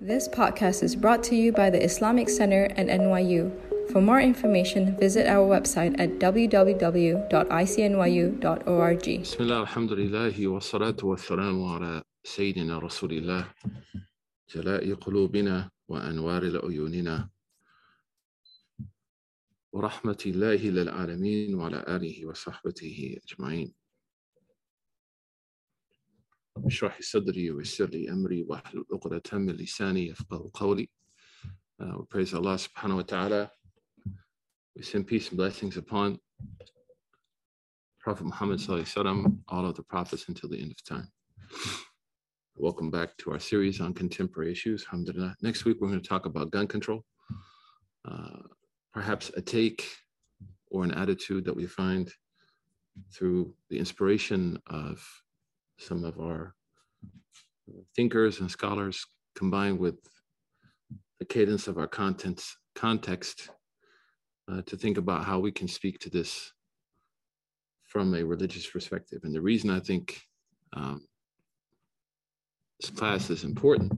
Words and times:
This 0.00 0.28
podcast 0.28 0.82
is 0.82 0.96
brought 0.96 1.22
to 1.24 1.36
you 1.36 1.52
by 1.52 1.68
the 1.68 1.84
Islamic 1.84 2.30
Center 2.30 2.72
at 2.72 2.86
NYU. 2.88 3.52
For 3.92 4.00
more 4.00 4.18
information, 4.18 4.96
visit 4.96 5.26
our 5.26 5.44
website 5.46 6.00
at 6.00 6.18
www.icnyu.org. 6.18 7.20
Bismillah, 9.04 9.60
alhamdulillah, 9.60 10.32
wa 10.48 10.60
salatu 10.64 11.02
wa 11.04 11.16
salamu 11.20 11.76
ala 11.76 12.02
Sayyidina 12.24 12.80
Rasulillah, 12.80 13.44
jala'i 14.48 14.96
qulubina 14.96 15.68
wa 15.86 16.00
anwari 16.00 16.48
la'uyunina, 16.48 17.28
wa 19.70 19.80
rahmatillahi 19.84 20.80
lil'alamin 20.80 21.52
wa 21.60 21.68
ala 21.68 21.84
alihi 21.84 22.24
wa 22.24 22.32
sahbatihi 22.32 23.20
ajma'in. 23.20 23.68
صدري 26.99 27.51
ويسر 27.51 27.89
لي 27.89 28.09
أمري 28.11 28.43
واحلل 28.43 28.85
عقدة 28.91 29.37
من 29.37 29.53
لساني 29.53 30.07
يفقه 30.07 30.51
قولي 30.53 30.89
Uh, 31.77 31.97
we 31.97 32.05
praise 32.05 32.33
Allah 32.33 32.55
subhanahu 32.55 32.95
wa 32.95 33.01
ta'ala. 33.01 33.51
We 34.77 34.81
send 34.81 35.07
peace 35.07 35.27
and 35.27 35.37
blessings 35.37 35.75
upon 35.75 36.17
Prophet 37.99 38.23
Muhammad 38.23 38.59
sallallahu 38.59 38.83
alaihi 38.83 38.95
wasallam, 38.95 39.37
all 39.49 39.65
of 39.65 39.75
the 39.75 39.83
prophets 39.83 40.29
until 40.29 40.47
the 40.47 40.61
end 40.61 40.71
of 40.71 40.81
time. 40.85 41.07
Welcome 42.55 42.89
back 42.89 43.17
to 43.17 43.31
our 43.31 43.39
series 43.39 43.81
on 43.81 43.93
contemporary 43.93 44.53
issues. 44.53 44.85
Alhamdulillah. 44.85 45.35
Next 45.41 45.65
week, 45.65 45.77
we're 45.81 45.89
going 45.89 46.01
to 46.01 46.07
talk 46.07 46.25
about 46.25 46.51
gun 46.51 46.65
control. 46.67 47.03
Uh, 48.09 48.43
perhaps 48.93 49.31
a 49.35 49.41
take 49.41 49.85
or 50.71 50.85
an 50.85 50.91
attitude 50.91 51.43
that 51.43 51.55
we 51.55 51.65
find 51.67 52.09
through 53.13 53.53
the 53.69 53.77
inspiration 53.77 54.57
of 54.67 55.05
some 55.80 56.04
of 56.04 56.18
our 56.20 56.54
thinkers 57.96 58.40
and 58.40 58.50
scholars 58.50 59.06
combined 59.36 59.78
with 59.78 59.96
the 61.18 61.24
cadence 61.24 61.68
of 61.68 61.78
our 61.78 61.86
contents 61.86 62.56
context 62.74 63.50
uh, 64.50 64.62
to 64.62 64.76
think 64.76 64.98
about 64.98 65.24
how 65.24 65.38
we 65.38 65.52
can 65.52 65.68
speak 65.68 65.98
to 66.00 66.10
this 66.10 66.52
from 67.86 68.14
a 68.14 68.24
religious 68.24 68.66
perspective. 68.68 69.20
And 69.24 69.34
the 69.34 69.40
reason 69.40 69.70
I 69.70 69.80
think 69.80 70.20
um, 70.72 71.06
this 72.80 72.90
class 72.90 73.30
is 73.30 73.44
important 73.44 73.92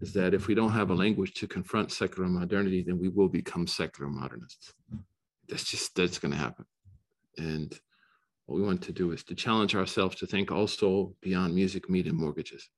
is 0.00 0.12
that 0.12 0.34
if 0.34 0.46
we 0.46 0.54
don't 0.54 0.72
have 0.72 0.90
a 0.90 0.94
language 0.94 1.34
to 1.34 1.46
confront 1.46 1.92
secular 1.92 2.28
modernity, 2.28 2.82
then 2.82 2.98
we 2.98 3.08
will 3.08 3.28
become 3.28 3.66
secular 3.66 4.10
modernists. 4.10 4.72
That's 5.48 5.64
just 5.64 5.94
that's 5.94 6.18
going 6.18 6.32
to 6.32 6.38
happen. 6.38 6.64
And 7.36 7.78
what 8.46 8.56
we 8.56 8.62
want 8.62 8.82
to 8.82 8.92
do 8.92 9.12
is 9.12 9.24
to 9.24 9.34
challenge 9.34 9.74
ourselves 9.74 10.16
to 10.16 10.26
think 10.26 10.50
also 10.50 11.14
beyond 11.22 11.54
music, 11.54 11.88
meat, 11.88 12.06
and 12.06 12.16
mortgages 12.16 12.68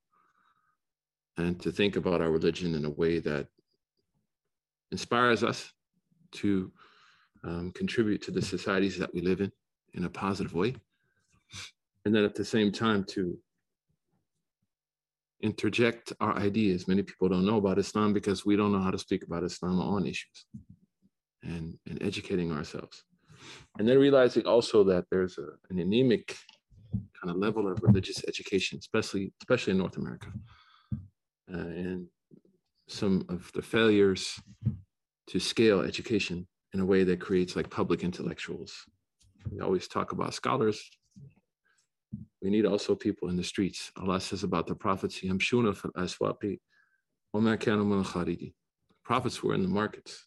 and 1.36 1.60
to 1.60 1.70
think 1.70 1.96
about 1.96 2.20
our 2.20 2.30
religion 2.30 2.74
in 2.74 2.84
a 2.84 2.90
way 2.90 3.18
that 3.18 3.46
inspires 4.92 5.42
us 5.42 5.72
to 6.32 6.72
um, 7.44 7.72
contribute 7.72 8.22
to 8.22 8.30
the 8.30 8.42
societies 8.42 8.98
that 8.98 9.12
we 9.12 9.20
live 9.20 9.40
in 9.40 9.52
in 9.94 10.04
a 10.04 10.10
positive 10.10 10.54
way. 10.54 10.74
And 12.04 12.14
then 12.14 12.24
at 12.24 12.34
the 12.34 12.44
same 12.44 12.70
time, 12.70 13.04
to 13.10 13.38
interject 15.42 16.12
our 16.20 16.36
ideas. 16.36 16.88
Many 16.88 17.02
people 17.02 17.28
don't 17.28 17.46
know 17.46 17.58
about 17.58 17.78
Islam 17.78 18.12
because 18.12 18.46
we 18.46 18.56
don't 18.56 18.72
know 18.72 18.80
how 18.80 18.90
to 18.90 18.98
speak 18.98 19.22
about 19.24 19.44
Islam 19.44 19.80
on 19.80 20.06
issues 20.06 20.46
and, 21.42 21.78
and 21.88 22.02
educating 22.02 22.52
ourselves. 22.52 23.04
And 23.78 23.88
then 23.88 23.98
realizing 23.98 24.46
also 24.46 24.84
that 24.84 25.04
there's 25.10 25.38
a, 25.38 25.48
an 25.70 25.78
anemic 25.78 26.36
kind 27.20 27.30
of 27.30 27.36
level 27.36 27.70
of 27.70 27.82
religious 27.82 28.24
education, 28.26 28.78
especially, 28.78 29.32
especially 29.42 29.72
in 29.72 29.78
North 29.78 29.96
America 29.96 30.28
uh, 31.52 31.58
and 31.58 32.06
some 32.88 33.24
of 33.28 33.50
the 33.52 33.62
failures 33.62 34.40
to 35.28 35.40
scale 35.40 35.80
education 35.80 36.46
in 36.72 36.80
a 36.80 36.86
way 36.86 37.04
that 37.04 37.20
creates 37.20 37.56
like 37.56 37.68
public 37.70 38.04
intellectuals. 38.04 38.84
We 39.50 39.60
always 39.60 39.88
talk 39.88 40.12
about 40.12 40.34
scholars. 40.34 40.90
We 42.42 42.50
need 42.50 42.66
also 42.66 42.94
people 42.94 43.28
in 43.28 43.36
the 43.36 43.44
streets. 43.44 43.90
Allah 43.96 44.20
says 44.20 44.44
about 44.44 44.66
the 44.66 44.74
prophets, 44.74 45.22
Prophets 49.04 49.42
were 49.42 49.54
in 49.54 49.62
the 49.62 49.68
markets. 49.68 50.26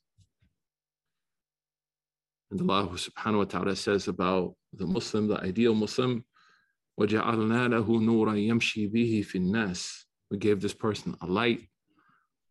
And 2.50 2.60
Allah 2.60 2.88
subhanahu 2.88 3.38
wa 3.38 3.44
ta'ala 3.44 3.76
says 3.76 4.08
about 4.08 4.54
the 4.72 4.86
Muslim, 4.86 5.28
the 5.28 5.40
ideal 5.40 5.74
Muslim, 5.74 6.24
وَجَعَلْنَا 7.00 7.68
لَهُ 7.68 7.86
نُورًا 7.86 8.34
يَمْشِي 8.36 8.92
بِهِ 8.92 9.26
فِي 9.26 9.40
النَّاسِ 9.40 10.04
we 10.30 10.38
gave 10.38 10.60
this 10.60 10.74
person 10.74 11.16
a 11.20 11.26
light 11.26 11.68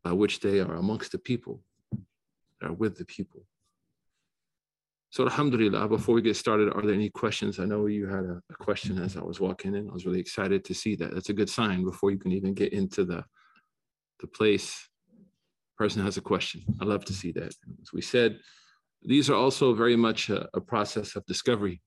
by 0.04 0.12
which 0.12 0.40
they 0.40 0.60
are 0.60 0.76
amongst 0.76 1.12
the 1.12 1.18
people, 1.18 1.64
they 1.92 2.68
are 2.68 2.74
with 2.74 2.98
the 2.98 3.06
people. 3.06 3.44
So, 5.10 5.24
Alhamdulillah, 5.26 5.88
before 5.90 6.16
we 6.16 6.22
get 6.22 6.36
started, 6.36 6.74
are 6.74 6.82
there 6.82 6.96
any 6.96 7.10
questions? 7.10 7.60
I 7.60 7.66
know 7.66 7.86
you 7.86 8.08
had 8.08 8.26
a, 8.26 8.42
a, 8.50 8.56
question 8.56 8.98
as 8.98 9.16
I 9.16 9.22
was 9.22 9.40
walking 9.40 9.76
in. 9.76 9.90
I 9.90 9.94
was 9.94 10.06
really 10.06 10.20
excited 10.20 10.66
to 10.66 10.74
see 10.74 10.96
that. 10.96 11.14
That's 11.14 11.30
a 11.30 11.34
good 11.34 11.50
sign 11.50 11.84
before 11.84 12.10
you 12.10 12.18
can 12.18 12.32
even 12.32 12.54
get 12.54 12.74
into 12.74 13.06
the, 13.06 13.24
the 14.22 14.28
place. 14.28 14.90
Person 15.78 16.04
has 16.04 16.18
a 16.18 16.22
question. 16.22 16.64
I 16.82 16.86
love 16.86 17.06
to 17.06 17.14
see 17.14 17.32
that. 17.34 17.54
As 17.82 17.94
we 17.94 18.02
said, 18.02 18.40
these 19.03 19.31
are 19.31 19.35
also 19.35 19.75
very 19.75 19.97
much 19.97 20.31
a, 20.31 20.49
a 20.55 20.61
process 20.61 21.17
of 21.17 21.25
discovery. 21.27 21.81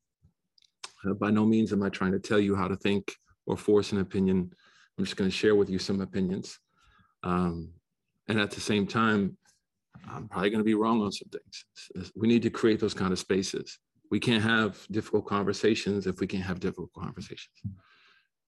Uh, 1.05 1.13
by 1.13 1.31
no 1.31 1.45
means 1.45 1.73
am 1.73 1.83
I 1.83 1.89
trying 1.89 2.11
to 2.11 2.19
tell 2.19 2.39
you 2.39 2.55
how 2.55 2.67
to 2.67 2.75
think 2.75 3.15
or 3.45 3.57
force 3.57 3.91
an 3.91 3.99
opinion. 3.99 4.51
I'm 4.97 5.05
just 5.05 5.17
going 5.17 5.29
to 5.29 5.35
share 5.35 5.55
with 5.55 5.69
you 5.69 5.79
some 5.79 6.01
opinions. 6.01 6.59
Um, 7.23 7.71
and 8.27 8.39
at 8.39 8.51
the 8.51 8.61
same 8.61 8.87
time, 8.87 9.37
I'm 10.09 10.27
probably 10.27 10.49
going 10.49 10.59
to 10.59 10.65
be 10.65 10.73
wrong 10.73 11.01
on 11.01 11.11
some 11.11 11.29
things. 11.29 12.11
We 12.15 12.27
need 12.27 12.43
to 12.43 12.49
create 12.49 12.79
those 12.79 12.93
kind 12.93 13.11
of 13.11 13.19
spaces. 13.19 13.77
We 14.09 14.19
can't 14.19 14.43
have 14.43 14.85
difficult 14.91 15.25
conversations 15.25 16.07
if 16.07 16.19
we 16.19 16.27
can't 16.27 16.43
have 16.43 16.59
difficult 16.59 16.91
conversations. 16.93 17.55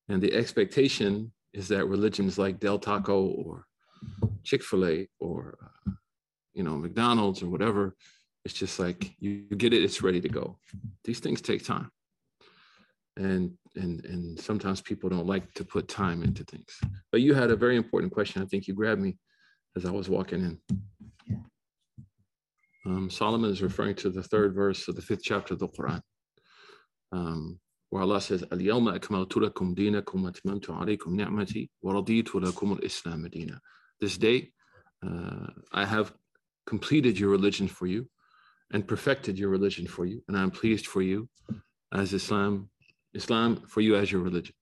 And 0.09 0.22
the 0.22 0.34
expectation 0.34 1.31
is 1.53 1.68
that 1.69 1.85
religions 1.85 2.38
like 2.38 2.59
Del 2.59 2.79
Taco 2.79 3.25
or 3.25 3.66
Chick 4.44 4.63
fil 4.63 4.85
A 4.85 5.07
or, 5.19 5.57
uh, 5.88 5.91
you 6.53 6.63
know, 6.63 6.75
McDonald's 6.78 7.41
or 7.41 7.50
whatever, 7.50 7.96
it's 8.45 8.53
just 8.53 8.79
like 8.79 9.13
you 9.19 9.43
get 9.57 9.73
it 9.73 9.83
it's 9.83 10.01
ready 10.01 10.21
to 10.21 10.29
go. 10.29 10.57
These 11.03 11.19
things 11.19 11.41
take 11.41 11.63
time. 11.63 11.89
And 13.15 13.51
and 13.75 14.03
and 14.05 14.39
sometimes 14.39 14.81
people 14.81 15.09
don't 15.09 15.27
like 15.27 15.53
to 15.53 15.63
put 15.63 15.87
time 15.87 16.23
into 16.23 16.43
things. 16.43 16.77
But 17.11 17.21
you 17.21 17.33
had 17.33 17.51
a 17.51 17.55
very 17.55 17.77
important 17.77 18.11
question 18.11 18.41
i 18.41 18.45
think 18.45 18.67
you 18.67 18.73
grabbed 18.73 19.01
me 19.01 19.17
as 19.75 19.85
i 19.85 19.91
was 19.91 20.09
walking 20.09 20.41
in. 20.41 20.59
Um, 22.85 23.09
solomon 23.09 23.51
is 23.51 23.61
referring 23.61 23.95
to 23.95 24.09
the 24.09 24.23
third 24.23 24.53
verse 24.53 24.87
of 24.87 24.95
the 24.95 25.01
fifth 25.01 25.23
chapter 25.23 25.53
of 25.53 25.59
the 25.59 25.69
quran. 25.69 26.01
Um, 27.11 27.59
where 27.91 28.01
allah 28.01 28.19
says 28.19 28.43
al-yawma 28.51 28.99
akmaltu 28.99 29.37
lakum 29.47 29.75
dinakum 29.75 30.29
atmamtu 30.29 30.69
alaykum 30.69 31.13
ni'mati 31.13 31.69
wa 31.81 31.93
raditu 31.93 32.41
lakum 32.43 32.71
al-islam 32.71 33.27
this 34.01 34.17
day 34.17 34.51
uh, 35.05 35.47
i 35.71 35.85
have 35.85 36.11
completed 36.65 37.19
your 37.19 37.29
religion 37.29 37.67
for 37.67 37.87
you 37.87 38.07
and 38.73 38.88
perfected 38.88 39.39
your 39.39 39.50
religion 39.50 39.88
for 39.88 40.06
you 40.06 40.22
and 40.28 40.38
i'm 40.38 40.51
pleased 40.51 40.88
for 40.88 41.01
you 41.01 41.29
as 41.94 42.13
islam 42.13 42.69
Islam 43.13 43.57
for 43.67 43.81
you 43.81 43.95
as 43.95 44.11
your 44.11 44.22
religion. 44.22 44.56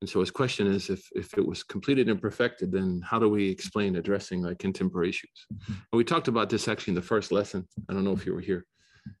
And 0.00 0.08
so 0.08 0.20
his 0.20 0.30
question 0.30 0.68
is 0.68 0.90
if, 0.90 1.08
if 1.16 1.36
it 1.36 1.44
was 1.44 1.64
completed 1.64 2.08
and 2.08 2.22
perfected, 2.22 2.70
then 2.70 3.02
how 3.04 3.18
do 3.18 3.28
we 3.28 3.48
explain 3.48 3.96
addressing 3.96 4.42
like 4.42 4.58
contemporary 4.58 5.08
issues? 5.08 5.46
And 5.66 5.76
we 5.92 6.04
talked 6.04 6.28
about 6.28 6.48
this 6.50 6.68
actually 6.68 6.92
in 6.92 6.96
the 6.96 7.02
first 7.02 7.32
lesson. 7.32 7.66
I 7.88 7.94
don't 7.94 8.04
know 8.04 8.12
if 8.12 8.24
you 8.24 8.32
were 8.32 8.40
here. 8.40 8.64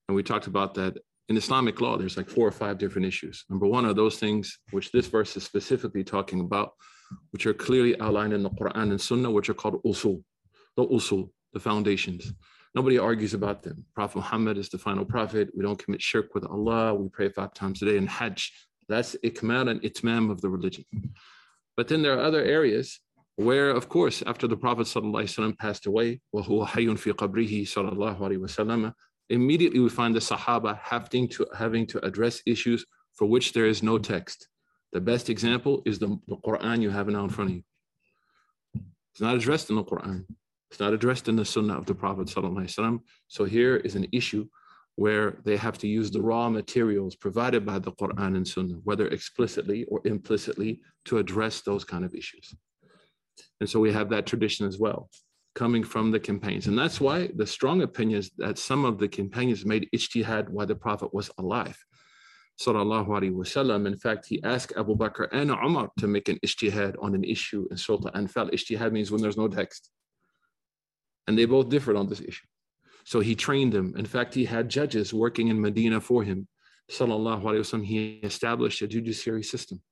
And 0.06 0.14
we 0.14 0.22
talked 0.22 0.46
about 0.46 0.74
that 0.74 0.96
in 1.28 1.36
Islamic 1.36 1.80
law, 1.80 1.98
there's 1.98 2.16
like 2.16 2.28
four 2.28 2.46
or 2.46 2.52
five 2.52 2.78
different 2.78 3.06
issues. 3.06 3.44
Number 3.50 3.66
one 3.66 3.84
are 3.84 3.92
those 3.92 4.18
things 4.18 4.60
which 4.70 4.92
this 4.92 5.08
verse 5.08 5.36
is 5.36 5.42
specifically 5.42 6.04
talking 6.04 6.40
about, 6.40 6.72
which 7.32 7.44
are 7.46 7.54
clearly 7.54 8.00
outlined 8.00 8.32
in 8.32 8.42
the 8.42 8.50
Quran 8.50 8.90
and 8.90 9.00
Sunnah, 9.00 9.30
which 9.30 9.50
are 9.50 9.54
called 9.54 9.82
usul, 9.82 10.22
the 10.76 10.86
usul, 10.86 11.28
the 11.52 11.60
foundations. 11.60 12.32
Nobody 12.78 12.96
argues 12.96 13.34
about 13.34 13.64
them. 13.64 13.84
Prophet 13.92 14.18
Muhammad 14.18 14.56
is 14.56 14.68
the 14.68 14.78
final 14.78 15.04
prophet. 15.04 15.50
We 15.52 15.64
don't 15.64 15.82
commit 15.84 16.00
shirk 16.00 16.32
with 16.32 16.44
Allah. 16.44 16.94
We 16.94 17.08
pray 17.08 17.28
five 17.28 17.52
times 17.52 17.82
a 17.82 17.86
day 17.86 17.96
in 17.96 18.06
Hajj. 18.06 18.52
That's 18.88 19.16
ikmal 19.24 19.68
and 19.68 19.82
itmam 19.82 20.30
of 20.30 20.40
the 20.40 20.48
religion. 20.48 20.84
But 21.76 21.88
then 21.88 22.02
there 22.02 22.16
are 22.16 22.22
other 22.22 22.44
areas 22.44 23.00
where, 23.34 23.70
of 23.70 23.88
course, 23.88 24.22
after 24.28 24.46
the 24.46 24.56
Prophet 24.56 24.86
passed 25.58 25.86
away, 25.86 26.20
immediately 29.28 29.80
we 29.80 29.88
find 29.88 30.14
the 30.14 30.20
Sahaba 30.20 30.78
having 30.80 31.28
to, 31.30 31.46
having 31.58 31.84
to 31.88 31.98
address 32.06 32.42
issues 32.46 32.86
for 33.16 33.26
which 33.26 33.54
there 33.54 33.66
is 33.66 33.82
no 33.82 33.98
text. 33.98 34.46
The 34.92 35.00
best 35.00 35.28
example 35.30 35.82
is 35.84 35.98
the, 35.98 36.16
the 36.28 36.36
Quran 36.36 36.80
you 36.80 36.90
have 36.90 37.08
now 37.08 37.24
in 37.24 37.30
front 37.30 37.50
of 37.50 37.56
you. 37.56 37.62
It's 39.10 39.20
not 39.20 39.34
addressed 39.34 39.68
in 39.68 39.74
the 39.74 39.82
Quran. 39.82 40.26
It's 40.70 40.80
not 40.80 40.92
addressed 40.92 41.28
in 41.28 41.36
the 41.36 41.44
Sunnah 41.44 41.78
of 41.78 41.86
the 41.86 41.94
Prophet. 41.94 42.28
So 43.28 43.44
here 43.44 43.76
is 43.76 43.94
an 43.94 44.06
issue 44.12 44.46
where 44.96 45.38
they 45.44 45.56
have 45.56 45.78
to 45.78 45.86
use 45.86 46.10
the 46.10 46.20
raw 46.20 46.50
materials 46.50 47.14
provided 47.14 47.64
by 47.64 47.78
the 47.78 47.92
Quran 47.92 48.36
and 48.36 48.46
Sunnah, 48.46 48.80
whether 48.84 49.06
explicitly 49.08 49.84
or 49.84 50.00
implicitly, 50.04 50.80
to 51.04 51.18
address 51.18 51.60
those 51.60 51.84
kind 51.84 52.04
of 52.04 52.14
issues. 52.14 52.54
And 53.60 53.70
so 53.70 53.78
we 53.80 53.92
have 53.92 54.10
that 54.10 54.26
tradition 54.26 54.66
as 54.66 54.78
well 54.78 55.08
coming 55.54 55.82
from 55.82 56.10
the 56.10 56.20
companions. 56.20 56.66
And 56.66 56.78
that's 56.78 57.00
why 57.00 57.30
the 57.34 57.46
strong 57.46 57.82
opinion 57.82 58.18
is 58.20 58.30
that 58.38 58.58
some 58.58 58.84
of 58.84 58.98
the 58.98 59.08
companions 59.08 59.64
made 59.64 59.88
ijtihad 59.94 60.48
while 60.50 60.66
the 60.66 60.74
Prophet 60.74 61.12
was 61.12 61.30
alive. 61.38 61.76
Wasallam. 62.60 63.86
In 63.86 63.96
fact, 63.96 64.26
he 64.28 64.42
asked 64.42 64.72
Abu 64.76 64.96
Bakr 64.96 65.28
and 65.32 65.50
Umar 65.50 65.90
to 65.98 66.06
make 66.08 66.28
an 66.28 66.38
ijtihad 66.44 66.96
on 67.00 67.14
an 67.14 67.24
issue 67.24 67.66
in 67.70 67.76
Surah 67.76 68.10
Anfal. 68.12 68.52
Ijtihad 68.52 68.92
means 68.92 69.10
when 69.10 69.22
there's 69.22 69.36
no 69.36 69.48
text. 69.48 69.90
And 71.28 71.38
they 71.38 71.44
both 71.44 71.68
differed 71.68 71.94
on 71.94 72.08
this 72.08 72.20
issue. 72.20 72.46
So 73.04 73.20
he 73.20 73.34
trained 73.36 73.72
them. 73.72 73.94
In 73.96 74.06
fact, 74.06 74.34
he 74.34 74.46
had 74.46 74.68
judges 74.68 75.14
working 75.14 75.48
in 75.48 75.60
Medina 75.60 76.00
for 76.00 76.24
him. 76.24 76.48
Sallallahu 76.90 77.42
Alaihi 77.42 77.60
Wasallam. 77.60 77.84
He 77.84 78.18
established 78.22 78.80
a 78.82 78.88
judiciary 78.88 79.44
system. 79.44 79.82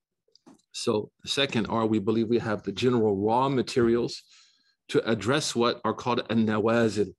So 0.72 1.10
second 1.26 1.66
are 1.66 1.86
we 1.86 1.98
believe 1.98 2.28
we 2.28 2.38
have 2.38 2.62
the 2.62 2.72
general 2.72 3.14
raw 3.14 3.50
materials 3.50 4.22
to 4.88 5.06
address 5.08 5.54
what 5.54 5.80
are 5.84 5.92
called 5.92 6.22
an-nawazil, 6.30 7.12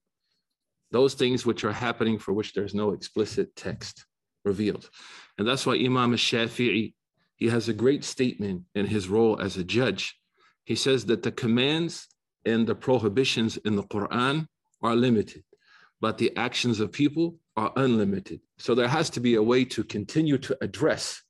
those 0.91 1.13
things 1.13 1.45
which 1.45 1.63
are 1.63 1.71
happening 1.71 2.17
for 2.17 2.33
which 2.33 2.53
there's 2.53 2.73
no 2.73 2.91
explicit 2.91 3.55
text 3.55 4.05
revealed. 4.45 4.89
And 5.37 5.47
that's 5.47 5.65
why 5.65 5.75
Imam 5.75 6.11
al-Shafi'i, 6.11 6.93
he 7.35 7.47
has 7.49 7.69
a 7.69 7.73
great 7.73 8.03
statement 8.03 8.63
in 8.73 8.87
his 8.87 9.09
role 9.09 9.39
as 9.39 9.57
a 9.57 9.63
judge. 9.63 10.19
He 10.63 10.75
says 10.75 11.05
that 11.05 11.21
the 11.23 11.31
commands 11.31 12.07
and 12.47 12.65
the 12.65 12.75
prohibitions 12.75 13.57
in 13.57 13.75
the 13.75 13.83
Quran 13.83 14.47
are 14.81 14.95
limited, 14.95 15.43
but 15.99 16.17
the 16.17 16.35
actions 16.37 16.79
of 16.79 16.91
people 16.91 17.35
are 17.57 17.73
unlimited. 17.75 18.39
So 18.57 18.73
there 18.73 18.87
has 18.87 19.09
to 19.11 19.19
be 19.19 19.35
a 19.35 19.43
way 19.43 19.65
to 19.65 19.83
continue 19.83 20.37
to 20.39 20.57
address 20.61 21.21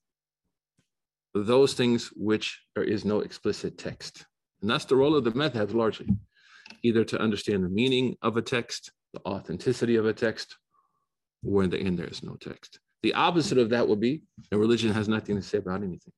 those 1.33 1.73
things 1.73 2.11
which 2.15 2.61
there 2.75 2.83
is 2.83 3.03
no 3.03 3.21
explicit 3.21 3.77
text. 3.77 4.25
And 4.61 4.69
that's 4.69 4.85
the 4.85 4.95
role 4.95 5.15
of 5.15 5.23
the 5.23 5.31
madhab 5.31 5.73
largely, 5.73 6.07
either 6.83 7.03
to 7.05 7.19
understand 7.19 7.63
the 7.63 7.69
meaning 7.69 8.15
of 8.21 8.37
a 8.37 8.41
text, 8.41 8.91
the 9.13 9.21
authenticity 9.25 9.95
of 9.95 10.05
a 10.05 10.13
text, 10.13 10.57
or 11.45 11.63
in 11.63 11.69
the 11.69 11.79
end 11.79 11.97
there 11.97 12.07
is 12.07 12.23
no 12.23 12.35
text. 12.35 12.79
The 13.03 13.13
opposite 13.13 13.57
of 13.57 13.69
that 13.69 13.87
would 13.87 13.99
be 13.99 14.23
a 14.51 14.57
religion 14.57 14.91
has 14.93 15.07
nothing 15.07 15.35
to 15.35 15.41
say 15.41 15.59
about 15.59 15.83
anything. 15.83 16.13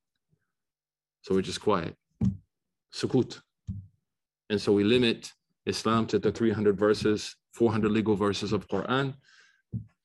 So 1.23 1.35
we're 1.35 1.41
just 1.41 1.61
quiet. 1.61 1.95
Sukut. 2.93 3.41
And 4.49 4.59
so 4.59 4.71
we 4.71 4.83
limit 4.83 5.31
Islam 5.65 6.05
to 6.07 6.19
the 6.19 6.31
300 6.31 6.77
verses, 6.77 7.35
400 7.53 7.91
legal 7.91 8.15
verses 8.15 8.53
of 8.53 8.67
Quran, 8.67 9.13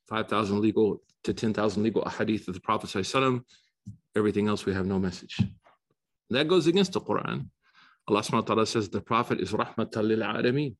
5,000 0.09 0.61
legal 0.61 1.03
to 1.25 1.33
10,000 1.33 1.83
legal 1.83 2.05
hadith 2.09 2.47
of 2.49 2.55
the 2.55 2.61
Prophet. 2.61 2.95
Everything 4.17 4.49
else 4.49 4.67
we 4.67 4.75
have 4.75 4.87
no 4.87 4.99
message. 4.99 5.41
That 6.31 6.49
goes 6.49 6.67
against 6.67 6.93
the 6.93 7.01
Quran. 7.01 7.49
Allah 8.07 8.21
subhanahu 8.21 8.33
wa 8.33 8.41
ta'ala 8.41 8.67
says 8.67 8.89
the 8.89 9.01
Prophet 9.01 9.41
is 9.41 9.53
rahmatan 9.53 10.03
lil 10.03 10.21
alameen. 10.21 10.77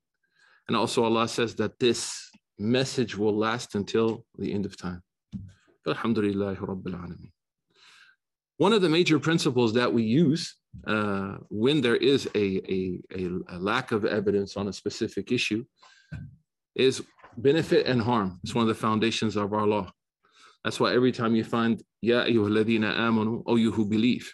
And 0.69 0.77
also 0.77 1.05
Allah 1.05 1.27
says 1.27 1.55
that 1.57 1.79
this 1.79 2.31
message 2.59 3.17
will 3.17 3.35
last 3.35 3.75
until 3.75 4.25
the 4.39 4.53
end 4.53 4.67
of 4.67 4.77
time. 4.77 5.03
Alhamdulillah 5.87 6.57
Rabbil. 6.57 7.31
One 8.57 8.73
of 8.73 8.83
the 8.83 8.89
major 8.89 9.19
principles 9.19 9.75
that 9.75 9.93
we 9.93 10.03
use 10.03 10.57
uh, 10.87 11.37
when 11.51 11.81
there 11.81 11.97
is 11.97 12.27
a, 12.35 12.61
a, 12.71 13.01
a, 13.49 13.59
lack 13.59 13.93
of 13.93 14.05
evidence 14.05 14.57
on 14.57 14.69
a 14.69 14.73
specific 14.73 15.33
issue 15.33 15.65
is 16.75 17.03
benefit 17.39 17.87
and 17.87 18.03
harm. 18.03 18.41
It's 18.43 18.55
one 18.55 18.63
of 18.63 18.69
the 18.69 18.75
foundations 18.75 19.37
of 19.37 19.53
our 19.53 19.67
law. 19.67 19.91
That's 20.63 20.81
why 20.81 20.95
every 20.95 21.13
time 21.13 21.35
you 21.35 21.45
find 21.45 21.83
Ya 22.03 22.25
ayyuhalladhina 22.25 22.97
amanu, 22.97 23.43
O 23.47 23.57
you 23.57 23.73
who 23.73 23.87
believe, 23.87 24.33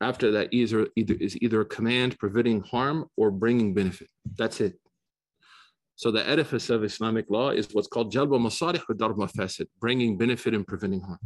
after 0.00 0.30
that 0.32 0.48
either, 0.52 0.88
either 0.96 1.14
is 1.14 1.36
either 1.40 1.60
a 1.60 1.64
command 1.64 2.18
preventing 2.18 2.60
harm 2.62 3.06
or 3.16 3.30
bringing 3.30 3.74
benefit. 3.74 4.08
That's 4.36 4.60
it. 4.60 4.74
So 5.96 6.10
the 6.10 6.28
edifice 6.28 6.70
of 6.70 6.82
Islamic 6.82 7.26
law 7.30 7.50
is 7.50 7.68
what's 7.72 7.86
called 7.86 8.12
jalba 8.12 8.38
masalih 8.38 8.82
wa 8.88 9.66
bringing 9.80 10.18
benefit 10.18 10.54
and 10.54 10.66
preventing 10.66 11.00
harm. 11.00 11.20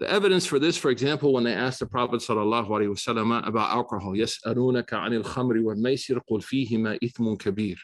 The 0.00 0.10
evidence 0.10 0.44
for 0.44 0.58
this, 0.58 0.76
for 0.76 0.90
example, 0.90 1.32
when 1.32 1.44
they 1.44 1.54
asked 1.54 1.80
the 1.80 1.86
Prophet 1.86 2.20
وسلم, 2.20 3.46
about 3.46 3.70
alcohol, 3.70 4.12
يَسْأَلُونَكَ 4.12 4.88
عَنِ 4.88 5.22
الْخَمْرِ 5.22 5.62
وَالْمَيْسِرِ 5.62 6.20
قُلْ 6.30 6.42
فِيهِمَا 6.42 6.98
إِثْمٌ 7.02 7.38
كَبِيرٌ 7.38 7.76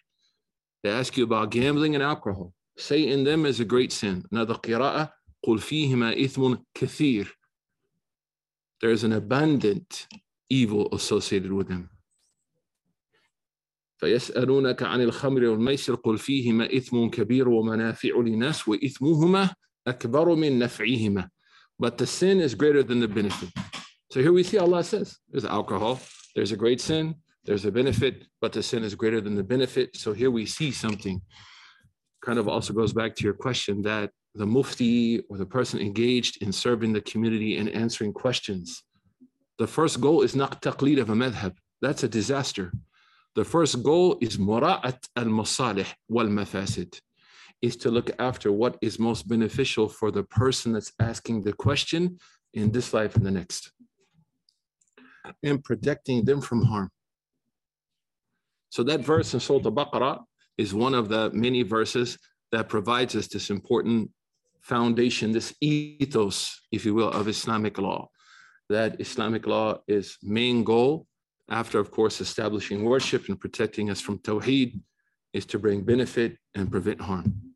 They 0.82 0.90
ask 0.90 1.16
you 1.16 1.24
about 1.24 1.50
gambling 1.50 1.94
and 1.94 2.04
alcohol. 2.04 2.52
Say 2.76 3.08
in 3.08 3.24
them 3.24 3.46
is 3.46 3.60
a 3.60 3.64
great 3.64 3.92
sin. 3.92 4.24
Another 4.30 4.54
qira'ah, 4.54 5.10
قُلْ 5.46 5.58
فِيهِمَا 5.58 6.22
إِثْمٌ 6.22 6.62
كَثِيرٌ 6.74 7.28
There 8.82 8.90
is 8.90 9.04
an 9.04 9.14
abundant 9.14 10.06
evil 10.50 10.88
associated 10.92 11.52
with 11.52 11.69
them. 11.69 11.88
فيسألونك 14.02 14.82
عن 14.82 15.00
الخمر 15.00 15.44
والميسر 15.44 15.94
قل 15.94 16.19
فيهما 16.19 16.76
إثم 16.76 17.06
كبير 17.06 17.48
ومنافع 17.48 18.16
للناس 18.16 18.69
وإثمهما 18.69 19.54
أكبر 19.86 20.34
من 20.34 20.58
نفعهما 20.58 21.30
but 21.79 21.97
the 21.97 22.07
sin 22.07 22.39
is 22.39 22.56
greater 22.56 22.83
than 22.83 23.00
the 23.00 23.07
benefit. 23.07 23.50
So 24.12 24.21
here 24.21 24.33
we 24.33 24.44
see 24.44 24.57
Allah 24.57 24.83
says 24.83 25.18
there's 25.29 25.45
alcohol, 25.45 26.00
there's 26.35 26.51
a 26.51 26.57
great 26.57 26.81
sin, 26.81 27.15
there's 27.45 27.65
a 27.65 27.71
benefit, 27.71 28.25
but 28.41 28.53
the 28.53 28.63
sin 28.63 28.83
is 28.83 28.95
greater 28.95 29.21
than 29.21 29.35
the 29.35 29.44
benefit. 29.44 29.95
So 29.95 30.13
here 30.13 30.31
we 30.31 30.45
see 30.45 30.71
something 30.71 31.21
kind 32.21 32.39
of 32.39 32.47
also 32.47 32.74
goes 32.74 32.94
back 32.94 33.15
to 33.15 33.24
your 33.24 33.33
question 33.33 33.81
that 33.83 34.12
the 34.35 34.45
mufti 34.45 35.21
or 35.29 35.38
the 35.38 35.45
person 35.45 35.79
engaged 35.79 36.41
in 36.44 36.51
serving 36.51 36.94
the 36.94 37.01
community 37.01 37.57
and 37.57 37.69
answering 37.69 38.13
questions, 38.13 38.83
the 39.57 39.68
first 39.68 40.00
goal 40.01 40.21
is 40.21 40.35
not 40.35 40.62
taqlid 40.62 41.00
of 41.00 41.09
a 41.09 41.13
madhab. 41.13 41.56
That's 41.81 42.03
a 42.03 42.07
disaster. 42.07 42.71
The 43.35 43.45
first 43.45 43.83
goal 43.83 44.18
is 44.19 44.38
mura'at 44.38 45.00
al-masalih 45.15 45.88
wal-mafasid 46.09 47.00
is 47.62 47.75
to 47.77 47.92
look 47.92 48.12
after 48.19 48.51
what 48.51 48.77
is 48.81 49.00
most 49.00 49.27
beneficial 49.27 49.89
for 49.89 50.12
the 50.12 50.24
person 50.24 50.74
that's 50.74 50.94
asking 51.00 51.44
the 51.44 51.54
question 51.54 52.18
in 52.54 52.71
this 52.71 52.94
life 52.94 53.15
and 53.15 53.25
the 53.25 53.31
next, 53.31 53.71
and 55.44 55.63
protecting 55.63 56.24
them 56.25 56.42
from 56.42 56.63
harm. 56.63 56.89
So 58.69 58.83
that 58.83 59.01
verse 59.01 59.33
in 59.33 59.39
Surah 59.39 59.65
Al-Baqarah 59.65 60.24
is 60.57 60.74
one 60.74 60.94
of 60.94 61.09
the 61.09 61.31
many 61.31 61.63
verses 61.63 62.18
that 62.51 62.69
provides 62.69 63.15
us 63.15 63.27
this 63.27 63.50
important 63.50 64.12
foundation, 64.62 65.31
this 65.31 65.54
ethos, 65.62 66.62
if 66.71 66.86
you 66.86 66.94
will, 66.94 67.09
of 67.09 67.27
Islamic 67.27 67.77
law. 67.77 68.09
That 68.69 69.00
Islamic 69.00 69.48
law 69.48 69.80
is 69.88 70.18
main 70.21 70.63
goal, 70.63 71.07
after 71.50 71.80
of 71.80 71.92
course 71.92 72.19
establishing 72.19 72.83
worship 72.83 73.30
and 73.30 73.39
protecting 73.39 73.89
us 73.89 74.01
from 74.01 74.19
tawheed, 74.19 74.81
is 75.33 75.45
to 75.45 75.59
bring 75.59 75.83
benefit 75.83 76.37
and 76.56 76.69
prevent 76.69 76.99
harm. 76.99 77.46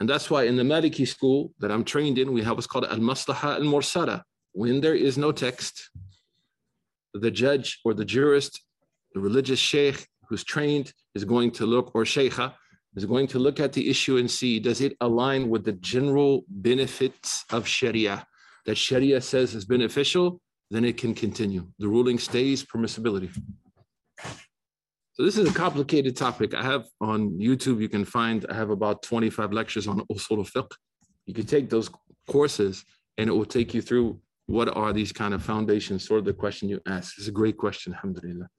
And 0.00 0.08
that's 0.08 0.30
why 0.30 0.44
in 0.44 0.56
the 0.56 0.62
Maliki 0.62 1.06
school 1.06 1.52
that 1.60 1.70
I'm 1.70 1.84
trained 1.84 2.18
in, 2.18 2.32
we 2.32 2.42
have 2.42 2.56
what's 2.56 2.66
called 2.66 2.86
al-maslaha 2.86 3.56
al-mursala. 3.56 4.22
When 4.52 4.80
there 4.80 4.94
is 4.94 5.18
no 5.18 5.30
text, 5.30 5.90
the 7.12 7.30
judge 7.30 7.80
or 7.84 7.92
the 7.92 8.04
jurist, 8.04 8.62
the 9.14 9.20
religious 9.20 9.58
sheikh 9.58 10.06
who's 10.26 10.42
trained 10.42 10.92
is 11.14 11.24
going 11.24 11.50
to 11.52 11.66
look, 11.66 11.94
or 11.94 12.04
sheikha, 12.04 12.54
is 12.96 13.04
going 13.04 13.26
to 13.28 13.38
look 13.38 13.60
at 13.60 13.72
the 13.72 13.88
issue 13.90 14.16
and 14.16 14.30
see, 14.30 14.58
does 14.58 14.80
it 14.80 14.96
align 15.00 15.48
with 15.50 15.64
the 15.64 15.72
general 15.72 16.44
benefits 16.48 17.44
of 17.50 17.66
Sharia? 17.66 18.26
That 18.66 18.76
Sharia 18.76 19.20
says 19.20 19.54
is 19.54 19.64
beneficial, 19.64 20.40
then 20.70 20.84
it 20.84 20.96
can 20.96 21.14
continue. 21.14 21.66
The 21.78 21.88
ruling 21.88 22.18
stays 22.18 22.64
permissibility. 22.64 23.30
So 25.19 25.23
this 25.23 25.37
is 25.37 25.49
a 25.49 25.53
complicated 25.53 26.17
topic. 26.17 26.53
I 26.53 26.61
have 26.61 26.85
on 26.99 27.31
YouTube, 27.39 27.79
you 27.79 27.87
can 27.87 28.03
find, 28.03 28.45
I 28.49 28.53
have 28.53 28.69
about 28.69 29.01
25 29.01 29.53
lectures 29.53 29.87
on 29.87 30.01
usul 30.11 30.39
al-fiqh. 30.39 30.71
You 31.25 31.33
can 31.33 31.45
take 31.45 31.69
those 31.69 31.89
courses 32.27 32.83
and 33.17 33.29
it 33.29 33.33
will 33.33 33.45
take 33.45 33.73
you 33.73 33.81
through 33.81 34.19
what 34.47 34.75
are 34.75 34.93
these 34.93 35.11
kind 35.11 35.33
of 35.33 35.41
foundations, 35.41 36.05
sort 36.05 36.19
of 36.19 36.25
the 36.25 36.33
question 36.33 36.67
you 36.69 36.81
asked. 36.85 37.17
It's 37.17 37.27
a 37.27 37.31
great 37.31 37.57
question, 37.57 37.93
alhamdulillah. 37.93 38.49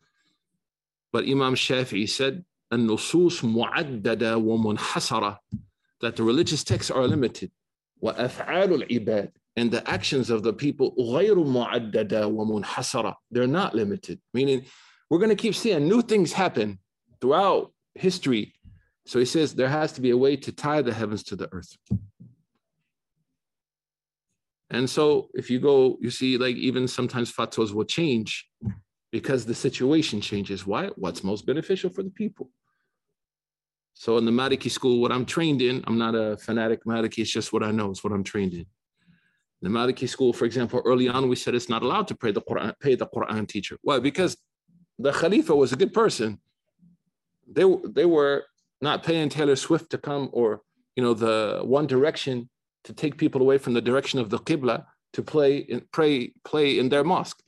But 1.13 1.25
Imam 1.25 1.55
Shafi'i 1.55 2.09
said, 2.09 2.45
النصوص 2.73 3.45
معددة 3.45 4.37
ومنحصرة 4.37 5.39
that 6.01 6.17
the 6.17 6.23
religious 6.23 6.65
texts 6.65 6.91
are 6.91 7.07
limited 7.07 7.51
وأفعال 8.03 8.83
العباد 8.83 9.31
and 9.57 9.71
the 9.71 9.89
actions 9.89 10.31
of 10.31 10.43
the 10.43 10.53
people 10.53 10.95
غير 10.99 11.37
معددة 11.37 12.27
ومنحصرة 12.27 13.15
they're 13.31 13.47
not 13.47 13.75
limited 13.75 14.19
meaning 14.35 14.65
we're 15.12 15.20
going 15.20 15.30
to 15.30 15.36
keep 15.36 15.54
seeing 15.54 15.90
new 15.90 16.02
things 16.02 16.32
happen 16.32 16.80
throughout 17.20 17.74
history. 17.96 18.54
So 19.06 19.20
he 19.20 19.26
says 19.26 19.54
there 19.54 19.68
has 19.68 19.92
to 19.94 20.02
be 20.02 20.12
a 20.12 20.18
way 20.18 20.38
to 20.38 20.54
tie 20.54 20.82
the 20.82 20.94
heavens 20.94 21.22
to 21.24 21.36
the 21.36 21.50
earth. 21.52 21.78
And 24.70 24.90
so 24.90 25.28
if 25.34 25.50
you 25.50 25.60
go, 25.60 25.98
you 26.00 26.12
see, 26.12 26.38
like 26.38 26.56
even 26.56 26.88
sometimes 26.88 27.30
fatwas 27.30 27.74
will 27.74 27.84
change 27.84 28.48
because 29.12 29.46
the 29.46 29.54
situation 29.54 30.22
changes. 30.22 30.66
Why? 30.66 30.88
What's 30.96 31.26
most 31.26 31.46
beneficial 31.46 31.90
for 31.90 32.04
the 32.04 32.10
people? 32.10 32.50
So 33.94 34.18
in 34.18 34.24
the 34.24 34.32
Maliki 34.32 34.72
school, 34.72 35.02
what 35.02 35.12
I'm 35.12 35.26
trained 35.26 35.62
in, 35.62 35.84
I'm 35.88 35.98
not 35.98 36.16
a 36.16 36.38
fanatic 36.38 36.86
Maliki, 36.86 37.20
it's 37.20 37.32
just 37.32 37.52
what 37.52 37.64
I 37.64 37.72
know, 37.72 37.92
it's 37.92 38.02
what 38.02 38.14
I'm 38.14 38.24
trained 38.24 38.54
in. 38.54 38.66
In 39.62 39.74
the 39.74 39.78
Maliki 39.78 40.08
school, 40.08 40.32
for 40.32 40.46
example, 40.46 40.82
early 40.86 41.10
on 41.10 41.28
we 41.28 41.36
said 41.36 41.54
it's 41.54 41.68
not 41.68 41.84
allowed 41.84 42.08
to 42.08 42.16
pay 42.16 42.32
the 42.32 42.42
Quran, 42.42 42.74
pay 42.80 42.96
the 42.96 43.08
Quran 43.08 43.46
teacher. 43.46 43.78
Why? 43.82 44.00
Because 44.00 44.38
the 45.02 45.12
Khalifa 45.12 45.56
was 45.56 45.72
a 45.72 45.76
good 45.76 45.94
person. 45.94 46.40
They, 47.52 47.66
they 47.98 48.06
were 48.06 48.46
not 48.82 49.04
paying 49.04 49.30
Taylor 49.30 49.56
Swift 49.56 49.90
to 49.92 49.98
come 49.98 50.30
or, 50.32 50.62
you 50.96 51.04
know, 51.04 51.14
the 51.14 51.62
One 51.64 51.88
Direction 51.88 52.50
to 52.86 52.94
take 52.94 53.18
people 53.18 53.42
away 53.42 53.58
from 53.58 53.74
the 53.74 53.82
direction 53.82 54.20
of 54.20 54.30
the 54.30 54.40
Qibla 54.40 54.86
to 55.14 55.22
play 55.22 55.66
and 55.70 55.90
pray, 55.92 56.34
play 56.44 56.80
in 56.80 56.90
their 56.90 57.04
mosque. 57.04 57.42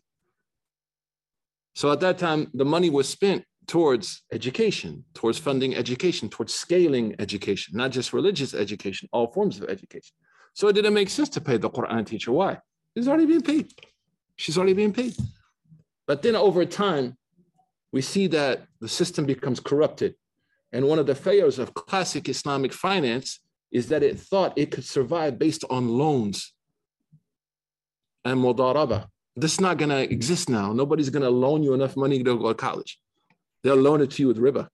So 1.75 1.91
at 1.91 2.01
that 2.01 2.19
time, 2.19 2.51
the 2.53 2.65
money 2.65 2.89
was 2.89 3.09
spent 3.09 3.45
towards 3.65 4.23
education, 4.31 5.05
towards 5.13 5.37
funding 5.39 5.75
education, 5.75 6.29
towards 6.29 6.53
scaling 6.53 7.15
education, 7.19 7.75
not 7.77 7.91
just 7.91 8.13
religious 8.13 8.53
education, 8.53 9.09
all 9.11 9.31
forms 9.31 9.59
of 9.59 9.69
education. 9.69 10.13
So 10.53 10.67
it 10.67 10.73
didn't 10.73 10.93
make 10.93 11.09
sense 11.09 11.29
to 11.29 11.41
pay 11.41 11.57
the 11.57 11.69
Quran 11.69 12.05
teacher. 12.05 12.31
Why? 12.31 12.59
She's 12.95 13.07
already 13.07 13.25
being 13.25 13.41
paid. 13.41 13.71
She's 14.35 14.57
already 14.57 14.73
being 14.73 14.93
paid. 14.93 15.15
But 16.05 16.21
then 16.21 16.35
over 16.35 16.65
time, 16.65 17.17
we 17.93 18.01
see 18.01 18.27
that 18.27 18.65
the 18.81 18.89
system 18.89 19.25
becomes 19.25 19.59
corrupted. 19.61 20.15
And 20.73 20.87
one 20.87 20.97
of 20.97 21.05
the 21.05 21.15
failures 21.15 21.59
of 21.59 21.75
classic 21.75 22.27
Islamic 22.27 22.73
finance 22.73 23.39
is 23.71 23.87
that 23.89 24.01
it 24.01 24.19
thought 24.19 24.57
it 24.57 24.71
could 24.71 24.83
survive 24.83 25.37
based 25.37 25.63
on 25.69 25.87
loans 25.87 26.53
and 28.25 28.39
mudaraba. 28.39 29.07
This 29.35 29.53
is 29.53 29.61
not 29.61 29.77
going 29.77 29.89
to 29.89 30.01
exist 30.01 30.49
now. 30.49 30.73
Nobody's 30.73 31.11
going 31.11 31.23
to 31.23 31.29
loan 31.29 31.61
you 31.61 31.73
enough 31.73 31.95
money 31.95 32.17
to 32.17 32.23
go 32.23 32.47
to 32.47 32.53
college. 32.55 32.99
They'll 33.63 33.75
loan 33.75 34.01
it 34.01 34.11
to 34.11 34.23
you 34.23 34.27
with 34.27 34.37
riba. 34.37 34.67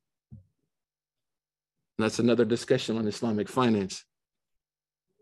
And 1.98 2.06
that's 2.06 2.20
another 2.20 2.46
discussion 2.46 2.98
on 2.98 3.06
Islamic 3.06 3.50
finance. 3.50 4.06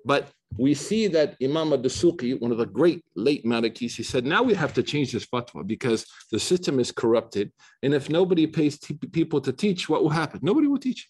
But 0.06 0.28
we 0.58 0.74
see 0.74 1.06
that 1.08 1.36
Imam 1.42 1.72
ad-Dasuqi, 1.72 2.40
one 2.40 2.52
of 2.52 2.58
the 2.58 2.66
great 2.66 3.04
late 3.14 3.44
Malikis, 3.44 3.96
he 3.96 4.02
said, 4.02 4.26
now 4.26 4.42
we 4.42 4.54
have 4.54 4.74
to 4.74 4.82
change 4.82 5.12
this 5.12 5.26
fatwa 5.26 5.66
because 5.66 6.06
the 6.30 6.38
system 6.38 6.78
is 6.78 6.92
corrupted. 6.92 7.52
And 7.82 7.94
if 7.94 8.10
nobody 8.10 8.46
pays 8.46 8.78
t- 8.78 8.94
people 8.94 9.40
to 9.40 9.52
teach, 9.52 9.88
what 9.88 10.02
will 10.02 10.10
happen? 10.10 10.40
Nobody 10.42 10.66
will 10.66 10.78
teach. 10.78 11.08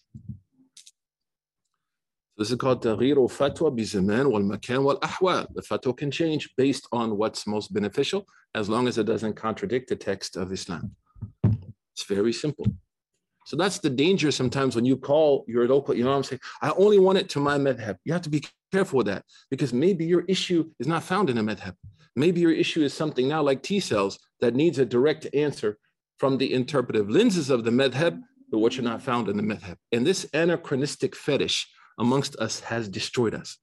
This 2.37 2.49
is 2.49 2.57
called 2.57 2.81
تغيير 2.81 3.17
fatwa 3.29 3.69
بالزمان 3.75 4.25
والمكان 4.25 4.83
والأحوال. 4.83 5.53
The 5.55 5.61
fatwa 5.61 5.95
can 5.97 6.09
change 6.09 6.49
based 6.55 6.87
on 6.91 7.17
what's 7.17 7.45
most 7.45 7.73
beneficial 7.73 8.25
as 8.55 8.69
long 8.69 8.87
as 8.87 8.97
it 8.97 9.05
doesn't 9.05 9.33
contradict 9.33 9.89
the 9.89 9.95
text 9.95 10.37
of 10.37 10.51
Islam. 10.51 10.95
It's 11.93 12.03
very 12.07 12.33
simple. 12.33 12.65
So 13.45 13.57
that's 13.57 13.79
the 13.79 13.89
danger 13.89 14.31
sometimes 14.31 14.75
when 14.75 14.85
you 14.85 14.95
call 14.95 15.43
your 15.47 15.67
local 15.67 15.93
imam 15.93 16.23
say, 16.23 16.39
I 16.61 16.71
only 16.77 16.97
want 16.97 17.17
it 17.17 17.29
to 17.29 17.39
my 17.39 17.57
madhab. 17.57 17.97
You 18.05 18.13
have 18.13 18.21
to 18.23 18.29
be 18.29 18.43
careful 18.72 18.98
with 18.98 19.06
that 19.06 19.24
because 19.50 19.72
maybe 19.72 20.04
your 20.04 20.24
issue 20.28 20.70
is 20.78 20.86
not 20.86 21.02
found 21.02 21.30
in 21.30 21.38
a 21.38 21.42
madhab. 21.42 21.74
Maybe 22.16 22.40
your 22.40 22.52
issue 22.52 22.82
is 22.82 22.92
something 22.92 23.28
now 23.28 23.42
like 23.42 23.62
T 23.62 23.80
cells 23.80 24.18
that 24.40 24.54
needs 24.54 24.78
a 24.78 24.84
direct 24.84 25.26
answer 25.34 25.78
from 26.18 26.38
the 26.38 26.52
interpretive 26.52 27.08
lenses 27.08 27.50
of 27.50 27.64
the 27.64 27.70
madhab, 27.70 28.20
but 28.50 28.58
which 28.58 28.78
are 28.78 28.82
not 28.82 29.02
found 29.02 29.28
in 29.28 29.36
the 29.36 29.42
madhab. 29.42 29.76
And 29.92 30.06
this 30.06 30.26
anachronistic 30.32 31.14
fetish 31.14 31.68
amongst 31.98 32.36
us 32.36 32.60
has 32.60 32.88
destroyed 32.88 33.34
us 33.34 33.58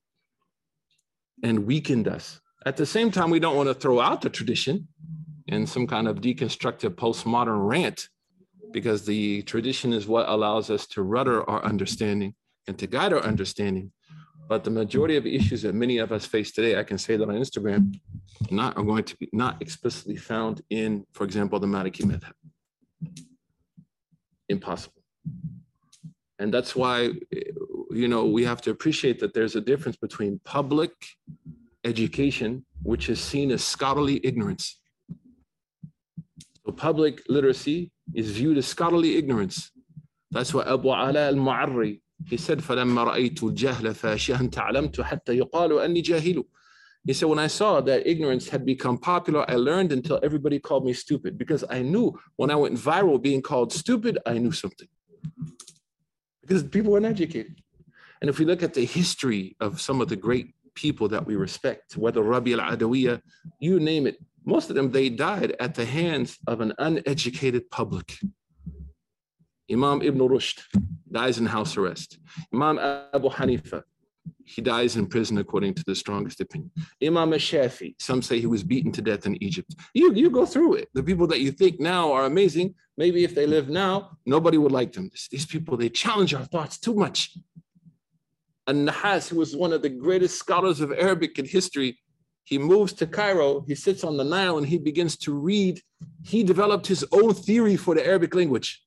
and 1.43 1.65
weakened 1.65 2.07
us. 2.07 2.39
At 2.65 2.77
the 2.77 2.85
same 2.85 3.12
time, 3.12 3.29
we 3.29 3.39
don't 3.39 3.55
want 3.55 3.69
to 3.69 3.74
throw 3.75 4.00
out 4.00 4.21
the 4.21 4.29
tradition 4.29 4.88
in 5.47 5.67
some 5.67 5.85
kind 5.85 6.07
of 6.07 6.21
deconstructive 6.21 6.95
postmodern 6.95 7.67
rant 7.67 8.09
because 8.71 9.05
the 9.05 9.41
tradition 9.43 9.93
is 9.93 10.07
what 10.07 10.27
allows 10.27 10.69
us 10.69 10.88
to 10.88 11.03
rudder 11.03 11.47
our 11.50 11.63
understanding 11.63 12.33
and 12.67 12.77
to 12.79 12.88
guide 12.88 13.13
our 13.13 13.21
understanding. 13.21 13.91
But 14.48 14.64
the 14.64 14.70
majority 14.70 15.16
of 15.16 15.25
issues 15.25 15.64
that 15.64 15.74
many 15.74 15.98
of 15.98 16.12
us 16.12 16.25
face 16.25 16.52
today, 16.52 16.78
I 16.80 16.84
can 16.84 16.98
say 16.98 17.18
that 17.18 17.28
on 17.28 17.36
Instagram, 17.36 18.00
not 18.52 18.78
are 18.78 18.84
going 18.84 19.04
to 19.06 19.18
be 19.18 19.28
not 19.34 19.62
explicitly 19.62 20.18
found 20.18 20.62
in, 20.70 21.06
for 21.14 21.24
example, 21.24 21.60
the 21.60 21.68
Maliki 21.68 22.06
method. 22.06 22.34
Impossible. 24.48 25.02
And 26.38 26.54
that's 26.54 26.75
why, 26.75 27.12
you 27.90 28.08
know, 28.08 28.25
we 28.25 28.44
have 28.44 28.62
to 28.64 28.72
appreciate 28.72 29.20
that 29.20 29.34
there's 29.34 29.56
a 29.56 29.62
difference 29.62 29.98
between 29.98 30.40
public 30.44 30.92
education, 31.84 32.66
which 32.84 33.10
is 33.10 33.20
seen 33.20 33.52
as 33.52 33.64
scholarly 33.64 34.20
ignorance. 34.24 34.80
So 36.66 36.72
public 36.72 37.24
literacy 37.30 37.92
is 38.14 38.32
viewed 38.32 38.58
as 38.58 38.68
scholarly 38.68 39.18
ignorance. 39.18 39.72
That's 40.32 40.54
what 40.54 40.68
Abu 40.68 40.90
Ala 40.90 41.28
al-Ma'arri, 41.28 42.02
he 42.26 42.37
said, 42.37 42.59
فَلَمَّا 42.59 43.14
رَأَيْتُ 43.14 43.38
الْجَهْلَ 43.38 43.95
فَاشِيَهًا 43.95 44.50
تَعْلَمْتُ 44.50 45.00
حَتَّى 45.00 45.40
يُقَالُ 45.40 45.71
أَنِّي 45.87 46.02
جَاهِلُ 46.02 46.45
He 47.07 47.12
said, 47.12 47.28
when 47.28 47.38
I 47.38 47.47
saw 47.47 47.80
that 47.80 48.07
ignorance 48.07 48.49
had 48.49 48.66
become 48.66 48.99
popular, 48.99 49.50
I 49.50 49.54
learned 49.54 49.92
until 49.92 50.21
everybody 50.23 50.59
called 50.59 50.85
me 50.85 50.92
stupid 50.92 51.38
because 51.38 51.64
I 51.71 51.83
knew 51.83 52.19
when 52.37 52.50
I 52.50 52.57
went 52.57 52.76
viral 52.76 53.21
being 53.21 53.42
called 53.42 53.73
stupid, 53.73 54.19
I 54.26 54.38
knew 54.38 54.52
something. 54.52 54.88
Because 56.42 56.62
people 56.64 56.92
weren't 56.92 57.07
educated. 57.07 57.62
And 58.21 58.28
if 58.28 58.38
we 58.38 58.45
look 58.45 58.62
at 58.62 58.75
the 58.75 58.85
history 58.85 59.57
of 59.61 59.80
some 59.80 60.00
of 60.00 60.09
the 60.09 60.16
great 60.16 60.54
people 60.75 61.09
that 61.09 61.26
we 61.26 61.37
respect, 61.37 61.97
whether 61.97 62.23
Rabi 62.23 62.52
al-Adawiyya, 62.52 63.23
you 63.61 63.80
name 63.80 64.07
it, 64.07 64.19
most 64.45 64.71
of 64.71 64.76
them, 64.76 64.90
they 64.90 65.09
died 65.09 65.57
at 65.61 65.75
the 65.75 65.85
hands 65.85 66.38
of 66.47 66.61
an 66.61 66.73
uneducated 66.78 67.71
public. 67.71 68.19
Imam 69.72 70.01
Ibn 70.01 70.19
Rushd 70.19 70.63
dies 71.12 71.38
in 71.38 71.45
house 71.45 71.77
arrest. 71.77 72.19
Imam 72.53 72.77
Abu 72.77 73.29
Hanifa, 73.29 73.84
he 74.43 74.62
dies 74.62 74.95
in 74.95 75.07
prison 75.07 75.38
according 75.39 75.74
to 75.74 75.84
the 75.86 75.95
strongest 75.95 76.39
opinion. 76.39 76.72
Imam 77.03 77.31
Shafi, 77.31 77.95
some 78.00 78.22
say 78.22 78.39
he 78.39 78.45
was 78.48 78.63
beaten 78.63 78.91
to 78.91 79.01
death 79.01 79.25
in 79.25 79.41
Egypt. 79.43 79.75
You, 79.93 80.13
you 80.13 80.29
go 80.29 80.45
through 80.45 80.75
it. 80.75 80.89
The 80.93 81.03
people 81.03 81.27
that 81.27 81.41
you 81.41 81.51
think 81.51 81.79
now 81.79 82.12
are 82.12 82.25
amazing, 82.25 82.75
maybe 82.98 83.24
if 83.24 83.34
they 83.34 83.48
live 83.48 83.69
now, 83.69 84.17
nobody 84.25 84.57
would 84.57 84.72
like 84.72 84.93
them. 84.93 85.10
These 85.31 85.48
people, 85.48 85.77
they 85.77 85.89
challenge 85.89 86.34
our 86.34 86.45
thoughts 86.45 86.77
too 86.77 86.93
much. 86.93 87.36
And 88.67 88.88
Nahas, 88.88 89.29
who 89.29 89.38
was 89.38 89.55
one 89.55 89.74
of 89.74 89.81
the 89.81 89.89
greatest 89.89 90.38
scholars 90.38 90.79
of 90.79 90.91
Arabic 90.91 91.38
in 91.39 91.45
history, 91.45 92.00
he 92.43 92.60
moves 92.60 92.93
to 92.93 93.07
Cairo, 93.07 93.62
he 93.67 93.74
sits 93.74 94.03
on 94.03 94.17
the 94.17 94.24
Nile 94.24 94.60
and 94.60 94.67
he 94.67 94.77
begins 94.77 95.17
to 95.17 95.34
read. 95.34 95.81
He 96.24 96.43
developed 96.43 96.86
his 96.86 97.03
own 97.12 97.34
theory 97.34 97.75
for 97.75 97.95
the 97.95 98.05
Arabic 98.05 98.36
language. 98.36 98.84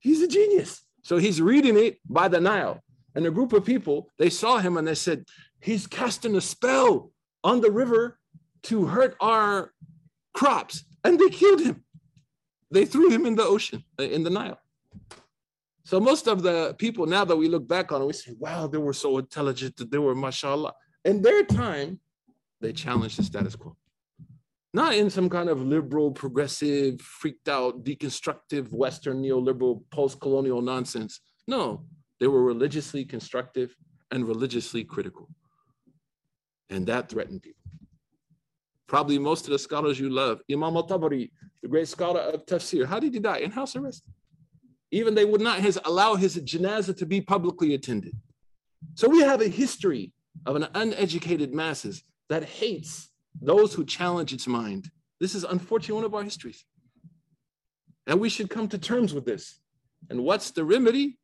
He's 0.00 0.22
a 0.22 0.28
genius. 0.28 0.82
So 1.02 1.16
he's 1.16 1.40
reading 1.40 1.78
it 1.78 1.98
by 2.08 2.28
the 2.28 2.40
Nile. 2.40 2.82
And 3.14 3.26
a 3.26 3.30
group 3.30 3.52
of 3.52 3.64
people, 3.64 4.10
they 4.18 4.30
saw 4.30 4.58
him 4.58 4.76
and 4.76 4.86
they 4.86 4.94
said, 4.94 5.24
He's 5.60 5.86
casting 5.86 6.36
a 6.36 6.40
spell 6.40 7.10
on 7.42 7.60
the 7.60 7.70
river 7.70 8.18
to 8.64 8.86
hurt 8.86 9.16
our 9.20 9.72
crops. 10.34 10.84
And 11.02 11.18
they 11.18 11.28
killed 11.30 11.60
him. 11.60 11.84
They 12.70 12.84
threw 12.84 13.10
him 13.10 13.26
in 13.26 13.34
the 13.34 13.44
ocean, 13.44 13.82
uh, 13.98 14.04
in 14.04 14.22
the 14.22 14.30
Nile. 14.30 14.60
So 15.84 15.98
most 15.98 16.28
of 16.28 16.42
the 16.42 16.74
people, 16.78 17.06
now 17.06 17.24
that 17.24 17.36
we 17.36 17.48
look 17.48 17.66
back 17.66 17.92
on 17.92 18.02
it, 18.02 18.04
we 18.04 18.12
say, 18.12 18.34
wow, 18.38 18.66
they 18.66 18.78
were 18.78 18.92
so 18.92 19.18
intelligent, 19.18 19.76
that 19.78 19.90
they 19.90 19.98
were 19.98 20.14
mashallah. 20.14 20.74
In 21.04 21.22
their 21.22 21.44
time, 21.44 21.98
they 22.60 22.72
challenged 22.72 23.18
the 23.18 23.22
status 23.22 23.56
quo. 23.56 23.74
Not 24.74 24.94
in 24.94 25.08
some 25.08 25.30
kind 25.30 25.48
of 25.48 25.62
liberal, 25.62 26.10
progressive, 26.10 27.00
freaked 27.00 27.48
out, 27.48 27.84
deconstructive, 27.84 28.70
Western 28.70 29.22
neoliberal, 29.22 29.82
post 29.90 30.20
colonial 30.20 30.60
nonsense. 30.60 31.20
No, 31.46 31.86
they 32.20 32.26
were 32.26 32.42
religiously 32.42 33.04
constructive 33.04 33.74
and 34.10 34.28
religiously 34.28 34.84
critical. 34.84 35.28
And 36.68 36.86
that 36.86 37.08
threatened 37.08 37.42
people. 37.42 37.62
Probably 38.86 39.18
most 39.18 39.46
of 39.46 39.52
the 39.52 39.58
scholars 39.58 39.98
you 39.98 40.10
love, 40.10 40.40
Imam 40.50 40.76
al 40.76 40.86
Tabari, 40.86 41.30
the 41.62 41.68
great 41.68 41.88
scholar 41.88 42.20
of 42.20 42.44
tafsir, 42.46 42.86
how 42.86 43.00
did 43.00 43.14
he 43.14 43.20
die? 43.20 43.38
In 43.38 43.50
house 43.50 43.76
arrest. 43.76 44.02
Even 44.90 45.14
they 45.14 45.24
would 45.24 45.40
not 45.40 45.60
his, 45.60 45.78
allow 45.84 46.14
his 46.14 46.36
janazah 46.36 46.96
to 46.96 47.06
be 47.06 47.20
publicly 47.20 47.74
attended. 47.74 48.14
So 48.94 49.08
we 49.08 49.20
have 49.20 49.40
a 49.40 49.48
history 49.48 50.12
of 50.46 50.56
an 50.56 50.66
uneducated 50.74 51.52
masses 51.54 52.02
that 52.28 52.44
hates 52.44 53.10
those 53.40 53.74
who 53.74 53.84
challenge 53.84 54.32
its 54.32 54.46
mind. 54.46 54.90
This 55.20 55.34
is 55.34 55.44
unfortunately 55.44 55.96
one 55.96 56.04
of 56.04 56.14
our 56.14 56.22
histories. 56.22 56.64
And 58.06 58.20
we 58.20 58.28
should 58.28 58.50
come 58.50 58.68
to 58.68 58.78
terms 58.78 59.12
with 59.12 59.24
this. 59.24 59.60
And 60.10 60.24
what's 60.24 60.50
the 60.50 60.64
remedy? 60.64 61.18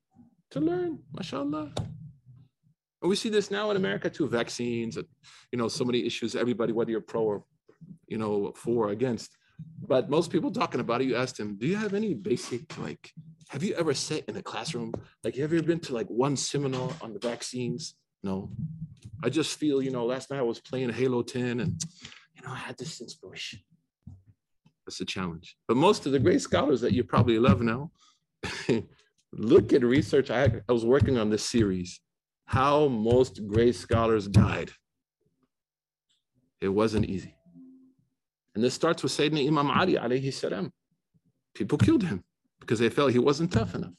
To 0.51 0.61
learn, 0.61 1.01
mashallah. 1.13 1.73
And 1.77 3.11
we 3.11 3.17
see 3.17 3.29
this 3.29 3.51
now 3.51 3.71
in 3.71 3.77
America 3.77 4.09
too, 4.09 4.29
vaccines, 4.29 4.97
you 4.97 5.59
know, 5.59 5.69
so 5.69 5.85
many 5.85 6.07
issues, 6.07 6.35
everybody, 6.35 6.73
whether 6.73 6.91
you're 6.91 7.01
pro 7.01 7.23
or, 7.23 7.45
you 8.07 8.19
know, 8.19 8.53
for 8.57 8.87
or 8.87 8.91
against. 8.91 9.37
But 9.87 10.11
most 10.11 10.31
people 10.31 10.51
talking 10.51 10.81
about 10.81 11.01
it, 11.01 11.07
you 11.07 11.17
ask 11.17 11.37
them, 11.37 11.57
do 11.57 11.67
you 11.67 11.77
have 11.77 11.95
any 11.95 12.15
basic, 12.15 12.77
like, 12.79 13.13
have 13.49 13.63
you 13.63 13.75
ever 13.75 13.95
sat 13.95 14.25
in 14.29 14.37
a 14.37 14.43
classroom? 14.43 14.93
Like, 15.23 15.37
have 15.37 15.53
you 15.53 15.59
ever 15.59 15.67
been 15.67 15.81
to 15.81 15.95
like 15.95 16.09
one 16.09 16.37
seminar 16.37 16.91
on 17.01 17.13
the 17.13 17.19
vaccines? 17.19 17.95
No. 18.23 18.51
I 19.25 19.31
just 19.31 19.59
feel, 19.59 19.81
you 19.81 19.91
know, 19.91 20.05
last 20.05 20.31
night 20.31 20.39
I 20.39 20.43
was 20.43 20.61
playing 20.61 20.91
Halo 20.91 21.23
10 21.23 21.61
and, 21.61 21.83
you 22.37 22.43
know, 22.47 22.53
I 22.53 22.57
had 22.57 22.77
this 22.77 23.01
inspiration. 23.01 23.61
That's 24.85 25.01
a 25.01 25.07
challenge. 25.07 25.57
But 25.67 25.79
most 25.79 26.05
of 26.05 26.13
the 26.13 26.19
great 26.19 26.43
scholars 26.43 26.83
that 26.83 26.93
you 26.93 27.05
probably 27.05 27.39
love 27.39 27.63
now, 27.63 27.91
look 29.33 29.73
at 29.73 29.83
research. 29.83 30.31
I, 30.31 30.61
I 30.69 30.73
was 30.73 30.85
working 30.85 31.17
on 31.17 31.31
this 31.31 31.43
series, 31.43 32.01
how 32.45 32.89
most 32.89 33.47
great 33.47 33.77
scholars 33.77 34.29
died. 34.29 34.71
It 36.61 36.69
wasn't 36.69 37.07
easy. 37.07 37.35
And 38.55 38.63
this 38.63 38.75
starts 38.75 39.03
with 39.03 39.13
Sayyidina 39.13 39.49
Imam 39.49 39.71
Ali 39.71 39.95
alayhi 39.95 40.35
salam. 40.35 40.71
people 41.55 41.79
killed 41.79 42.03
him 42.03 42.25
because 42.61 42.79
they 42.79 42.91
felt 42.91 43.13
he 43.13 43.19
wasn't 43.19 43.53
tough 43.53 43.75
enough. 43.75 43.95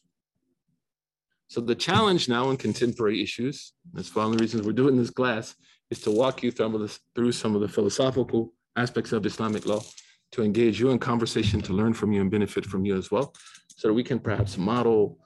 So 1.47 1.61
the 1.61 1.75
challenge 1.75 2.27
now 2.27 2.49
in 2.49 2.57
contemporary 2.57 3.21
issues, 3.21 3.73
that's 3.93 4.13
one 4.15 4.27
of 4.27 4.31
the 4.33 4.41
reasons 4.43 4.65
we're 4.65 4.73
doing 4.73 4.97
this 4.97 5.11
class, 5.11 5.55
is 5.91 6.01
to 6.01 6.11
walk 6.11 6.41
you 6.43 6.51
through, 6.51 7.31
some 7.31 7.55
of 7.55 7.61
the 7.61 7.67
philosophical 7.67 8.53
aspects 8.75 9.11
of 9.11 9.25
Islamic 9.25 9.65
law, 9.65 9.81
to 10.31 10.43
engage 10.43 10.79
you 10.79 10.89
in 10.89 10.99
conversation, 10.99 11.61
to 11.61 11.73
learn 11.73 11.93
from 11.93 12.11
you 12.11 12.21
and 12.21 12.31
benefit 12.31 12.65
from 12.65 12.83
you 12.83 12.97
as 12.97 13.11
well, 13.11 13.33
so 13.67 13.87
that 13.87 13.93
we 13.93 14.03
can 14.03 14.19
perhaps 14.19 14.57
model, 14.57 15.19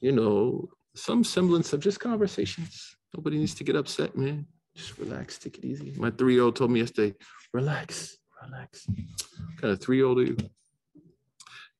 you 0.00 0.12
know, 0.12 0.68
some 0.94 1.22
semblance 1.22 1.72
of 1.72 1.80
just 1.80 2.00
conversations. 2.00 2.96
Nobody 3.16 3.38
needs 3.38 3.54
to 3.54 3.64
get 3.64 3.76
upset, 3.76 4.16
man. 4.16 4.46
Just 4.76 4.98
relax, 4.98 5.38
take 5.38 5.58
it 5.58 5.64
easy. 5.64 5.94
My 5.96 6.10
three-year-old 6.10 6.56
told 6.56 6.72
me 6.72 6.80
yesterday, 6.80 7.14
relax, 7.52 8.18
relax. 8.42 8.86
What 8.88 9.60
kind 9.60 9.72
of 9.72 9.80
three-year-old 9.80 10.18
are 10.18 10.24
you? 10.24 10.36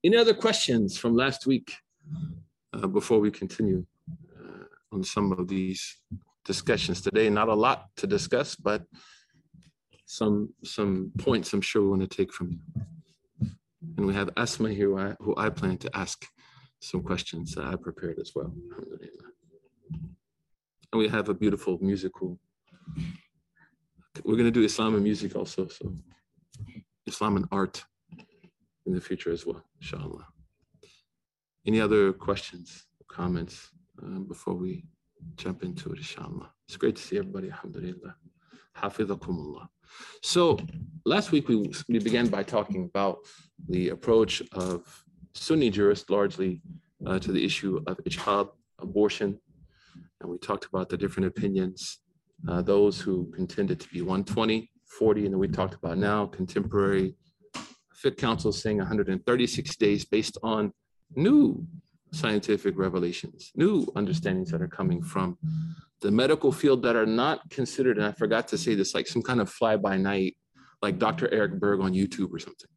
Any 0.05 0.17
other 0.17 0.35
questions 0.35 0.97
from 0.97 1.15
last 1.15 1.47
week 1.47 1.75
uh, 2.73 2.87
before 2.87 3.21
we 3.21 3.31
continue 3.31 3.85
uh, 4.39 4.65
on 4.93 5.03
some 5.03 5.33
of 5.33 5.49
these 5.49 5.97
discussions 6.45 7.01
today? 7.01 7.29
Not 7.31 7.49
a 7.49 7.55
lot 7.55 7.89
to 7.97 8.07
discuss, 8.07 8.57
but 8.57 8.83
some 10.07 10.53
some 10.65 11.13
points 11.19 11.53
I'm 11.53 11.61
sure 11.61 11.83
we 11.83 11.89
want 11.89 12.03
to 12.03 12.17
take 12.17 12.33
from 12.33 12.51
you. 12.51 13.51
And 13.97 14.07
we 14.07 14.15
have 14.15 14.31
Asma 14.37 14.71
here, 14.71 14.89
who 14.89 14.99
I, 14.99 15.17
who 15.21 15.35
I 15.37 15.51
plan 15.51 15.79
to 15.79 15.97
ask 15.97 16.27
some 16.81 17.03
questions 17.03 17.55
that 17.55 17.65
I 17.65 17.77
prepared 17.77 18.19
as 18.19 18.33
well. 18.35 18.53
And 20.93 20.99
we 20.99 21.09
have 21.09 21.29
a 21.29 21.35
beautiful 21.35 21.79
musical. 21.81 22.39
We're 24.25 24.37
going 24.37 24.47
to 24.47 24.51
do 24.51 24.65
Islam 24.65 24.95
and 24.95 25.05
music 25.05 25.37
also, 25.37 25.69
so 25.69 25.95
Islam 27.07 27.37
and 27.37 27.47
art 27.53 27.85
in 28.87 28.95
the 28.95 29.01
future 29.01 29.31
as 29.31 29.47
well, 29.47 29.63
inshallah. 29.81 30.27
Any 31.67 31.81
other 31.81 32.13
questions, 32.13 32.87
comments 33.09 33.71
um, 34.03 34.25
before 34.27 34.55
we 34.55 34.85
jump 35.37 35.63
into 35.63 35.93
it, 35.93 35.99
inshallah? 35.99 36.51
It's 36.67 36.77
great 36.77 36.97
to 36.97 37.03
see 37.03 37.19
everybody, 37.19 37.51
alhamdulillah. 37.51 38.15
Hafidhakumullah. 38.79 39.69
So 40.23 40.59
last 41.05 41.33
week 41.33 41.49
we, 41.49 41.71
we 41.89 41.99
began 41.99 42.29
by 42.29 42.43
talking 42.45 42.85
about 42.85 43.19
the 43.69 43.91
approach 43.91 44.43
of 44.53 45.05
Sunni 45.35 45.69
jurists 45.69 46.09
largely 46.09 46.63
uh, 47.07 47.19
to 47.19 47.31
the 47.31 47.45
issue 47.45 47.83
of 47.87 47.99
ijtihad, 48.05 48.49
abortion, 48.79 49.39
and 50.21 50.31
we 50.31 50.39
talked 50.39 50.65
about 50.65 50.89
the 50.89 50.97
different 50.97 51.27
opinions, 51.27 51.99
uh, 52.49 52.63
those 52.63 53.01
who 53.01 53.31
contended 53.33 53.81
to 53.81 53.89
be 53.89 54.01
120, 54.01 54.71
40, 54.99 55.25
and 55.25 55.35
then 55.35 55.39
we 55.39 55.49
talked 55.49 55.75
about 55.75 55.99
now 55.99 56.27
contemporary 56.27 57.15
Fiqh 58.03 58.17
Council 58.17 58.51
saying 58.51 58.79
136 58.79 59.77
days 59.77 60.05
based 60.07 60.39
on 60.43 60.73
new 61.15 61.67
scientific 62.13 62.77
revelations, 62.77 63.53
new 63.55 63.87
understandings 63.97 64.51
that 64.51 64.63
are 64.63 64.69
coming 64.69 65.03
from 65.03 65.39
the 66.01 66.11
medical 66.11 66.51
field 66.51 66.83
that 66.83 66.97
are 66.97 67.07
not 67.07 67.49
considered, 67.51 67.99
and 67.99 68.07
I 68.07 68.13
forgot 68.13 68.49
to 68.49 68.59
say 68.59 68.75
this, 68.75 68.95
like 68.95 69.07
some 69.07 69.23
kind 69.23 69.41
of 69.41 69.51
fly 69.51 69.77
by 69.77 69.97
night, 69.97 70.37
like 70.83 70.99
Dr. 70.99 71.33
Eric 71.33 71.61
Berg 71.61 71.81
on 71.81 71.93
YouTube 71.93 72.33
or 72.33 72.39
something. 72.39 72.71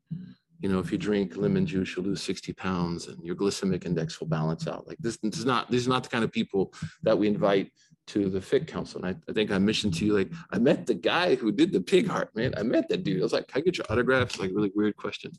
You 0.59 0.69
know, 0.69 0.79
if 0.79 0.91
you 0.91 0.97
drink 0.97 1.35
lemon 1.35 1.65
juice, 1.65 1.95
you'll 1.95 2.05
lose 2.05 2.21
60 2.21 2.53
pounds 2.53 3.07
and 3.07 3.21
your 3.23 3.35
glycemic 3.35 3.85
index 3.85 4.19
will 4.19 4.27
balance 4.27 4.67
out. 4.67 4.87
Like 4.87 4.97
this, 4.99 5.17
this 5.21 5.39
is 5.39 5.45
not, 5.45 5.69
these 5.69 5.87
are 5.87 5.89
not 5.89 6.03
the 6.03 6.09
kind 6.09 6.23
of 6.23 6.31
people 6.31 6.73
that 7.03 7.17
we 7.17 7.27
invite 7.27 7.71
to 8.07 8.29
the 8.29 8.39
Fiqh 8.39 8.67
Council. 8.67 9.03
And 9.03 9.15
I, 9.15 9.29
I 9.29 9.33
think 9.33 9.51
I 9.51 9.57
mentioned 9.57 9.93
to 9.95 10.05
you, 10.05 10.13
like, 10.13 10.31
I 10.51 10.59
met 10.59 10.85
the 10.85 10.93
guy 10.93 11.35
who 11.35 11.51
did 11.51 11.71
the 11.71 11.81
pig 11.81 12.07
heart, 12.07 12.35
man. 12.35 12.53
I 12.57 12.63
met 12.63 12.89
that 12.89 13.03
dude. 13.03 13.21
I 13.21 13.23
was 13.23 13.33
like, 13.33 13.47
can 13.47 13.61
I 13.61 13.63
get 13.63 13.77
your 13.77 13.85
autograph? 13.89 14.29
It's 14.29 14.39
like 14.39 14.51
a 14.51 14.53
really 14.53 14.71
weird 14.75 14.95
question. 14.97 15.31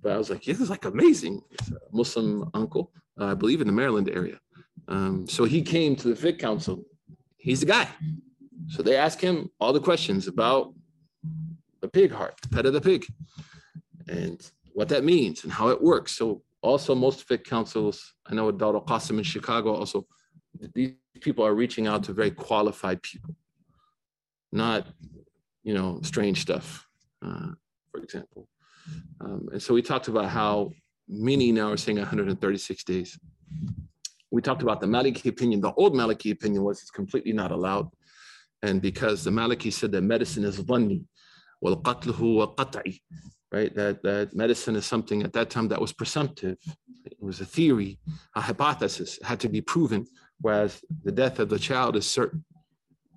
But 0.00 0.12
I 0.12 0.18
was 0.18 0.30
like, 0.30 0.46
yeah, 0.46 0.54
this 0.54 0.62
is 0.62 0.70
like 0.70 0.84
amazing. 0.84 1.42
Muslim 1.92 2.50
uncle, 2.54 2.92
uh, 3.20 3.26
I 3.26 3.34
believe 3.34 3.60
in 3.60 3.66
the 3.66 3.72
Maryland 3.72 4.08
area. 4.08 4.38
Um, 4.88 5.26
so 5.26 5.44
he 5.44 5.62
came 5.62 5.94
to 5.96 6.14
the 6.14 6.14
Fiqh 6.14 6.38
Council. 6.38 6.84
He's 7.36 7.60
the 7.60 7.66
guy. 7.66 7.88
So 8.68 8.82
they 8.82 8.96
asked 8.96 9.20
him 9.20 9.50
all 9.60 9.72
the 9.72 9.80
questions 9.80 10.28
about 10.28 10.74
the 11.80 11.88
pig 11.88 12.12
heart, 12.12 12.34
the 12.42 12.48
pet 12.48 12.66
of 12.66 12.72
the 12.72 12.80
pig, 12.80 13.04
and 14.08 14.50
what 14.72 14.88
that 14.88 15.04
means 15.04 15.44
and 15.44 15.52
how 15.52 15.68
it 15.68 15.82
works. 15.82 16.12
So 16.12 16.42
also 16.62 16.94
most 16.94 17.28
Fiqh 17.28 17.44
councils, 17.44 18.14
I 18.26 18.34
know 18.34 18.50
Dar 18.50 18.72
Qasim 18.74 19.18
in 19.18 19.24
Chicago 19.24 19.74
also, 19.74 20.06
these 20.74 20.92
people 21.22 21.46
are 21.46 21.54
reaching 21.54 21.86
out 21.86 22.04
to 22.04 22.12
very 22.12 22.30
qualified 22.30 23.02
people, 23.02 23.34
not, 24.50 24.86
you 25.62 25.74
know, 25.74 26.00
strange 26.02 26.42
stuff, 26.42 26.86
uh, 27.24 27.50
for 27.90 28.00
example. 28.02 28.48
Um, 29.20 29.48
and 29.52 29.62
so 29.62 29.74
we 29.74 29.82
talked 29.82 30.08
about 30.08 30.28
how 30.28 30.72
many 31.08 31.52
now 31.52 31.70
are 31.70 31.76
saying 31.76 31.98
136 31.98 32.84
days. 32.84 33.18
We 34.30 34.42
talked 34.42 34.62
about 34.62 34.80
the 34.80 34.86
Maliki 34.86 35.26
opinion. 35.26 35.60
The 35.60 35.72
old 35.74 35.94
Maliki 35.94 36.32
opinion 36.32 36.64
was 36.64 36.80
it's 36.80 36.90
completely 36.90 37.32
not 37.32 37.50
allowed. 37.50 37.88
And 38.62 38.80
because 38.80 39.24
the 39.24 39.30
Maliki 39.30 39.72
said 39.72 39.92
that 39.92 40.02
medicine 40.02 40.44
is 40.44 40.58
dhanni, 40.58 41.04
wal 41.60 41.76
qatluhu 41.76 42.54
qat'i, 42.56 43.00
right? 43.52 43.74
That, 43.74 44.02
that 44.02 44.34
medicine 44.34 44.76
is 44.76 44.86
something 44.86 45.22
at 45.22 45.32
that 45.34 45.50
time 45.50 45.68
that 45.68 45.80
was 45.80 45.92
presumptive. 45.92 46.56
It 47.04 47.16
was 47.20 47.40
a 47.40 47.44
theory, 47.44 47.98
a 48.34 48.40
hypothesis, 48.40 49.18
it 49.18 49.24
had 49.24 49.40
to 49.40 49.48
be 49.48 49.60
proven 49.60 50.06
whereas 50.42 50.80
the 51.04 51.12
death 51.12 51.38
of 51.38 51.48
the 51.48 51.58
child 51.58 51.96
is 51.96 52.06
certain. 52.08 52.44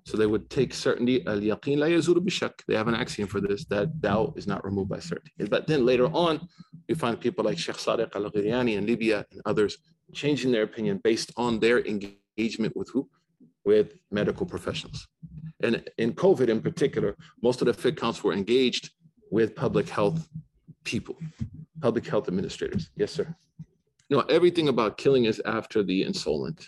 So 0.04 0.16
they 0.16 0.26
would 0.26 0.48
take 0.48 0.72
certainty. 0.72 1.26
al-yaqeen 1.26 1.78
la 1.78 1.86
yazuru 1.86 2.18
bishak. 2.18 2.52
They 2.68 2.76
have 2.76 2.86
an 2.86 2.94
axiom 2.94 3.28
for 3.28 3.40
this 3.40 3.64
that 3.66 4.00
doubt 4.00 4.34
is 4.36 4.46
not 4.46 4.64
removed 4.64 4.88
by 4.88 5.00
certainty. 5.00 5.32
But 5.48 5.66
then 5.66 5.84
later 5.84 6.06
on, 6.06 6.48
we 6.88 6.94
find 6.94 7.20
people 7.20 7.44
like 7.44 7.58
Sheikh 7.58 7.76
Sadiq 7.76 8.14
al 8.14 8.30
Ghiriani 8.30 8.76
in 8.76 8.86
Libya 8.86 9.26
and 9.32 9.42
others 9.44 9.78
changing 10.14 10.52
their 10.52 10.62
opinion 10.62 11.00
based 11.02 11.32
on 11.36 11.58
their 11.58 11.84
engagement 11.84 12.76
with 12.76 12.88
who? 12.92 13.08
With 13.64 13.94
medical 14.12 14.46
professionals. 14.46 15.08
And 15.60 15.82
in 15.98 16.12
COVID 16.12 16.48
in 16.48 16.60
particular, 16.60 17.16
most 17.42 17.60
of 17.60 17.66
the 17.66 17.72
Fiqh 17.72 17.96
councils 17.96 18.22
were 18.22 18.32
engaged 18.32 18.90
with 19.32 19.56
public 19.56 19.88
health 19.88 20.28
people, 20.84 21.16
public 21.80 22.06
health 22.06 22.28
administrators. 22.28 22.90
Yes, 22.96 23.10
sir. 23.10 23.34
No, 24.08 24.20
everything 24.20 24.68
about 24.68 24.98
killing 24.98 25.24
is 25.24 25.42
after 25.44 25.82
the 25.82 26.04
ensoulment. 26.04 26.64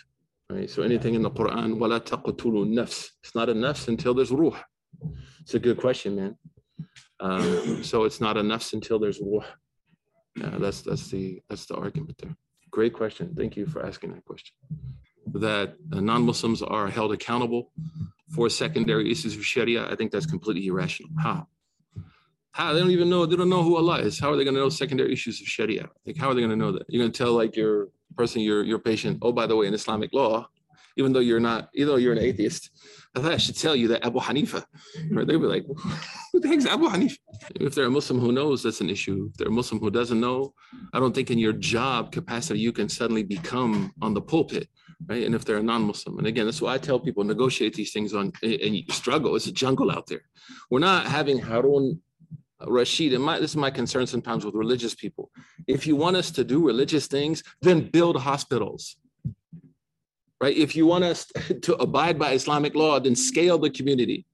Right? 0.51 0.69
So 0.69 0.81
anything 0.81 1.13
in 1.13 1.21
the 1.21 1.29
Quran, 1.29 1.77
wala 1.77 2.01
taqtulu 2.01 2.67
nafs. 2.67 3.09
It's 3.23 3.35
not 3.35 3.49
a 3.49 3.53
nafs 3.53 3.87
until 3.87 4.13
there's 4.15 4.31
ruh. 4.31 4.57
It's 5.41 5.53
a 5.53 5.59
good 5.59 5.77
question, 5.77 6.15
man. 6.15 6.35
Um, 7.19 7.83
so 7.83 8.05
it's 8.05 8.19
not 8.19 8.35
a 8.37 8.41
nafs 8.41 8.73
until 8.73 8.97
there's 8.97 9.19
ruh. 9.21 9.45
Yeah, 10.35 10.57
that's 10.57 10.81
that's 10.81 11.09
the 11.09 11.41
that's 11.49 11.65
the 11.67 11.75
argument 11.75 12.17
there. 12.21 12.35
Great 12.71 12.93
question. 12.93 13.33
Thank 13.37 13.57
you 13.57 13.65
for 13.65 13.85
asking 13.85 14.13
that 14.13 14.25
question. 14.25 14.55
That 15.33 15.75
uh, 15.93 15.99
non-Muslims 15.99 16.61
are 16.63 16.87
held 16.87 17.13
accountable 17.13 17.71
for 18.33 18.49
secondary 18.49 19.11
issues 19.11 19.35
of 19.35 19.45
Sharia. 19.45 19.91
I 19.91 19.95
think 19.95 20.11
that's 20.11 20.25
completely 20.25 20.65
irrational. 20.67 21.11
How? 21.19 21.47
How 22.51 22.73
they 22.73 22.79
don't 22.79 22.91
even 22.91 23.09
know 23.09 23.25
they 23.27 23.35
don't 23.35 23.49
know 23.49 23.63
who 23.63 23.75
Allah 23.75 23.99
is. 23.99 24.19
How 24.19 24.31
are 24.31 24.35
they 24.35 24.43
going 24.43 24.55
to 24.55 24.61
know 24.61 24.69
secondary 24.69 25.13
issues 25.13 25.41
of 25.41 25.47
Sharia? 25.47 25.89
Like 26.05 26.17
how 26.17 26.29
are 26.29 26.33
they 26.33 26.41
going 26.41 26.51
to 26.51 26.55
know 26.55 26.71
that? 26.71 26.85
You're 26.89 27.03
going 27.03 27.11
to 27.11 27.17
tell 27.17 27.33
like 27.33 27.55
your 27.55 27.89
person, 28.15 28.41
your 28.41 28.63
your 28.63 28.79
patient, 28.79 29.19
oh 29.21 29.31
by 29.31 29.47
the 29.47 29.55
way, 29.55 29.67
in 29.67 29.73
Islamic 29.73 30.13
law, 30.13 30.47
even 30.97 31.13
though 31.13 31.19
you're 31.19 31.39
not, 31.39 31.69
even 31.73 31.87
though 31.87 31.95
you're 31.95 32.13
an 32.13 32.19
atheist, 32.19 32.71
I 33.15 33.21
thought 33.21 33.31
I 33.33 33.37
should 33.37 33.57
tell 33.57 33.75
you 33.75 33.87
that 33.89 34.05
Abu 34.05 34.19
Hanifa. 34.19 34.63
Right? 35.11 35.25
They'd 35.25 35.37
be 35.37 35.45
like, 35.45 35.65
who 36.31 36.39
the 36.39 36.47
heck's 36.47 36.65
Abu 36.65 36.87
Hanifa? 36.89 37.17
If 37.55 37.75
they're 37.75 37.85
a 37.85 37.89
Muslim 37.91 38.19
who 38.19 38.31
knows, 38.31 38.63
that's 38.63 38.81
an 38.81 38.89
issue. 38.89 39.29
If 39.31 39.37
they're 39.37 39.47
a 39.47 39.51
Muslim 39.51 39.79
who 39.79 39.89
doesn't 39.89 40.19
know, 40.19 40.53
I 40.93 40.99
don't 40.99 41.15
think 41.15 41.31
in 41.31 41.39
your 41.39 41.53
job 41.53 42.11
capacity 42.11 42.59
you 42.59 42.71
can 42.71 42.89
suddenly 42.89 43.23
become 43.23 43.93
on 44.01 44.13
the 44.13 44.21
pulpit 44.21 44.67
right? 45.07 45.25
And 45.25 45.33
if 45.33 45.45
they're 45.45 45.57
a 45.57 45.63
non-Muslim, 45.63 46.17
and 46.17 46.27
again, 46.27 46.45
that's 46.45 46.61
why 46.61 46.73
I 46.73 46.77
tell 46.77 46.99
people 46.99 47.23
negotiate 47.23 47.73
these 47.73 47.93
things 47.93 48.13
on, 48.13 48.31
and 48.43 48.75
you 48.75 48.83
struggle. 48.89 49.35
It's 49.35 49.47
a 49.47 49.51
jungle 49.51 49.91
out 49.91 50.07
there. 50.07 50.21
We're 50.69 50.79
not 50.79 51.05
having 51.05 51.39
Harun 51.39 52.01
Uh, 52.61 52.71
Rashid, 52.71 53.13
and 53.13 53.23
my, 53.23 53.39
this 53.39 53.51
is 53.51 53.57
my 53.57 53.71
concern 53.71 54.07
sometimes 54.07 54.45
with 54.45 54.55
religious 54.55 54.95
people. 54.95 55.31
If 55.67 55.87
you 55.87 55.95
want 55.95 56.17
us 56.17 56.31
to 56.31 56.43
do 56.43 56.65
religious 56.65 57.07
things, 57.07 57.43
then 57.61 57.89
build 57.89 58.17
hospitals. 58.17 58.97
Right? 60.41 60.55
If 60.55 60.75
you 60.75 60.85
want 60.85 61.03
us 61.03 61.25
to 61.61 61.75
abide 61.75 62.17
by 62.17 62.33
Islamic 62.33 62.75
law, 62.75 62.99
then 62.99 63.15
scale 63.15 63.57
the 63.57 63.69
community. 63.69 64.25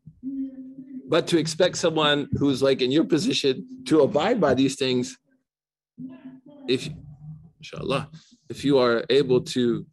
But 1.07 1.27
to 1.27 1.37
expect 1.37 1.77
someone 1.77 2.27
who's 2.37 2.63
like 2.63 2.81
in 2.81 2.91
your 2.91 3.03
position 3.03 3.83
to 3.85 4.01
abide 4.01 4.41
by 4.41 4.55
these 4.55 4.75
things, 4.75 5.17
if 6.67 6.89
inshallah, 7.59 8.09
if 8.49 8.65
you 8.65 8.79
are 8.79 9.05
able 9.09 9.41
to 9.41 9.85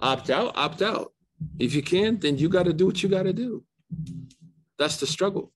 opt 0.00 0.30
out, 0.30 0.52
opt 0.56 0.82
out. 0.82 1.12
If 1.58 1.74
you 1.74 1.82
can't, 1.82 2.20
then 2.20 2.38
you 2.38 2.48
got 2.48 2.64
to 2.64 2.72
do 2.72 2.86
what 2.86 3.02
you 3.02 3.08
got 3.08 3.24
to 3.24 3.32
do. 3.32 3.64
That's 4.78 4.98
the 4.98 5.06
struggle. 5.06 5.52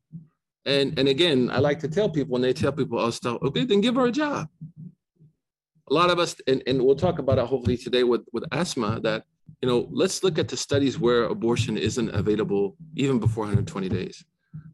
And 0.67 0.99
and 0.99 1.09
again, 1.09 1.51
I 1.51 1.59
like 1.59 1.79
to 1.81 1.89
tell 1.89 2.09
people 2.09 2.33
when 2.33 2.43
they 2.43 2.53
tell 2.53 2.73
people, 2.73 2.99
oh, 2.99 3.11
stuff, 3.11 3.39
okay, 3.43 3.65
then 3.65 3.81
give 3.81 3.97
her 3.97 4.07
a 4.07 4.13
job. 4.13 4.49
A 5.91 5.93
lot 5.93 6.09
of 6.09 6.19
us, 6.19 6.35
and, 6.47 6.63
and 6.67 6.83
we'll 6.83 6.97
talk 6.97 7.19
about 7.19 7.39
it 7.39 7.47
hopefully 7.47 7.77
today 7.77 8.05
with, 8.05 8.23
with 8.33 8.45
Asma, 8.53 9.01
that 9.03 9.25
you 9.61 9.69
know, 9.69 9.89
let's 9.91 10.23
look 10.25 10.39
at 10.39 10.49
the 10.49 10.57
studies 10.57 10.99
where 10.99 11.25
abortion 11.25 11.77
isn't 11.77 12.11
available 12.15 12.77
even 12.97 13.19
before 13.19 13.45
120 13.45 13.89
days. 13.89 14.25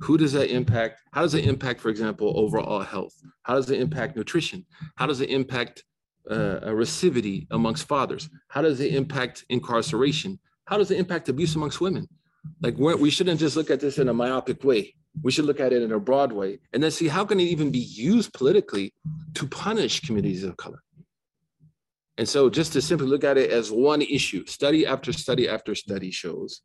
Who 0.00 0.18
does 0.18 0.32
that 0.32 0.50
impact? 0.50 1.00
How 1.12 1.22
does 1.22 1.34
it 1.34 1.46
impact, 1.46 1.80
for 1.80 1.88
example, 1.88 2.32
overall 2.36 2.80
health? 2.80 3.14
How 3.42 3.54
does 3.54 3.70
it 3.70 3.80
impact 3.80 4.16
nutrition? 4.16 4.66
How 4.96 5.06
does 5.06 5.20
it 5.20 5.30
impact 5.30 5.84
uh, 6.30 6.60
a 6.62 6.70
recidivity 6.70 7.46
amongst 7.50 7.88
fathers? 7.88 8.28
How 8.48 8.62
does 8.62 8.80
it 8.80 8.94
impact 8.94 9.44
incarceration? 9.48 10.38
How 10.66 10.76
does 10.76 10.90
it 10.90 10.98
impact 10.98 11.28
abuse 11.28 11.54
amongst 11.54 11.80
women? 11.80 12.08
Like 12.60 12.76
we 12.78 13.10
shouldn't 13.10 13.40
just 13.40 13.56
look 13.56 13.70
at 13.70 13.80
this 13.80 13.98
in 13.98 14.08
a 14.08 14.14
myopic 14.14 14.62
way. 14.64 14.94
We 15.22 15.32
should 15.32 15.44
look 15.44 15.60
at 15.60 15.72
it 15.72 15.82
in 15.82 15.92
a 15.92 15.98
broad 15.98 16.32
way 16.32 16.60
and 16.72 16.82
then 16.82 16.90
see 16.90 17.08
how 17.08 17.24
can 17.24 17.40
it 17.40 17.44
even 17.44 17.70
be 17.70 17.78
used 17.78 18.32
politically 18.32 18.94
to 19.34 19.46
punish 19.46 20.00
communities 20.00 20.44
of 20.44 20.56
color. 20.56 20.82
And 22.16 22.28
so 22.28 22.50
just 22.50 22.72
to 22.74 22.82
simply 22.82 23.06
look 23.06 23.24
at 23.24 23.38
it 23.38 23.50
as 23.50 23.72
one 23.72 24.02
issue, 24.02 24.44
study 24.46 24.86
after 24.86 25.12
study 25.12 25.48
after 25.48 25.74
study 25.74 26.10
shows. 26.10 26.62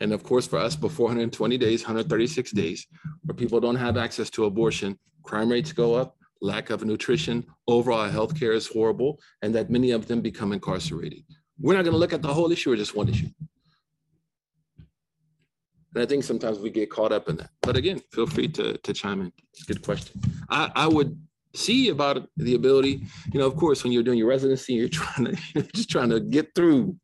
And 0.00 0.12
of 0.12 0.22
course, 0.24 0.46
for 0.46 0.58
us, 0.58 0.76
before 0.76 1.06
120 1.06 1.56
days, 1.56 1.82
136 1.82 2.50
days, 2.50 2.86
where 3.24 3.34
people 3.34 3.60
don't 3.60 3.76
have 3.76 3.96
access 3.96 4.28
to 4.30 4.44
abortion, 4.44 4.98
crime 5.22 5.50
rates 5.50 5.72
go 5.72 5.94
up, 5.94 6.16
lack 6.42 6.70
of 6.70 6.84
nutrition, 6.84 7.44
overall 7.66 8.10
healthcare 8.10 8.54
is 8.54 8.66
horrible, 8.66 9.20
and 9.42 9.54
that 9.54 9.70
many 9.70 9.92
of 9.92 10.06
them 10.06 10.20
become 10.20 10.52
incarcerated. 10.52 11.22
We're 11.58 11.74
not 11.74 11.84
going 11.84 11.94
to 11.94 11.98
look 11.98 12.12
at 12.12 12.22
the 12.22 12.34
whole 12.34 12.52
issue 12.52 12.72
or 12.72 12.76
just 12.76 12.94
one 12.94 13.08
issue. 13.08 13.28
And 15.96 16.02
I 16.02 16.06
think 16.06 16.24
sometimes 16.24 16.58
we 16.58 16.68
get 16.68 16.90
caught 16.90 17.10
up 17.10 17.26
in 17.30 17.36
that. 17.36 17.48
But 17.62 17.74
again, 17.74 18.02
feel 18.12 18.26
free 18.26 18.48
to, 18.48 18.76
to 18.76 18.92
chime 18.92 19.22
in. 19.22 19.32
It's 19.54 19.62
a 19.62 19.72
good 19.72 19.82
question. 19.82 20.20
I, 20.50 20.70
I 20.76 20.86
would 20.86 21.18
see 21.54 21.88
about 21.88 22.28
the 22.36 22.54
ability, 22.54 23.06
you 23.32 23.40
know, 23.40 23.46
of 23.46 23.56
course, 23.56 23.82
when 23.82 23.94
you're 23.94 24.02
doing 24.02 24.18
your 24.18 24.28
residency, 24.28 24.74
you're 24.74 24.88
trying 24.90 25.24
to, 25.24 25.38
you're 25.54 25.64
just 25.64 25.88
trying 25.88 26.10
to 26.10 26.20
get 26.20 26.54
through. 26.54 26.94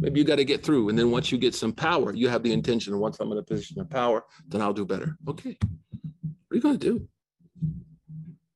Maybe 0.00 0.18
you 0.18 0.26
got 0.26 0.36
to 0.36 0.44
get 0.44 0.64
through. 0.64 0.88
And 0.88 0.98
then 0.98 1.12
once 1.12 1.30
you 1.30 1.38
get 1.38 1.54
some 1.54 1.72
power, 1.72 2.12
you 2.12 2.28
have 2.28 2.42
the 2.42 2.52
intention, 2.52 2.98
once 2.98 3.20
I'm 3.20 3.30
in 3.30 3.38
a 3.38 3.42
position 3.44 3.80
of 3.80 3.88
power, 3.88 4.24
then 4.48 4.62
I'll 4.62 4.72
do 4.72 4.84
better. 4.84 5.16
Okay. 5.28 5.56
What 5.60 6.50
are 6.50 6.56
you 6.56 6.60
going 6.60 6.78
to 6.80 6.92
do? 6.92 7.08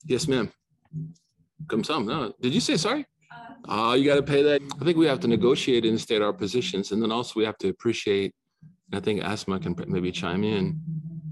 Yes, 0.07 0.27
ma'am. 0.27 0.51
Come 1.69 1.85
some. 1.85 2.05
No. 2.05 2.33
Did 2.41 2.53
you 2.53 2.61
say 2.61 2.77
sorry? 2.77 3.07
Oh, 3.69 3.91
uh, 3.91 3.95
you 3.95 4.05
got 4.05 4.17
to 4.17 4.25
pay 4.25 4.43
that. 4.43 4.61
I 4.61 4.85
think 4.85 4.99
we 4.99 5.07
have 5.07 5.21
to 5.21 5.29
negotiate 5.29 5.85
and 5.85 6.01
state 6.01 6.21
our 6.21 6.33
positions. 6.33 6.91
And 6.91 7.01
then 7.01 7.13
also 7.13 7.35
we 7.37 7.45
have 7.45 7.59
to 7.59 7.69
appreciate 7.69 8.35
I 8.97 9.01
think 9.01 9.23
Asma 9.23 9.59
can 9.61 9.75
maybe 9.89 10.13
chime 10.13 10.45
in 10.45 10.81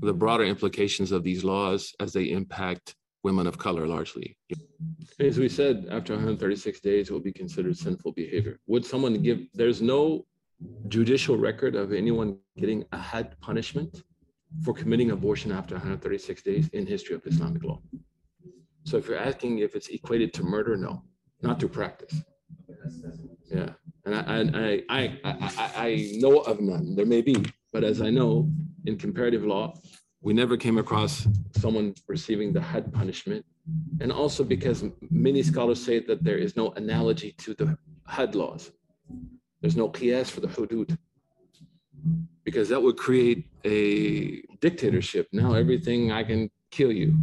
the 0.00 0.12
broader 0.12 0.44
implications 0.44 1.12
of 1.12 1.22
these 1.22 1.44
laws 1.44 1.94
as 2.00 2.12
they 2.12 2.30
impact 2.30 2.94
women 3.22 3.46
of 3.46 3.56
color 3.56 3.86
largely. 3.86 4.36
As 5.20 5.38
we 5.38 5.48
said, 5.48 5.86
after 5.90 6.14
136 6.14 6.80
days, 6.80 7.08
it 7.08 7.12
will 7.12 7.20
be 7.20 7.32
considered 7.32 7.76
sinful 7.76 8.12
behavior. 8.12 8.58
Would 8.66 8.84
someone 8.84 9.22
give, 9.22 9.46
there's 9.54 9.80
no 9.80 10.26
judicial 10.88 11.36
record 11.36 11.74
of 11.76 11.92
anyone 11.92 12.38
getting 12.56 12.84
a 12.92 12.98
had 12.98 13.38
punishment 13.40 14.02
for 14.64 14.74
committing 14.74 15.10
abortion 15.12 15.52
after 15.52 15.74
136 15.74 16.42
days 16.42 16.68
in 16.68 16.86
history 16.86 17.14
of 17.14 17.26
Islamic 17.26 17.64
law. 17.64 17.80
So 18.84 18.96
if 18.96 19.06
you're 19.06 19.18
asking 19.18 19.58
if 19.58 19.74
it's 19.74 19.88
equated 19.88 20.34
to 20.34 20.42
murder, 20.42 20.76
no, 20.76 21.04
not 21.40 21.58
to 21.60 21.68
practice. 21.68 22.22
Yeah, 23.50 23.70
and 24.04 24.56
I, 24.56 24.82
I, 24.88 25.18
I, 25.24 25.24
I, 25.24 25.70
I 25.76 26.12
know 26.18 26.40
of 26.40 26.60
none. 26.60 26.94
There 26.94 27.06
may 27.06 27.22
be, 27.22 27.36
but 27.72 27.84
as 27.84 28.00
I 28.00 28.10
know, 28.10 28.50
in 28.86 28.96
comparative 28.96 29.44
law, 29.44 29.74
we 30.20 30.32
never 30.32 30.56
came 30.56 30.78
across 30.78 31.26
someone 31.56 31.94
receiving 32.08 32.52
the 32.52 32.60
had 32.60 32.92
punishment. 32.92 33.44
And 34.00 34.12
also 34.12 34.44
because 34.44 34.84
many 35.10 35.42
scholars 35.42 35.84
say 35.84 36.00
that 36.00 36.24
there 36.24 36.38
is 36.38 36.56
no 36.56 36.72
analogy 36.72 37.32
to 37.38 37.54
the 37.54 37.76
had 38.06 38.34
laws. 38.34 38.72
There's 39.60 39.76
no 39.76 39.88
qiyas 39.88 40.30
for 40.30 40.40
the 40.40 40.48
hudud. 40.48 40.96
Because 42.44 42.68
that 42.70 42.82
would 42.82 42.96
create 42.96 43.46
a 43.64 44.42
dictatorship. 44.60 45.28
Now 45.32 45.54
everything 45.54 46.10
I 46.10 46.24
can 46.24 46.50
kill 46.70 46.90
you, 46.90 47.16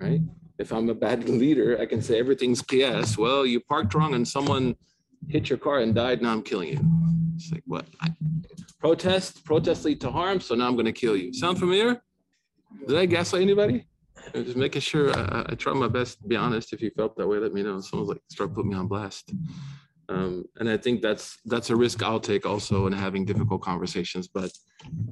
right? 0.00 0.20
If 0.58 0.72
I'm 0.72 0.88
a 0.88 0.94
bad 0.94 1.28
leader, 1.42 1.78
I 1.80 1.86
can 1.86 2.02
say 2.02 2.18
everything's 2.18 2.62
qiyas. 2.62 3.16
Well, 3.16 3.46
you 3.46 3.60
parked 3.60 3.94
wrong 3.94 4.14
and 4.14 4.26
someone 4.26 4.76
hit 5.28 5.48
your 5.48 5.58
car 5.58 5.80
and 5.80 5.94
died, 5.94 6.22
now 6.22 6.32
I'm 6.32 6.42
killing 6.42 6.68
you. 6.68 6.80
It's 7.36 7.50
like, 7.52 7.62
what? 7.66 7.86
I, 8.00 8.08
protest, 8.78 9.44
protest 9.44 9.84
lead 9.84 10.00
to 10.02 10.10
harm, 10.10 10.40
so 10.40 10.54
now 10.54 10.66
I'm 10.66 10.74
going 10.74 10.86
to 10.86 10.92
kill 10.92 11.16
you. 11.16 11.32
Sound 11.32 11.58
familiar? 11.58 12.02
Did 12.86 12.96
I 12.98 13.06
gaslight 13.06 13.42
anybody? 13.42 13.86
I'm 14.34 14.44
just 14.44 14.56
making 14.56 14.82
sure 14.82 15.12
I, 15.16 15.46
I, 15.50 15.54
try 15.54 15.72
my 15.72 15.88
best 15.88 16.20
to 16.20 16.28
be 16.28 16.36
honest. 16.36 16.72
If 16.72 16.82
you 16.82 16.90
felt 16.90 17.16
that 17.16 17.26
way, 17.26 17.38
let 17.38 17.52
me 17.52 17.62
know. 17.62 17.80
Someone's 17.80 18.10
like, 18.10 18.20
start 18.30 18.54
putting 18.54 18.70
me 18.70 18.76
on 18.76 18.86
blast. 18.86 19.32
Um, 20.08 20.44
and 20.58 20.68
I 20.68 20.76
think 20.76 21.02
that's 21.02 21.38
that's 21.44 21.70
a 21.70 21.76
risk 21.76 22.02
I'll 22.02 22.20
take 22.20 22.46
also 22.46 22.86
in 22.86 22.92
having 22.92 23.24
difficult 23.24 23.62
conversations. 23.62 24.26
But 24.26 24.50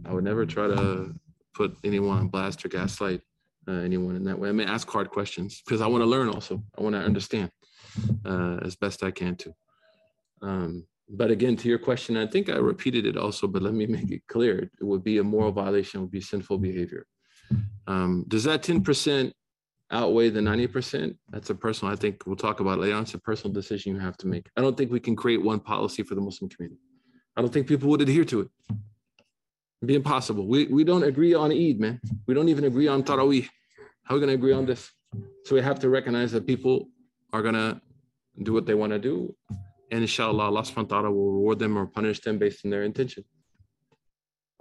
I 0.04 0.12
would 0.12 0.24
never 0.24 0.46
try 0.46 0.68
to 0.68 1.14
put 1.54 1.76
anyone 1.84 2.18
on 2.18 2.28
blast 2.28 2.64
or 2.64 2.68
gaslight 2.68 3.20
uh, 3.68 3.72
anyone 3.72 4.16
in 4.16 4.24
that 4.24 4.38
way. 4.38 4.48
I 4.48 4.52
may 4.52 4.64
ask 4.64 4.88
hard 4.88 5.10
questions 5.10 5.62
because 5.64 5.80
I 5.80 5.86
want 5.86 6.02
to 6.02 6.06
learn 6.06 6.28
also. 6.28 6.62
I 6.78 6.82
want 6.82 6.94
to 6.94 7.00
understand 7.00 7.50
uh, 8.24 8.58
as 8.62 8.76
best 8.76 9.02
I 9.02 9.10
can 9.10 9.36
too. 9.36 9.54
Um, 10.42 10.86
but 11.08 11.30
again, 11.30 11.56
to 11.56 11.68
your 11.68 11.78
question, 11.78 12.16
I 12.16 12.26
think 12.26 12.48
I 12.48 12.56
repeated 12.56 13.06
it 13.06 13.16
also, 13.16 13.46
but 13.46 13.62
let 13.62 13.74
me 13.74 13.86
make 13.86 14.10
it 14.10 14.26
clear. 14.26 14.58
It 14.80 14.84
would 14.84 15.04
be 15.04 15.18
a 15.18 15.24
moral 15.24 15.52
violation, 15.52 16.00
would 16.00 16.10
be 16.10 16.20
sinful 16.20 16.58
behavior. 16.58 17.06
Um, 17.86 18.24
does 18.26 18.42
that 18.44 18.62
10% 18.62 19.32
outweigh 19.92 20.30
the 20.30 20.40
90%? 20.40 21.16
That's 21.30 21.50
a 21.50 21.54
personal, 21.54 21.92
I 21.92 21.96
think 21.96 22.26
we'll 22.26 22.34
talk 22.34 22.58
about 22.58 22.80
later 22.80 22.96
on. 22.96 23.02
It's 23.02 23.14
a 23.14 23.18
personal 23.18 23.54
decision 23.54 23.94
you 23.94 24.00
have 24.00 24.16
to 24.18 24.26
make. 24.26 24.48
I 24.56 24.60
don't 24.60 24.76
think 24.76 24.90
we 24.90 24.98
can 24.98 25.14
create 25.14 25.42
one 25.42 25.60
policy 25.60 26.02
for 26.02 26.16
the 26.16 26.20
Muslim 26.20 26.50
community. 26.50 26.80
I 27.36 27.40
don't 27.40 27.52
think 27.52 27.68
people 27.68 27.88
would 27.90 28.00
adhere 28.00 28.24
to 28.24 28.40
it. 28.40 28.48
It'd 28.68 29.88
be 29.88 29.94
impossible. 29.94 30.48
We, 30.48 30.66
we 30.66 30.82
don't 30.82 31.04
agree 31.04 31.34
on 31.34 31.52
Eid, 31.52 31.78
man. 31.78 32.00
We 32.26 32.34
don't 32.34 32.48
even 32.48 32.64
agree 32.64 32.88
on 32.88 33.04
Taraweeh. 33.04 33.48
How 34.02 34.14
are 34.14 34.18
we 34.18 34.26
going 34.26 34.28
to 34.28 34.34
agree 34.34 34.52
on 34.52 34.66
this? 34.66 34.90
So 35.44 35.54
we 35.54 35.62
have 35.62 35.78
to 35.80 35.88
recognize 35.88 36.32
that 36.32 36.46
people 36.46 36.88
are 37.32 37.42
going 37.42 37.54
to 37.54 37.80
do 38.42 38.52
what 38.52 38.66
they 38.66 38.74
want 38.74 38.92
to 38.92 38.98
do 38.98 39.34
and 39.90 40.00
inshallah, 40.00 40.44
Allah 40.44 40.62
subhanahu 40.62 40.90
wa 40.90 41.00
ta'ala 41.00 41.10
will 41.10 41.32
reward 41.32 41.58
them 41.58 41.76
or 41.76 41.86
punish 41.86 42.20
them 42.20 42.38
based 42.38 42.64
on 42.64 42.70
their 42.70 42.82
intention. 42.82 43.24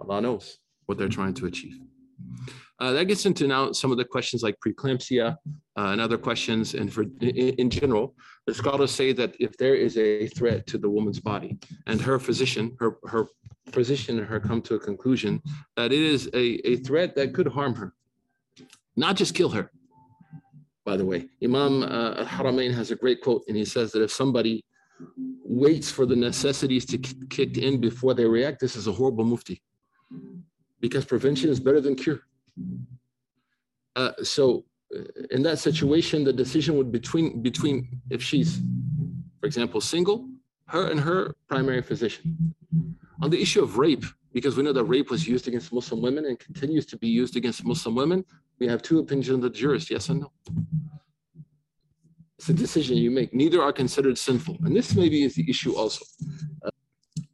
Allah 0.00 0.20
knows 0.20 0.58
what 0.86 0.98
they're 0.98 1.08
trying 1.08 1.34
to 1.34 1.46
achieve. 1.46 1.78
Uh, 2.78 2.92
that 2.92 3.06
gets 3.06 3.24
into 3.24 3.46
now 3.46 3.72
some 3.72 3.90
of 3.90 3.96
the 3.96 4.04
questions 4.04 4.42
like 4.42 4.56
preeclampsia 4.64 5.36
uh, 5.78 5.80
and 5.80 6.00
other 6.00 6.18
questions. 6.18 6.74
And 6.74 6.92
for 6.92 7.02
in, 7.02 7.54
in, 7.60 7.70
general, 7.70 8.14
the 8.46 8.54
scholars 8.54 8.90
say 8.90 9.12
that 9.14 9.34
if 9.40 9.56
there 9.56 9.74
is 9.74 9.96
a 9.96 10.26
threat 10.28 10.66
to 10.68 10.78
the 10.78 10.88
woman's 10.88 11.20
body 11.20 11.58
and 11.86 12.00
her 12.00 12.18
physician, 12.18 12.76
her, 12.78 12.98
her 13.06 13.26
physician 13.72 14.18
and 14.18 14.26
her 14.26 14.38
come 14.38 14.60
to 14.62 14.74
a 14.74 14.78
conclusion 14.78 15.42
that 15.76 15.92
it 15.92 16.02
is 16.02 16.28
a, 16.34 16.68
a 16.68 16.76
threat 16.76 17.16
that 17.16 17.32
could 17.32 17.48
harm 17.48 17.74
her, 17.74 17.94
not 18.94 19.16
just 19.16 19.34
kill 19.34 19.48
her. 19.50 19.70
By 20.84 20.96
the 20.96 21.04
way, 21.04 21.28
Imam 21.42 21.82
uh, 21.82 22.14
al-Haramain 22.18 22.72
has 22.74 22.90
a 22.90 22.96
great 22.96 23.22
quote 23.22 23.42
and 23.48 23.56
he 23.56 23.64
says 23.64 23.90
that 23.92 24.02
if 24.02 24.12
somebody 24.12 24.64
waits 25.44 25.90
for 25.90 26.06
the 26.06 26.16
necessities 26.16 26.84
to 26.86 26.98
kick 27.28 27.58
in 27.58 27.80
before 27.80 28.14
they 28.14 28.24
react, 28.24 28.60
this 28.60 28.76
is 28.76 28.86
a 28.86 28.92
horrible 28.92 29.24
mufti 29.24 29.62
because 30.80 31.04
prevention 31.04 31.50
is 31.50 31.60
better 31.60 31.80
than 31.80 31.94
cure. 31.94 32.20
Uh, 33.94 34.12
so 34.22 34.64
uh, 34.94 35.00
in 35.30 35.42
that 35.42 35.58
situation, 35.58 36.24
the 36.24 36.32
decision 36.32 36.76
would 36.76 36.92
between 36.92 37.42
between 37.42 38.00
if 38.10 38.22
she's, 38.22 38.60
for 39.40 39.46
example, 39.46 39.80
single, 39.80 40.28
her 40.66 40.90
and 40.90 41.00
her 41.00 41.34
primary 41.48 41.82
physician. 41.82 42.54
On 43.22 43.30
the 43.30 43.40
issue 43.40 43.62
of 43.62 43.78
rape, 43.78 44.04
because 44.32 44.56
we 44.56 44.62
know 44.62 44.72
that 44.72 44.84
rape 44.84 45.10
was 45.10 45.26
used 45.26 45.48
against 45.48 45.72
Muslim 45.72 46.02
women 46.02 46.26
and 46.26 46.38
continues 46.38 46.84
to 46.86 46.96
be 46.98 47.08
used 47.08 47.36
against 47.36 47.64
Muslim 47.64 47.94
women, 47.94 48.24
we 48.58 48.66
have 48.66 48.82
two 48.82 48.98
opinions 48.98 49.30
of 49.30 49.40
the 49.40 49.50
jurist, 49.50 49.90
yes 49.90 50.10
and 50.10 50.20
no. 50.20 50.32
It's 52.46 52.60
a 52.60 52.62
decision 52.62 52.96
you 52.96 53.10
make. 53.10 53.34
Neither 53.34 53.60
are 53.60 53.72
considered 53.72 54.16
sinful. 54.16 54.58
And 54.62 54.76
this 54.76 54.94
maybe 54.94 55.24
is 55.24 55.34
the 55.34 55.50
issue 55.50 55.74
also. 55.74 56.04
Uh, 56.64 56.70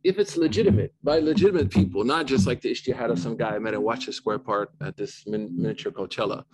if 0.03 0.19
it's 0.19 0.39
legitimate, 0.39 0.95
by 1.05 1.19
legitimate 1.19 1.69
people, 1.69 2.03
not 2.03 2.25
just 2.25 2.47
like 2.47 2.63
the 2.63 2.71
ijtihad 2.71 3.11
of 3.11 3.19
some 3.19 3.37
guy 3.37 3.51
I 3.51 3.59
met 3.59 3.75
at 3.75 3.83
Washington 3.83 4.15
Square 4.15 4.39
Park 4.39 4.71
at 4.81 4.97
this 4.97 5.25
min- 5.27 5.55
miniature 5.55 5.93
Coachella, 5.93 6.45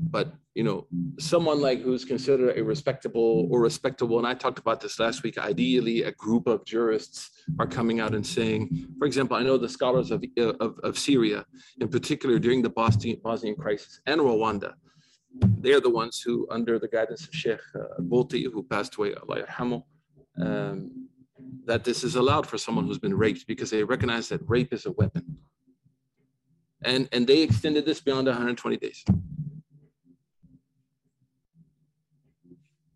but 0.00 0.34
you 0.54 0.64
know, 0.64 0.88
someone 1.20 1.60
like 1.60 1.82
who's 1.82 2.04
considered 2.04 2.58
a 2.58 2.64
respectable 2.64 3.46
or 3.48 3.60
respectable, 3.60 4.18
and 4.18 4.26
I 4.26 4.34
talked 4.34 4.58
about 4.58 4.80
this 4.80 4.98
last 4.98 5.22
week, 5.22 5.38
ideally 5.38 6.02
a 6.02 6.10
group 6.10 6.48
of 6.48 6.64
jurists 6.64 7.30
are 7.60 7.66
coming 7.68 8.00
out 8.00 8.12
and 8.12 8.26
saying, 8.26 8.88
for 8.98 9.04
example, 9.04 9.36
I 9.36 9.44
know 9.44 9.56
the 9.56 9.68
scholars 9.68 10.10
of, 10.10 10.24
of, 10.36 10.80
of 10.82 10.98
Syria, 10.98 11.46
in 11.80 11.86
particular 11.86 12.40
during 12.40 12.60
the 12.60 12.70
Bosnian, 12.70 13.20
Bosnian 13.22 13.54
crisis 13.54 14.00
and 14.06 14.20
Rwanda, 14.20 14.72
they're 15.32 15.80
the 15.80 15.90
ones 15.90 16.20
who, 16.20 16.46
under 16.50 16.78
the 16.78 16.88
guidance 16.88 17.26
of 17.26 17.34
Sheikh 17.34 17.60
uh, 17.74 18.00
who 18.00 18.66
passed 18.68 18.96
away, 18.96 19.14
Allah 19.14 19.42
yarhamu, 19.42 19.82
um, 20.40 21.08
that 21.64 21.84
this 21.84 22.04
is 22.04 22.16
allowed 22.16 22.46
for 22.46 22.58
someone 22.58 22.86
who's 22.86 22.98
been 22.98 23.16
raped 23.16 23.46
because 23.46 23.70
they 23.70 23.82
recognize 23.84 24.28
that 24.28 24.40
rape 24.48 24.72
is 24.72 24.86
a 24.86 24.92
weapon. 24.92 25.38
And, 26.82 27.08
and 27.12 27.26
they 27.26 27.42
extended 27.42 27.84
this 27.84 28.00
beyond 28.00 28.26
120 28.26 28.76
days. 28.78 29.04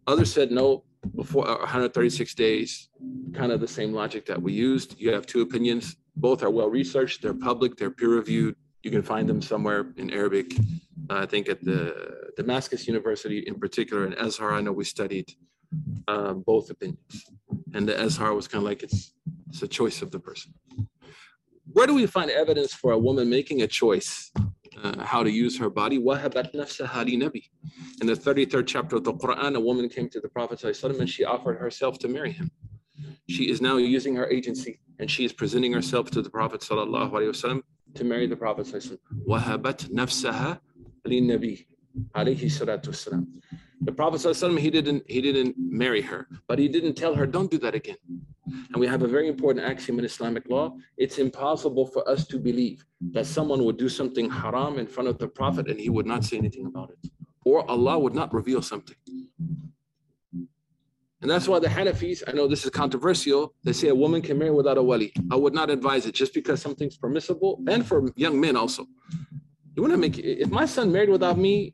Others 0.07 0.33
said 0.33 0.51
no, 0.51 0.85
before 1.15 1.45
136 1.45 2.35
days, 2.35 2.89
kind 3.33 3.53
of 3.53 3.61
the 3.61 3.69
same 3.69 3.93
logic 3.93 4.27
that 4.27 4.41
we 4.41 4.53
used. 4.53 4.99
You 4.99 5.13
have 5.13 5.27
two 5.27 5.43
opinions. 5.43 5.97
Both 6.17 6.43
are 6.43 6.51
well 6.51 6.69
researched, 6.69 7.23
they're 7.23 7.35
public, 7.35 7.77
they're 7.77 7.91
peer 7.91 8.11
reviewed. 8.11 8.57
You 8.85 8.91
can 8.91 9.03
find 9.03 9.27
them 9.27 9.41
somewhere 9.41 9.87
in 9.97 10.11
Arabic. 10.11 10.55
Uh, 11.09 11.21
I 11.25 11.27
think 11.27 11.49
at 11.49 11.65
the 11.65 12.31
Damascus 12.37 12.87
University 12.87 13.39
in 13.39 13.59
particular, 13.59 14.05
and 14.05 14.15
Azhar, 14.15 14.53
I 14.53 14.61
know 14.61 14.73
we 14.73 14.85
studied 14.85 15.33
uh, 16.07 16.35
both 16.35 16.69
opinions. 16.69 17.25
And 17.73 17.89
the 17.89 17.99
Azhar 17.99 18.35
was 18.35 18.47
kind 18.47 18.63
of 18.63 18.69
like 18.69 18.83
it's 18.83 19.15
it's 19.49 19.63
a 19.63 19.69
choice 19.69 20.03
of 20.03 20.11
the 20.11 20.21
person. 20.21 20.53
Where 21.73 21.87
do 21.87 21.95
we 21.95 22.05
find 22.07 22.31
evidence 22.31 22.75
for 22.75 22.93
a 22.93 22.99
woman 22.99 23.31
making 23.31 23.63
a 23.63 23.67
choice 23.67 24.31
uh, 24.83 25.03
how 25.03 25.23
to 25.23 25.31
use 25.31 25.59
her 25.59 25.71
body? 25.71 25.97
In 25.97 26.03
the 26.03 26.11
33rd 28.27 28.67
chapter 28.67 28.97
of 28.97 29.05
the 29.05 29.15
Quran, 29.15 29.57
a 29.57 29.61
woman 29.61 29.89
came 29.89 30.11
to 30.11 30.21
the 30.21 30.29
Prophet 30.29 30.63
and 30.63 31.09
she 31.09 31.25
offered 31.25 31.59
herself 31.59 31.99
to 32.01 32.09
marry 32.09 32.33
him. 32.33 32.51
She 33.31 33.49
is 33.49 33.63
now 33.63 33.79
using 33.79 34.15
her 34.17 34.29
agency 34.29 34.81
and 34.99 35.11
she 35.11 35.25
is 35.25 35.33
presenting 35.33 35.73
herself 35.73 36.11
to 36.11 36.21
the 36.21 36.29
Prophet 36.29 36.63
to 37.96 38.04
marry 38.04 38.28
the 38.28 38.36
Prophet. 38.36 38.68
وَهَبَتْ 38.68 39.92
نَفْسَهَا 39.92 40.60
لِلنَّبِي 41.08 41.66
alayhi 42.16 42.46
salatu 42.46 42.90
wasalam. 42.90 43.28
The 43.82 43.94
Prophet 43.94 44.18
ﷺ, 44.18 44.60
he 44.60 44.70
didn't 44.70 45.04
he 45.08 45.22
didn't 45.22 45.56
marry 45.58 46.02
her, 46.02 46.28
but 46.48 46.60
he 46.60 46.68
didn't 46.68 46.96
tell 46.96 47.16
her, 47.16 47.26
don't 47.26 47.50
do 47.50 47.58
that 47.60 47.76
again. 47.76 47.96
And 48.46 48.76
we 48.76 48.88
have 48.88 49.04
a 49.04 49.08
very 49.08 49.30
important 49.30 49.66
axiom 49.66 50.00
in 50.00 50.06
Islamic 50.06 50.50
law. 50.50 50.76
It's 50.98 51.18
impossible 51.18 51.86
for 51.86 52.08
us 52.10 52.28
to 52.28 52.38
believe 52.40 52.84
that 53.12 53.26
someone 53.26 53.64
would 53.64 53.78
do 53.78 53.88
something 53.88 54.30
haram 54.30 54.80
in 54.80 54.88
front 54.88 55.08
of 55.08 55.18
the 55.18 55.30
Prophet 55.30 55.70
and 55.70 55.80
he 55.80 55.90
would 55.90 56.06
not 56.06 56.26
say 56.26 56.38
anything 56.38 56.66
about 56.66 56.90
it. 56.90 57.10
Or 57.46 57.70
Allah 57.72 57.98
would 57.98 58.14
not 58.14 58.34
reveal 58.34 58.62
something. 58.62 58.98
And 61.25 61.31
that's 61.31 61.49
why 61.49 61.59
the 61.59 61.69
Hanafis, 61.69 62.23
I 62.29 62.33
know 62.33 62.47
this 62.47 62.65
is 62.65 62.71
controversial, 62.71 63.55
they 63.65 63.73
say 63.73 63.89
a 63.89 63.95
woman 63.95 64.21
can 64.21 64.37
marry 64.37 64.51
without 64.51 64.77
a 64.77 64.83
wali. 64.83 65.11
I 65.31 65.37
would 65.37 65.55
not 65.55 65.71
advise 65.71 66.05
it 66.05 66.15
just 66.15 66.35
because 66.35 66.61
something's 66.61 66.99
permissible 66.99 67.63
and 67.67 67.87
for 67.87 68.11
young 68.15 68.39
men 68.39 68.57
also. 68.57 68.85
You 69.75 69.81
want 69.81 69.95
to 69.95 69.97
make 69.97 70.19
if 70.19 70.51
my 70.51 70.67
son 70.67 70.93
married 70.93 71.09
without 71.09 71.39
me, 71.39 71.73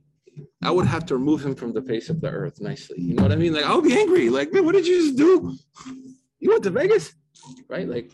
I 0.63 0.71
would 0.71 0.87
have 0.87 1.05
to 1.07 1.17
remove 1.17 1.45
him 1.45 1.57
from 1.57 1.73
the 1.73 1.83
face 1.83 2.11
of 2.11 2.21
the 2.21 2.31
earth 2.31 2.61
nicely. 2.61 3.01
You 3.01 3.15
know 3.15 3.25
what 3.25 3.33
I 3.33 3.35
mean? 3.35 3.53
Like 3.53 3.65
I 3.65 3.75
would 3.75 3.83
be 3.83 3.99
angry. 3.99 4.31
Like, 4.31 4.53
man, 4.53 4.65
what 4.65 4.77
did 4.77 4.87
you 4.87 5.03
just 5.03 5.17
do? 5.17 5.57
You 6.39 6.51
went 6.51 6.63
to 6.63 6.71
Vegas, 6.71 7.13
right? 7.69 7.89
Like, 7.89 8.13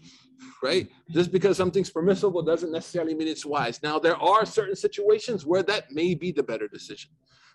right? 0.63 0.89
Just 1.11 1.33
because 1.33 1.59
something's 1.59 1.91
permissible 1.91 2.41
doesn't 2.41 2.73
necessarily 2.73 3.15
mean 3.15 3.29
it's 3.29 3.45
wise. 3.45 3.83
Now, 3.83 3.99
there 3.99 4.17
are 4.17 4.47
certain 4.47 4.75
situations 4.75 5.45
where 5.45 5.63
that 5.65 5.93
may 5.93 6.15
be 6.15 6.33
the 6.33 6.43
better 6.43 6.67
decision. 6.67 7.11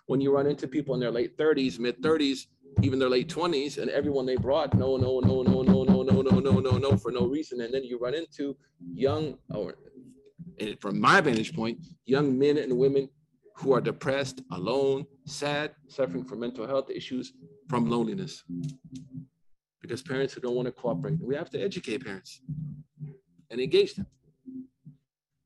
When 0.06 0.20
you 0.20 0.32
run 0.32 0.46
into 0.46 0.68
people 0.68 0.94
in 0.94 1.00
their 1.00 1.10
late 1.10 1.36
30s, 1.36 1.80
mid 1.80 2.00
30s, 2.00 2.46
even 2.80 2.98
their 2.98 3.08
late 3.08 3.28
20s, 3.28 3.78
and 3.78 3.90
everyone 3.90 4.26
they 4.26 4.36
brought, 4.36 4.74
no, 4.74 4.96
no, 4.96 5.20
no, 5.20 5.42
no, 5.42 5.62
no, 5.62 5.82
no, 5.82 6.02
no, 6.02 6.22
no, 6.22 6.40
no, 6.40 6.60
no, 6.60 6.78
no, 6.78 6.96
for 6.96 7.12
no 7.12 7.26
reason. 7.26 7.60
And 7.60 7.72
then 7.72 7.84
you 7.84 7.98
run 7.98 8.14
into 8.14 8.56
young, 8.92 9.36
or 9.50 9.74
from 10.80 11.00
my 11.00 11.20
vantage 11.20 11.54
point, 11.54 11.78
young 12.06 12.38
men 12.38 12.58
and 12.58 12.76
women 12.78 13.08
who 13.56 13.72
are 13.72 13.80
depressed, 13.80 14.42
alone, 14.50 15.06
sad, 15.26 15.72
suffering 15.88 16.24
from 16.24 16.40
mental 16.40 16.66
health 16.66 16.90
issues 16.90 17.32
from 17.68 17.88
loneliness. 17.88 18.42
Because 19.80 20.02
parents 20.02 20.32
who 20.32 20.40
don't 20.40 20.54
want 20.54 20.66
to 20.66 20.72
cooperate. 20.72 21.18
We 21.20 21.34
have 21.34 21.50
to 21.50 21.60
educate 21.60 22.04
parents 22.04 22.40
and 23.50 23.60
engage 23.60 23.94
them. 23.94 24.06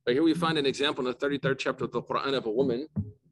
But 0.05 0.15
here 0.15 0.23
we 0.23 0.35
find 0.35 0.57
an 0.57 0.67
example 0.67 1.07
in 1.07 1.15
the 1.19 1.27
33rd 1.27 1.59
chapter 1.59 1.85
of 1.85 1.93
the 1.93 2.03
Quran 2.03 2.35
of 2.35 2.47
a 2.47 2.51
woman 2.51 2.87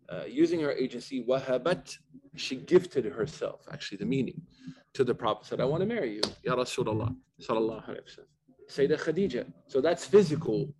uh, 0.09 0.25
using 0.27 0.61
her 0.61 0.73
agency, 0.73 1.25
wahabat, 1.25 1.97
she 2.37 2.57
gifted 2.57 3.05
herself, 3.05 3.67
actually 3.73 3.99
the 3.99 4.07
meaning, 4.07 4.40
to 4.93 5.05
the 5.05 5.14
Prophet, 5.14 5.47
said, 5.47 5.61
I 5.61 5.64
want 5.64 5.81
to 5.81 5.87
marry 5.87 6.14
you, 6.14 6.23
Ya 6.43 6.55
Rasulullah, 6.55 7.14
sallallahu 7.40 7.88
alayhi 7.88 8.19
wa 8.19 8.25
Sayyidah 8.71 9.01
Khadija. 9.01 9.53
So 9.67 9.81
that's 9.81 10.07
physical 10.07 10.73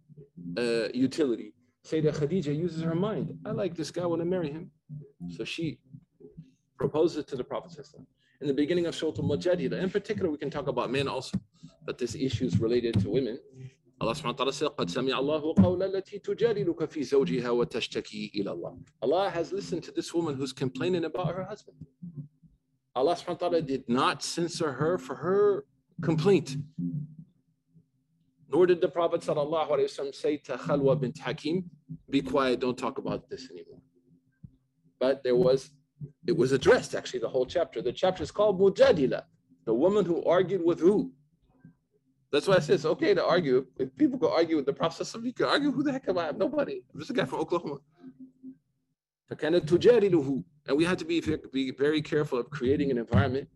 uh, 0.57 0.89
utility. 0.93 1.53
Sayyidah 1.87 2.15
Khadija 2.17 2.57
uses 2.57 2.83
her 2.83 2.95
mind. 2.95 3.39
I 3.45 3.51
like 3.51 3.75
this 3.75 3.91
guy, 3.91 4.03
I 4.03 4.07
want 4.07 4.23
to 4.23 4.27
marry 4.27 4.51
him. 4.51 4.71
So 5.29 5.45
she 5.45 5.79
proposes 6.79 7.19
it 7.19 7.29
to 7.29 7.37
the 7.37 7.45
Prophet. 7.45 7.77
In 8.41 8.49
the 8.49 8.55
beginning 8.55 8.87
of 8.87 8.95
Surah 8.95 9.13
Al-Mujadila, 9.19 9.81
in 9.81 9.91
particular, 9.91 10.31
we 10.31 10.39
can 10.39 10.51
talk 10.51 10.67
about 10.67 10.91
men 10.91 11.09
also, 11.09 11.39
but 11.87 11.99
this 11.99 12.15
issue 12.15 12.45
is 12.47 12.59
related 12.59 13.01
to 13.01 13.09
women. 13.09 13.39
Allah 14.01 14.13
subhanahu 14.13 14.47
wa 14.47 14.51
said, 14.51 14.69
قَدْ 14.69 14.91
سَمِعَ 14.91 15.19
اللَّهُ 15.19 15.57
قَوْلَ 15.57 15.83
الَّتِي 15.83 16.21
تُجَادِلُكَ 16.23 16.89
فِي 16.91 17.03
زَوْجِهَا 17.05 17.49
وَتَشْتَكِي 17.49 18.35
إِلَى 18.35 18.49
اللَّهِ 18.49 18.87
Allah 19.03 19.31
has 19.31 19.53
listened 19.53 19.85
to 19.85 19.93
this 19.93 20.13
woman 20.13 20.35
who's 20.35 20.53
complaining 20.53 21.05
about 21.05 21.35
her 21.35 21.45
husband. 21.45 21.77
Allah 22.97 23.15
subhanahu 23.15 23.67
did 23.67 23.89
not 23.89 24.23
censor 24.23 24.73
her 24.73 24.99
for 24.99 25.15
her 25.17 25.65
complaint. 26.03 26.57
Nor 28.53 28.67
did 28.67 28.81
the 28.81 28.89
Prophet 28.89 29.21
sallallahu 29.21 29.71
alayhi 29.71 29.85
wasallam 29.85 30.15
say 30.15 30.37
to 30.39 30.57
Khawla 30.57 31.01
bint 31.01 31.19
Hakim, 31.19 31.71
be 32.11 32.21
quiet, 32.21 32.61
don't 32.61 32.79
talk 32.79 32.99
about 32.99 33.29
this 33.29 33.49
anymore. 33.51 33.81
But 35.01 35.23
there 35.25 35.37
was, 35.37 35.71
it 36.27 36.37
was 36.37 36.53
addressed 36.53 36.95
actually 36.95 37.21
the 37.21 37.29
whole 37.29 37.47
chapter. 37.47 37.83
The 37.83 37.93
chapter 37.93 38.23
is 38.23 38.31
called 38.31 38.61
Mujadila, 38.61 39.23
the 39.65 39.75
woman 39.75 40.05
who 40.05 40.23
argued 40.25 40.65
with 40.65 40.81
who? 40.81 41.13
That's 42.35 42.49
why 42.49 42.57
I 42.57 42.59
said 42.59 42.75
it's 42.75 42.85
okay 42.85 43.15
to 43.15 43.25
argue. 43.25 43.65
If 43.79 43.95
people 43.95 44.19
go 44.19 44.35
argue 44.35 44.57
with 44.57 44.67
the 44.67 44.73
Prophet, 44.73 45.09
you 45.23 45.33
can 45.33 45.47
argue. 45.47 45.71
Who 45.71 45.85
the 45.85 45.93
heck 45.93 46.09
am 46.09 46.19
I? 46.19 46.33
Nobody. 46.33 46.83
I'm 46.93 46.99
just 46.99 47.11
a 47.11 47.13
guy 47.13 47.27
from 47.27 47.39
Oklahoma. 47.39 47.79
And 49.31 50.77
we 50.77 50.85
have 50.85 50.97
to 50.97 51.05
be, 51.05 51.21
be 51.53 51.71
very 51.71 52.03
careful 52.03 52.41
of 52.41 52.51
creating 52.51 52.91
an 52.91 52.99
environment 52.99 53.49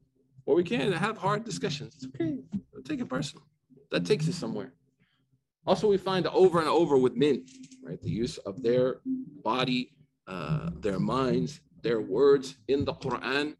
where 0.44 0.56
we 0.56 0.62
can 0.62 0.92
have 0.92 1.18
hard 1.18 1.44
discussions. 1.44 1.96
It's 1.96 2.06
okay. 2.06 2.38
Don't 2.72 2.84
take 2.84 3.00
it 3.00 3.08
personal. 3.08 3.44
That 3.90 4.06
takes 4.06 4.28
us 4.28 4.36
somewhere. 4.36 4.72
Also, 5.66 5.88
we 5.88 5.96
find 5.96 6.28
over 6.28 6.60
and 6.60 6.68
over 6.68 6.96
with 6.96 7.16
men, 7.16 7.46
right, 7.82 8.00
the 8.00 8.10
use 8.10 8.38
of 8.38 8.62
their 8.62 9.00
body, 9.42 9.90
uh, 10.28 10.70
their 10.78 11.00
minds, 11.00 11.62
their 11.82 12.00
words 12.00 12.58
in 12.68 12.84
the 12.84 12.94
Quran. 12.94 13.56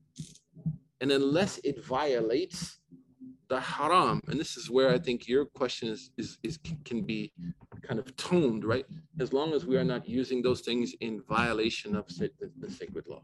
And 1.00 1.10
unless 1.10 1.58
it 1.64 1.84
violates 1.84 2.77
the 3.49 3.59
haram, 3.59 4.21
and 4.27 4.39
this 4.39 4.57
is 4.57 4.69
where 4.69 4.89
I 4.89 4.99
think 4.99 5.27
your 5.27 5.45
question 5.45 5.89
is, 5.89 6.11
is, 6.17 6.37
is 6.43 6.57
can 6.85 7.01
be 7.01 7.33
kind 7.81 7.99
of 7.99 8.15
toned, 8.15 8.65
right? 8.65 8.85
As 9.19 9.33
long 9.33 9.53
as 9.53 9.65
we 9.65 9.77
are 9.77 9.83
not 9.83 10.07
using 10.07 10.41
those 10.41 10.61
things 10.61 10.93
in 11.01 11.21
violation 11.27 11.95
of 11.95 12.07
the, 12.07 12.31
the 12.59 12.71
sacred 12.71 13.05
law. 13.07 13.23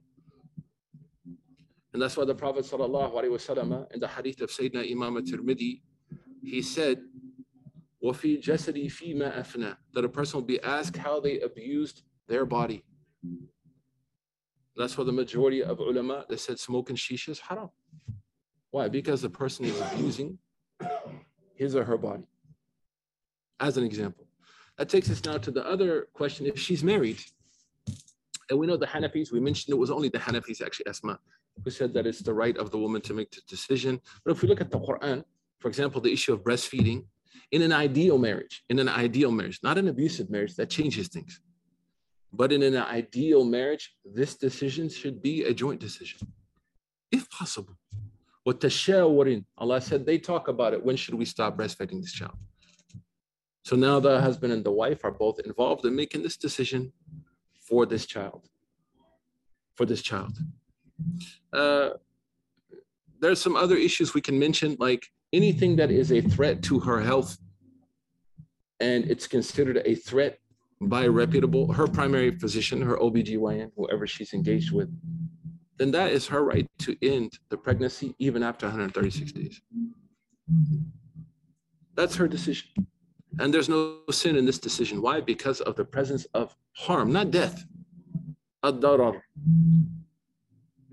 And 1.94 2.02
that's 2.02 2.16
why 2.18 2.26
the 2.26 2.36
Prophet 2.36 2.66
wasallam 2.66 3.92
in 3.94 4.00
the 4.00 4.08
hadith 4.08 4.42
of 4.42 4.50
Sayyidina 4.50 4.92
Imam 4.92 5.18
at-Tirmidhi, 5.18 5.82
he 6.44 6.62
said, 6.62 7.02
وَفِي 8.04 8.42
جَسَدِي 8.42 8.86
فِيمَا 8.92 9.40
أَفْنَى 9.40 9.76
That 9.94 10.06
a 10.06 10.10
person 10.10 10.40
will 10.40 10.48
be 10.48 10.62
asked 10.62 10.98
how 10.98 11.20
they 11.20 11.40
abused 11.40 12.04
their 12.28 12.46
body. 12.46 12.84
That's 14.78 14.98
why 14.98 15.04
the 15.04 15.12
majority 15.12 15.62
of 15.62 15.80
ulama, 15.80 16.26
they 16.30 16.38
said 16.38 16.60
smoking 16.60 16.96
shisha 16.96 17.30
is 17.30 17.40
haram. 17.40 17.70
Why? 18.75 18.89
Because 18.89 19.23
the 19.23 19.31
person 19.31 19.67
is 19.67 19.81
abusing 19.81 20.37
his 21.55 21.77
or 21.77 21.85
her 21.85 21.97
body. 21.97 22.25
As 23.61 23.77
an 23.77 23.85
example. 23.85 24.27
That 24.79 24.89
takes 24.89 25.09
us 25.09 25.25
now 25.25 25.39
to 25.39 25.53
the 25.53 25.65
other 25.65 26.09
question. 26.13 26.45
If 26.45 26.59
she's 26.59 26.83
married, 26.83 27.21
and 28.51 28.59
we 28.59 28.67
know 28.67 28.77
the 28.77 28.89
Hanafis, 28.89 29.31
we 29.31 29.39
mentioned 29.39 29.73
it 29.73 29.79
was 29.79 29.93
only 29.93 30.09
the 30.09 30.19
Hanafis, 30.19 30.61
actually, 30.61 30.89
Asma, 30.89 31.21
who 31.63 31.71
said 31.71 31.95
that 31.95 32.05
it's 32.05 32.19
the 32.19 32.35
right 32.35 32.57
of 32.57 32.73
the 32.73 32.79
woman 32.79 33.01
to 33.03 33.15
make 33.15 33.31
the 33.31 33.43
decision. 33.47 34.01
But 34.25 34.33
if 34.33 34.43
we 34.43 34.49
look 34.49 34.61
at 34.61 34.73
the 34.73 34.81
Quran, 34.81 35.23
for 35.61 35.69
example, 35.69 36.01
the 36.01 36.13
issue 36.13 36.33
of 36.33 36.43
breastfeeding, 36.43 37.05
in 37.53 37.63
an 37.63 37.73
ideal 37.73 38.19
marriage, 38.19 38.65
in 38.71 38.81
an 38.81 38.89
ideal 38.89 39.31
marriage, 39.31 39.61
not 39.63 39.79
an 39.79 39.87
abusive 39.87 40.31
marriage, 40.31 40.57
that 40.57 40.69
changes 40.69 41.07
things. 41.07 41.41
But 42.33 42.53
in 42.53 42.65
an 42.65 42.77
ideal 42.77 43.45
marriage, 43.45 43.95
this 44.05 44.35
decision 44.35 44.89
should 44.89 45.23
be 45.23 45.45
a 45.45 45.55
joint 45.55 45.79
decision, 45.79 46.19
if 47.13 47.31
possible. 47.31 47.79
Tashawurin, 48.53 49.45
Allah 49.57 49.81
said 49.81 50.05
they 50.05 50.19
talk 50.19 50.49
about 50.49 50.75
it. 50.75 50.85
When 50.85 50.97
should 50.97 51.15
we 51.15 51.25
stop 51.25 51.57
breastfeeding 51.57 52.03
this 52.03 52.13
child? 52.13 52.37
So 53.65 53.77
now 53.77 53.99
the 54.01 54.21
husband 54.21 54.53
and 54.53 54.63
the 54.63 54.71
wife 54.71 55.05
are 55.05 55.11
both 55.11 55.41
involved 55.41 55.87
in 55.87 55.97
making 55.97 56.23
this 56.23 56.37
decision 56.37 56.93
for 57.59 57.87
this 57.87 58.05
child. 58.05 58.49
For 59.75 59.87
this 59.87 60.03
child. 60.03 60.37
Uh, 61.53 61.91
there's 63.21 63.41
some 63.41 63.57
other 63.57 63.77
issues 63.77 64.13
we 64.13 64.21
can 64.21 64.39
mention, 64.39 64.77
like 64.79 65.07
anything 65.33 65.77
that 65.77 65.91
is 65.91 66.13
a 66.13 66.21
threat 66.21 66.63
to 66.65 66.79
her 66.81 67.01
health 67.01 67.39
and 68.81 69.11
it's 69.11 69.27
considered 69.27 69.81
a 69.85 69.95
threat 69.95 70.39
by 70.81 71.07
reputable, 71.07 71.73
her 71.73 71.87
primary 71.87 72.37
physician, 72.39 72.83
her 72.83 72.97
OBGYN, 72.97 73.71
whoever 73.77 74.07
she's 74.07 74.35
engaged 74.35 74.73
with, 74.73 74.91
then 75.77 75.91
that 75.91 76.13
is 76.13 76.27
her 76.29 76.45
right 76.45 76.69
to 76.79 76.97
end 77.03 77.39
the 77.49 77.57
pregnancy 77.57 78.15
even 78.19 78.43
after 78.43 78.67
136 78.67 79.33
days. 79.33 79.61
That's 81.95 82.17
her 82.17 82.29
decision. 82.29 82.69
And 83.39 83.53
there's 83.53 83.69
no 83.69 83.99
sin 84.11 84.37
in 84.37 84.47
this 84.47 84.59
decision. 84.59 85.03
Why? 85.03 85.21
Because 85.21 85.61
of 85.61 85.75
the 85.75 85.85
presence 85.85 86.25
of 86.35 86.57
harm, 86.73 87.13
not 87.13 87.31
death. 87.31 87.65
Ad-darar. 88.63 89.21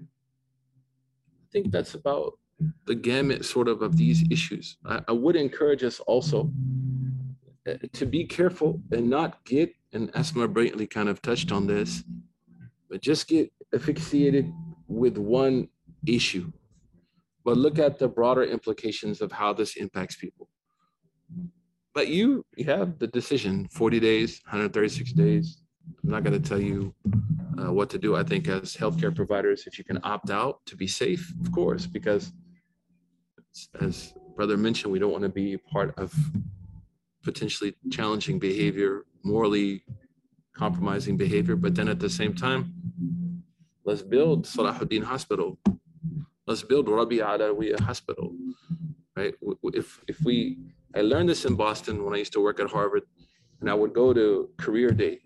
I 0.02 1.48
think 1.52 1.72
that's 1.72 1.94
about 1.94 2.34
the 2.86 2.96
gamut 2.96 3.46
sort 3.46 3.68
of 3.68 3.82
of 3.82 3.98
these 3.98 4.24
issues. 4.32 4.78
I, 4.86 5.02
I 5.08 5.12
would 5.12 5.36
encourage 5.36 5.84
us 5.84 6.00
also 6.02 6.52
uh, 7.68 7.74
to 7.94 8.06
be 8.06 8.26
careful 8.26 8.82
and 8.92 9.10
not 9.10 9.44
get, 9.46 9.74
and 9.94 10.10
Asma 10.16 10.48
brilliantly 10.48 10.88
kind 10.88 11.10
of 11.10 11.22
touched 11.22 11.52
on 11.52 11.68
this, 11.68 12.04
but 12.90 13.02
just 13.02 13.28
get 13.28 13.52
asphyxiated 13.74 14.52
with 14.92 15.18
one 15.18 15.70
issue. 16.06 16.52
but 17.44 17.58
look 17.58 17.80
at 17.80 17.98
the 17.98 18.08
broader 18.08 18.44
implications 18.44 19.20
of 19.20 19.32
how 19.32 19.52
this 19.52 19.76
impacts 19.76 20.16
people. 20.16 20.48
But 21.96 22.08
you, 22.08 22.46
you 22.56 22.66
have 22.66 23.00
the 23.00 23.08
decision 23.08 23.68
40 23.72 24.00
days, 24.00 24.42
136 24.46 25.14
days. 25.14 25.64
I'm 26.04 26.12
not 26.12 26.24
going 26.24 26.40
to 26.40 26.50
tell 26.50 26.62
you 26.62 26.94
uh, 27.60 27.74
what 27.74 27.90
to 27.90 27.98
do. 27.98 28.16
I 28.16 28.24
think 28.24 28.48
as 28.48 28.76
healthcare 28.76 29.14
providers, 29.16 29.64
if 29.66 29.80
you 29.80 29.84
can 29.84 30.00
opt 30.04 30.30
out 30.30 30.64
to 30.68 30.76
be 30.76 30.88
safe, 30.88 31.34
of 31.42 31.52
course, 31.52 31.88
because 31.88 32.32
as 33.80 34.14
brother 34.36 34.56
mentioned, 34.56 34.94
we 34.94 35.00
don't 35.00 35.12
want 35.12 35.24
to 35.24 35.30
be 35.30 35.58
part 35.58 35.98
of 35.98 36.14
potentially 37.24 37.74
challenging 37.92 38.38
behavior, 38.40 39.06
morally 39.24 39.84
compromising 40.56 41.18
behavior. 41.18 41.56
But 41.56 41.74
then 41.74 41.88
at 41.88 42.00
the 42.00 42.10
same 42.10 42.36
time, 42.36 42.74
let's 43.84 44.02
build 44.02 44.46
Salahuddin 44.46 45.04
Hospital. 45.04 45.58
Let's 46.48 46.64
build 46.64 46.90
Rabi 46.90 47.18
Alawiya 47.18 47.80
Hospital, 47.80 48.34
right? 49.16 49.34
If 49.64 50.02
if 50.08 50.22
we, 50.24 50.58
I 50.96 51.02
learned 51.02 51.30
this 51.30 51.46
in 51.46 51.56
Boston 51.56 52.04
when 52.04 52.14
I 52.14 52.18
used 52.18 52.34
to 52.34 52.42
work 52.42 52.60
at 52.60 52.70
Harvard, 52.70 53.04
and 53.60 53.70
I 53.70 53.74
would 53.74 53.94
go 53.94 54.14
to 54.14 54.50
career 54.58 54.90
day. 54.92 55.20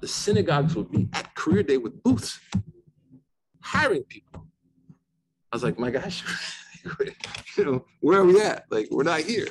The 0.00 0.08
synagogues 0.08 0.74
would 0.76 0.90
be 0.90 1.08
at 1.12 1.34
career 1.34 1.62
day 1.62 1.76
with 1.76 2.02
booths, 2.02 2.38
hiring 3.60 4.04
people. 4.04 4.46
I 5.52 5.56
was 5.56 5.62
like, 5.62 5.78
my 5.78 5.90
gosh, 5.90 6.22
you 7.56 7.64
know, 7.64 7.84
where 8.00 8.20
are 8.20 8.24
we 8.24 8.40
at? 8.40 8.64
Like, 8.70 8.88
we're 8.90 9.04
not 9.04 9.20
here. 9.20 9.48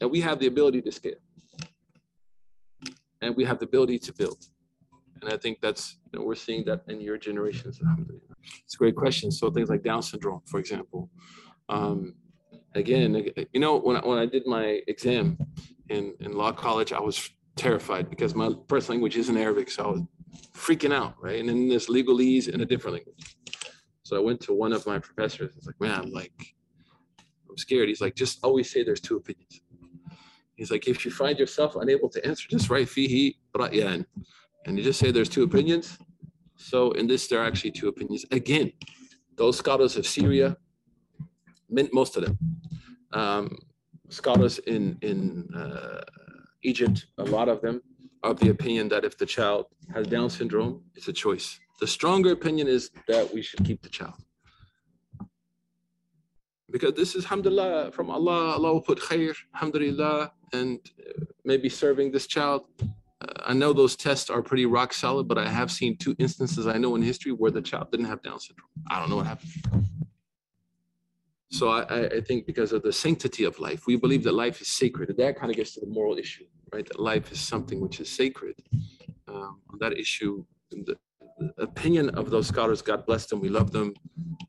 And 0.00 0.10
we 0.10 0.20
have 0.20 0.38
the 0.38 0.46
ability 0.46 0.82
to 0.82 0.92
scale. 0.92 1.20
And 3.20 3.36
we 3.36 3.44
have 3.44 3.58
the 3.58 3.64
ability 3.66 3.98
to 4.00 4.12
build. 4.12 4.38
And 5.26 5.34
I 5.34 5.38
think 5.38 5.60
that's, 5.60 5.98
you 6.12 6.20
know, 6.20 6.24
we're 6.24 6.36
seeing 6.36 6.64
that 6.66 6.82
in 6.86 7.00
your 7.00 7.18
generations. 7.18 7.80
It's 8.64 8.74
a 8.74 8.78
great 8.78 8.94
question. 8.94 9.32
So 9.32 9.50
things 9.50 9.68
like 9.68 9.82
Down 9.82 10.00
syndrome, 10.02 10.42
for 10.46 10.60
example. 10.60 11.10
Um, 11.68 12.14
again, 12.76 13.28
you 13.52 13.58
know, 13.58 13.76
when 13.76 13.96
I, 13.96 14.06
when 14.06 14.18
I 14.18 14.26
did 14.26 14.46
my 14.46 14.80
exam 14.86 15.36
in, 15.88 16.14
in 16.20 16.36
law 16.36 16.52
college, 16.52 16.92
I 16.92 17.00
was 17.00 17.28
terrified 17.56 18.08
because 18.08 18.36
my 18.36 18.50
first 18.68 18.88
language 18.88 19.16
isn't 19.16 19.36
Arabic. 19.36 19.68
So 19.68 19.82
I 19.82 19.88
was 19.88 20.02
freaking 20.54 20.94
out, 20.94 21.16
right? 21.20 21.40
And 21.40 21.48
then 21.48 21.68
there's 21.68 21.88
legalese 21.88 22.46
in 22.48 22.60
a 22.60 22.64
different 22.64 22.98
language. 22.98 23.36
So 24.04 24.16
I 24.16 24.20
went 24.20 24.40
to 24.42 24.52
one 24.52 24.72
of 24.72 24.86
my 24.86 25.00
professors. 25.00 25.54
It's 25.56 25.66
like, 25.66 25.80
man, 25.80 26.12
like, 26.12 26.54
I'm 27.50 27.56
scared. 27.56 27.88
He's 27.88 28.00
like, 28.00 28.14
just 28.14 28.38
always 28.44 28.70
say 28.70 28.84
there's 28.84 29.00
two 29.00 29.16
opinions. 29.16 29.60
He's 30.54 30.70
like, 30.70 30.86
if 30.86 31.04
you 31.04 31.10
find 31.10 31.36
yourself 31.36 31.74
unable 31.74 32.08
to 32.10 32.24
answer, 32.24 32.46
just 32.48 32.70
write 32.70 32.86
fihi 32.86 33.34
ra'yan. 33.56 34.04
And 34.66 34.76
you 34.76 34.84
just 34.84 34.98
say 34.98 35.10
there's 35.12 35.28
two 35.28 35.44
opinions. 35.44 35.96
So 36.56 36.90
in 36.92 37.06
this, 37.06 37.28
there 37.28 37.40
are 37.40 37.46
actually 37.46 37.70
two 37.70 37.88
opinions. 37.88 38.26
Again, 38.32 38.72
those 39.36 39.56
scholars 39.56 39.96
of 39.96 40.06
Syria, 40.06 40.56
most 41.92 42.16
of 42.16 42.24
them, 42.24 42.38
um, 43.12 43.58
scholars 44.08 44.58
in, 44.58 44.98
in 45.02 45.48
uh, 45.54 46.00
Egypt, 46.62 47.06
a 47.18 47.24
lot 47.24 47.48
of 47.48 47.60
them, 47.62 47.80
are 48.24 48.32
of 48.32 48.40
the 48.40 48.48
opinion 48.48 48.88
that 48.88 49.04
if 49.04 49.16
the 49.16 49.26
child 49.26 49.66
has 49.94 50.06
Down 50.08 50.28
syndrome, 50.28 50.82
it's 50.96 51.06
a 51.06 51.12
choice. 51.12 51.60
The 51.80 51.86
stronger 51.86 52.32
opinion 52.32 52.66
is 52.66 52.90
that 53.06 53.32
we 53.32 53.42
should 53.42 53.64
keep 53.64 53.82
the 53.82 53.88
child. 53.88 54.14
Because 56.70 56.94
this 56.94 57.14
is, 57.14 57.24
alhamdulillah, 57.24 57.92
from 57.92 58.10
Allah, 58.10 58.54
Allah 58.56 58.72
will 58.72 58.80
put 58.80 58.98
khair, 58.98 59.34
alhamdulillah, 59.54 60.32
and 60.52 60.80
maybe 61.44 61.68
serving 61.68 62.10
this 62.10 62.26
child. 62.26 62.64
I 63.46 63.52
know 63.52 63.72
those 63.72 63.94
tests 63.94 64.28
are 64.28 64.42
pretty 64.42 64.66
rock 64.66 64.92
solid, 64.92 65.28
but 65.28 65.38
I 65.38 65.48
have 65.48 65.70
seen 65.70 65.96
two 65.96 66.16
instances 66.18 66.66
I 66.66 66.78
know 66.78 66.96
in 66.96 67.02
history 67.02 67.30
where 67.30 67.52
the 67.52 67.62
child 67.62 67.92
didn't 67.92 68.06
have 68.06 68.20
Down 68.22 68.40
syndrome. 68.40 68.68
I 68.90 68.98
don't 68.98 69.08
know 69.08 69.16
what 69.16 69.26
happened. 69.26 69.52
So 71.50 71.68
I, 71.68 72.06
I 72.06 72.20
think 72.20 72.44
because 72.44 72.72
of 72.72 72.82
the 72.82 72.92
sanctity 72.92 73.44
of 73.44 73.58
life, 73.60 73.86
we 73.86 73.94
believe 73.96 74.24
that 74.24 74.32
life 74.32 74.60
is 74.60 74.68
sacred. 74.68 75.10
And 75.10 75.18
that 75.18 75.38
kind 75.38 75.50
of 75.50 75.56
gets 75.56 75.74
to 75.74 75.80
the 75.80 75.86
moral 75.86 76.18
issue, 76.18 76.44
right? 76.72 76.84
That 76.84 76.98
life 76.98 77.30
is 77.30 77.38
something 77.38 77.80
which 77.80 78.00
is 78.00 78.10
sacred. 78.10 78.56
Um, 79.28 79.60
on 79.70 79.78
that 79.78 79.96
issue, 79.96 80.44
the, 80.70 80.96
opinion 81.58 82.08
of 82.10 82.30
those 82.30 82.48
scholars, 82.48 82.82
God 82.82 83.06
bless 83.06 83.26
them, 83.26 83.40
we 83.40 83.48
love 83.48 83.70
them. 83.70 83.94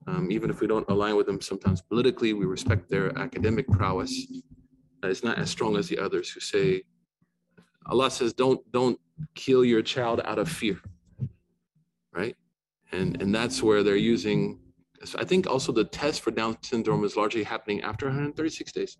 Um, 0.07 0.31
even 0.31 0.49
if 0.49 0.61
we 0.61 0.67
don't 0.67 0.89
align 0.89 1.17
with 1.17 1.27
them 1.27 1.41
sometimes 1.41 1.81
politically, 1.81 2.33
we 2.33 2.45
respect 2.45 2.89
their 2.89 3.17
academic 3.17 3.67
prowess. 3.67 4.25
It's 5.03 5.23
not 5.23 5.37
as 5.37 5.49
strong 5.49 5.75
as 5.75 5.87
the 5.87 5.99
others 5.99 6.29
who 6.29 6.39
say, 6.39 6.83
Allah 7.87 8.11
says, 8.11 8.33
don't, 8.33 8.59
don't 8.71 8.99
kill 9.35 9.63
your 9.63 9.81
child 9.81 10.21
out 10.25 10.39
of 10.39 10.49
fear, 10.49 10.79
right? 12.13 12.35
And, 12.91 13.21
and 13.21 13.33
that's 13.33 13.63
where 13.63 13.83
they're 13.83 13.95
using, 13.95 14.59
I 15.17 15.23
think 15.23 15.47
also 15.47 15.71
the 15.71 15.85
test 15.85 16.21
for 16.21 16.31
Down 16.31 16.57
syndrome 16.61 17.03
is 17.03 17.15
largely 17.15 17.43
happening 17.43 17.81
after 17.81 18.05
136 18.07 18.71
days. 18.71 18.97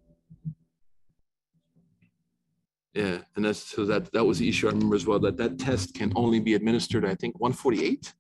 Yeah, 2.97 3.19
and 3.36 3.45
that's 3.45 3.60
so 3.60 3.86
that 3.86 4.12
that 4.13 4.26
was 4.26 4.39
the 4.39 4.50
issue 4.50 4.67
I 4.67 4.71
remember 4.71 4.95
as 4.95 5.06
well. 5.06 5.19
That 5.19 5.38
that 5.38 5.60
test 5.60 5.93
can 5.93 6.12
only 6.15 6.39
be 6.39 6.56
administered, 6.56 7.06
I 7.06 7.13
think, 7.13 7.39
148. 7.39 8.12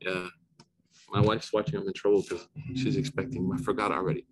Yeah, 0.00 0.28
my 1.10 1.20
wife's 1.20 1.52
watching. 1.52 1.78
I'm 1.78 1.86
in 1.86 1.92
trouble 1.92 2.22
because 2.22 2.48
she's 2.76 2.96
expecting. 2.96 3.50
I 3.52 3.58
forgot 3.58 3.92
already, 3.92 4.24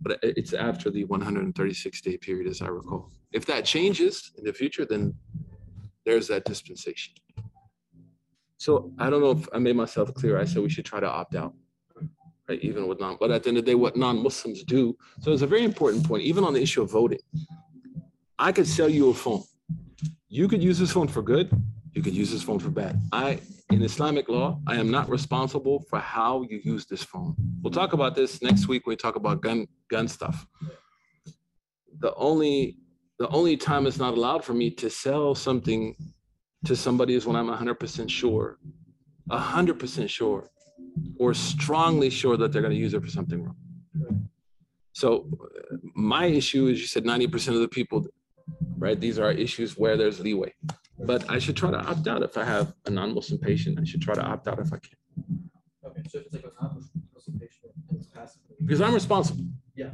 but 0.00 0.18
it's 0.22 0.52
after 0.52 0.90
the 0.90 1.04
136 1.04 2.00
day 2.00 2.16
period, 2.16 2.46
as 2.46 2.62
I 2.62 2.68
recall. 2.68 3.10
If 3.32 3.46
that 3.46 3.64
changes 3.64 4.32
in 4.38 4.44
the 4.44 4.52
future, 4.52 4.84
then 4.84 5.14
there's 6.04 6.28
that 6.28 6.44
dispensation. 6.44 7.14
So 8.56 8.92
I 8.98 9.08
don't 9.10 9.20
know 9.20 9.32
if 9.32 9.48
I 9.52 9.58
made 9.58 9.76
myself 9.76 10.12
clear. 10.14 10.38
I 10.38 10.44
said 10.44 10.62
we 10.62 10.70
should 10.70 10.84
try 10.84 11.00
to 11.00 11.08
opt 11.08 11.34
out 11.34 11.54
right? 12.50 12.60
Even 12.62 12.88
with 12.88 13.00
non, 13.00 13.16
but 13.18 13.30
at 13.30 13.42
the 13.42 13.48
end 13.48 13.58
of 13.58 13.64
the 13.64 13.70
day, 13.70 13.74
what 13.74 13.96
non-Muslims 13.96 14.64
do. 14.64 14.96
So 15.20 15.32
it's 15.32 15.42
a 15.42 15.46
very 15.46 15.64
important 15.64 16.06
point, 16.06 16.22
even 16.24 16.44
on 16.44 16.52
the 16.52 16.60
issue 16.60 16.82
of 16.82 16.90
voting. 16.90 17.20
I 18.38 18.52
could 18.52 18.66
sell 18.66 18.88
you 18.88 19.10
a 19.10 19.14
phone. 19.14 19.44
You 20.28 20.48
could 20.48 20.62
use 20.62 20.78
this 20.78 20.92
phone 20.92 21.08
for 21.08 21.22
good. 21.22 21.50
You 21.92 22.02
could 22.02 22.14
use 22.14 22.30
this 22.30 22.42
phone 22.42 22.58
for 22.58 22.70
bad. 22.70 23.00
I, 23.12 23.40
in 23.70 23.82
Islamic 23.82 24.28
law, 24.28 24.60
I 24.66 24.76
am 24.76 24.90
not 24.90 25.08
responsible 25.08 25.84
for 25.88 25.98
how 25.98 26.42
you 26.42 26.60
use 26.62 26.86
this 26.86 27.02
phone. 27.02 27.34
We'll 27.62 27.72
talk 27.72 27.92
about 27.92 28.14
this 28.14 28.42
next 28.42 28.68
week 28.68 28.86
when 28.86 28.92
we 28.92 28.96
talk 28.96 29.16
about 29.16 29.40
gun 29.40 29.66
gun 29.88 30.08
stuff. 30.08 30.46
The 31.98 32.14
only 32.14 32.78
the 33.18 33.28
only 33.28 33.56
time 33.56 33.86
it's 33.86 33.98
not 33.98 34.14
allowed 34.14 34.44
for 34.44 34.54
me 34.54 34.70
to 34.70 34.88
sell 34.88 35.34
something 35.34 35.94
to 36.64 36.74
somebody 36.74 37.14
is 37.14 37.26
when 37.26 37.36
I'm 37.36 37.48
100% 37.48 38.10
sure, 38.10 38.58
100% 39.30 40.08
sure 40.08 40.50
or 41.18 41.34
strongly 41.34 42.10
sure 42.10 42.36
that 42.38 42.52
they're 42.52 42.62
going 42.62 42.74
to 42.74 42.80
use 42.80 42.94
it 42.94 43.02
for 43.02 43.10
something 43.10 43.44
wrong. 43.44 44.28
So 44.92 45.26
uh, 45.42 45.76
my 45.94 46.26
issue 46.26 46.66
is 46.68 46.80
you 46.80 46.86
said 46.86 47.04
90% 47.04 47.48
of 47.48 47.60
the 47.60 47.68
people, 47.68 48.06
right? 48.78 48.98
These 48.98 49.18
are 49.18 49.30
issues 49.30 49.76
where 49.76 49.96
there's 49.96 50.20
leeway. 50.20 50.52
But 50.98 51.30
I 51.30 51.38
should 51.38 51.56
try 51.56 51.70
to 51.70 51.78
opt 51.78 52.06
out 52.08 52.22
if 52.22 52.36
I 52.36 52.44
have 52.44 52.74
a 52.86 52.90
non-Muslim 52.90 53.40
patient. 53.40 53.78
I 53.80 53.84
should 53.84 54.02
try 54.02 54.14
to 54.14 54.22
opt 54.22 54.48
out 54.48 54.58
if 54.58 54.72
I 54.72 54.78
can. 54.78 54.96
Okay, 55.86 56.02
so 56.08 56.18
if 56.18 56.26
it's 56.26 56.34
like 56.34 56.44
a 56.44 56.62
non-Muslim 56.62 57.38
patient, 57.38 57.72
it's 57.96 58.06
passive. 58.08 58.42
Because 58.60 58.80
I'm 58.80 58.94
responsible. 58.94 59.44
Yeah. 59.74 59.90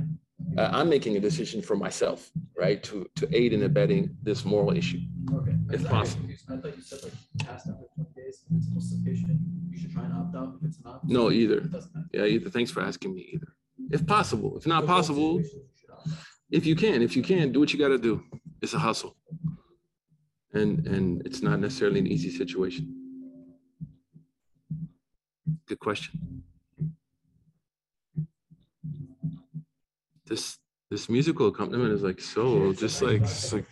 Uh, 0.58 0.70
I'm 0.72 0.88
making 0.88 1.16
a 1.16 1.20
decision 1.20 1.60
for 1.60 1.76
myself, 1.76 2.30
right, 2.56 2.82
to 2.84 3.06
to 3.16 3.28
aid 3.36 3.52
in 3.52 3.62
abetting 3.64 4.16
this 4.22 4.44
moral 4.44 4.76
issue. 4.76 5.00
Okay. 5.34 5.54
If 5.70 5.88
possible. 5.88 6.28
I 6.48 6.56
thought 6.56 6.76
you 6.76 6.82
said 6.82 7.02
like 7.02 7.12
past 7.44 7.68
after 7.68 7.84
20 7.94 8.10
days, 8.14 8.44
if 8.50 8.56
it's 8.56 8.68
a 8.68 8.74
Muslim 8.74 9.04
patient, 9.04 9.38
you 9.70 9.78
should 9.78 9.92
try 9.92 10.04
and 10.04 10.12
opt 10.14 10.36
out. 10.36 10.54
If 10.60 10.68
it's 10.68 10.78
not. 10.84 11.06
No, 11.08 11.30
either. 11.30 11.58
It. 11.58 11.84
Yeah, 12.12 12.24
either. 12.24 12.50
Thanks 12.50 12.70
for 12.70 12.80
asking 12.80 13.14
me. 13.14 13.28
Either, 13.34 13.48
if 13.90 14.06
possible. 14.06 14.56
If 14.56 14.66
not 14.66 14.86
possible, 14.86 15.40
you 15.40 15.48
should 15.78 15.90
opt 15.90 16.08
out. 16.08 16.18
if 16.50 16.64
you 16.64 16.76
can, 16.76 17.02
if 17.02 17.16
you 17.16 17.22
can, 17.22 17.52
do 17.52 17.60
what 17.60 17.72
you 17.72 17.78
got 17.78 17.88
to 17.88 17.98
do. 17.98 18.22
It's 18.62 18.74
a 18.74 18.78
hustle, 18.78 19.16
and 20.52 20.86
and 20.86 21.26
it's 21.26 21.42
not 21.42 21.60
necessarily 21.60 22.00
an 22.00 22.06
easy 22.06 22.30
situation. 22.30 22.92
Good 25.66 25.78
question. 25.78 26.42
This 30.24 30.58
this 30.90 31.08
musical 31.08 31.48
accompaniment 31.48 31.92
is 31.92 32.02
like 32.02 32.20
so 32.20 32.72
just 32.72 33.02
like 33.02 33.22
it's 33.22 33.52
like 33.52 33.66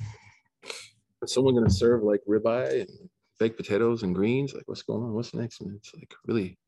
is 1.23 1.33
someone 1.33 1.55
gonna 1.55 1.71
serve 1.71 2.03
like 2.03 2.21
ribeye 2.29 2.83
and 2.83 2.91
baked 3.39 3.57
potatoes 3.57 4.03
and 4.03 4.15
greens? 4.15 4.55
Like 4.55 4.65
what's 4.67 4.83
going 4.83 5.03
on? 5.03 5.15
What's 5.15 5.35
next, 5.35 5.63
man? 5.63 5.77
It's 5.77 5.95
like 5.95 6.13
really 6.27 6.59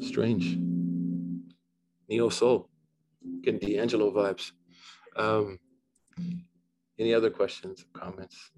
strange. 0.00 0.56
Neo 2.08 2.28
soul, 2.28 2.70
getting 3.42 3.58
D'Angelo 3.58 4.12
vibes. 4.12 4.52
Um, 5.16 5.58
any 6.98 7.14
other 7.14 7.30
questions 7.30 7.84
or 7.84 8.00
comments? 8.00 8.50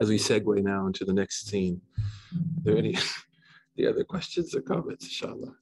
As 0.00 0.08
we 0.08 0.16
segue 0.16 0.62
now 0.62 0.86
into 0.86 1.04
the 1.04 1.12
next 1.12 1.48
scene, 1.48 1.80
are 2.32 2.62
there 2.64 2.76
any 2.76 2.96
the 3.76 3.86
other 3.86 4.04
questions 4.04 4.54
or 4.54 4.60
comments, 4.60 5.04
inshallah? 5.06 5.54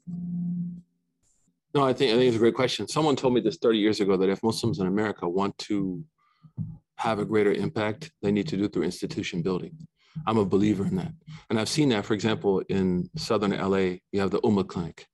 No, 1.74 1.84
I 1.84 1.92
think 1.92 2.12
I 2.12 2.16
think 2.16 2.28
it's 2.28 2.36
a 2.36 2.40
great 2.40 2.54
question. 2.54 2.88
Someone 2.88 3.16
told 3.16 3.34
me 3.34 3.40
this 3.40 3.58
30 3.58 3.78
years 3.78 4.00
ago 4.00 4.16
that 4.16 4.30
if 4.30 4.42
Muslims 4.42 4.78
in 4.78 4.86
America 4.86 5.28
want 5.28 5.56
to 5.58 6.04
have 6.96 7.18
a 7.18 7.24
greater 7.24 7.52
impact, 7.52 8.10
they 8.22 8.32
need 8.32 8.48
to 8.48 8.56
do 8.56 8.68
through 8.68 8.84
institution 8.84 9.42
building. 9.42 9.76
I'm 10.26 10.38
a 10.38 10.44
believer 10.44 10.86
in 10.86 10.96
that. 10.96 11.12
And 11.50 11.60
I've 11.60 11.68
seen 11.68 11.90
that, 11.90 12.06
for 12.06 12.14
example, 12.14 12.60
in 12.68 13.10
Southern 13.16 13.50
LA, 13.50 13.98
you 14.12 14.20
have 14.20 14.30
the 14.30 14.40
UMMA 14.40 14.64
Clinic, 14.64 15.06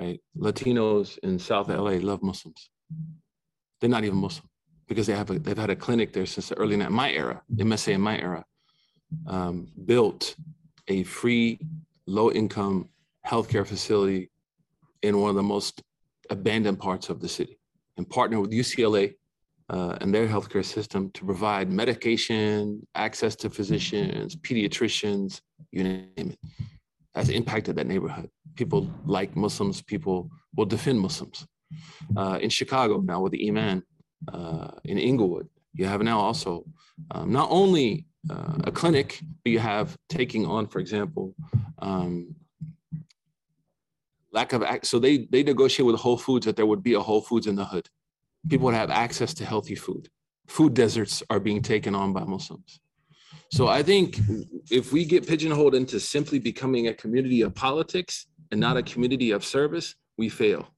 right? 0.00 0.20
Latinos 0.36 1.18
in 1.18 1.38
South 1.38 1.68
LA 1.68 1.98
love 2.00 2.22
Muslims. 2.22 2.70
They're 3.80 3.90
not 3.90 4.04
even 4.04 4.18
Muslim 4.18 4.48
because 4.86 5.06
they 5.06 5.14
have 5.14 5.30
a, 5.30 5.38
they've 5.38 5.58
had 5.58 5.70
a 5.70 5.76
clinic 5.76 6.12
there 6.12 6.26
since 6.26 6.48
the 6.48 6.56
early 6.56 6.76
night. 6.76 6.90
My 6.90 7.12
era, 7.12 7.42
MSA 7.54 7.92
in 7.94 8.00
my 8.00 8.18
era, 8.18 8.44
um, 9.26 9.68
built 9.84 10.34
a 10.88 11.02
free, 11.04 11.60
low 12.06 12.30
income 12.32 12.88
healthcare 13.26 13.66
facility 13.66 14.30
in 15.02 15.20
one 15.20 15.30
of 15.30 15.36
the 15.36 15.42
most 15.42 15.82
abandoned 16.30 16.78
parts 16.78 17.08
of 17.08 17.20
the 17.20 17.28
city 17.28 17.58
and 17.96 18.08
partnered 18.08 18.40
with 18.40 18.50
UCLA 18.50 19.14
uh, 19.70 19.98
and 20.00 20.14
their 20.14 20.26
healthcare 20.26 20.64
system 20.64 21.10
to 21.12 21.24
provide 21.24 21.70
medication, 21.70 22.86
access 22.94 23.36
to 23.36 23.50
physicians, 23.50 24.34
pediatricians, 24.36 25.40
you 25.72 25.84
name 25.84 26.08
it. 26.16 26.38
Has 27.14 27.30
impacted 27.30 27.74
that 27.76 27.86
neighborhood. 27.86 28.30
People 28.54 28.88
like 29.04 29.34
Muslims, 29.34 29.82
people 29.82 30.30
will 30.54 30.66
defend 30.66 31.00
Muslims. 31.00 31.46
Uh, 32.16 32.38
in 32.40 32.50
Chicago 32.50 33.00
now 33.00 33.20
with 33.20 33.32
the 33.32 33.48
IMAN, 33.48 33.82
uh, 34.32 34.70
in 34.84 34.98
Englewood, 34.98 35.48
you 35.74 35.86
have 35.86 36.02
now 36.02 36.18
also 36.18 36.64
um, 37.10 37.30
not 37.32 37.48
only 37.50 38.06
uh, 38.30 38.58
a 38.64 38.72
clinic, 38.72 39.20
but 39.44 39.52
you 39.52 39.58
have 39.58 39.96
taking 40.08 40.44
on, 40.46 40.66
for 40.66 40.80
example, 40.80 41.34
um, 41.78 42.34
lack 44.32 44.52
of. 44.52 44.64
So 44.82 44.98
they 44.98 45.28
they 45.30 45.42
negotiate 45.42 45.86
with 45.86 45.96
Whole 45.96 46.18
Foods 46.18 46.46
that 46.46 46.56
there 46.56 46.66
would 46.66 46.82
be 46.82 46.94
a 46.94 47.00
Whole 47.00 47.20
Foods 47.22 47.46
in 47.46 47.56
the 47.56 47.64
hood. 47.64 47.88
People 48.48 48.66
would 48.66 48.74
have 48.74 48.90
access 48.90 49.34
to 49.34 49.44
healthy 49.44 49.74
food. 49.74 50.08
Food 50.46 50.74
deserts 50.74 51.22
are 51.30 51.40
being 51.40 51.62
taken 51.62 51.94
on 51.94 52.12
by 52.12 52.24
Muslims. 52.24 52.80
So 53.50 53.66
I 53.66 53.82
think 53.82 54.18
if 54.70 54.92
we 54.92 55.04
get 55.04 55.26
pigeonholed 55.26 55.74
into 55.74 55.98
simply 56.00 56.38
becoming 56.38 56.88
a 56.88 56.94
community 56.94 57.42
of 57.42 57.54
politics 57.54 58.26
and 58.50 58.60
not 58.60 58.76
a 58.76 58.82
community 58.82 59.30
of 59.30 59.44
service, 59.44 59.94
we 60.16 60.28
fail. 60.28 60.68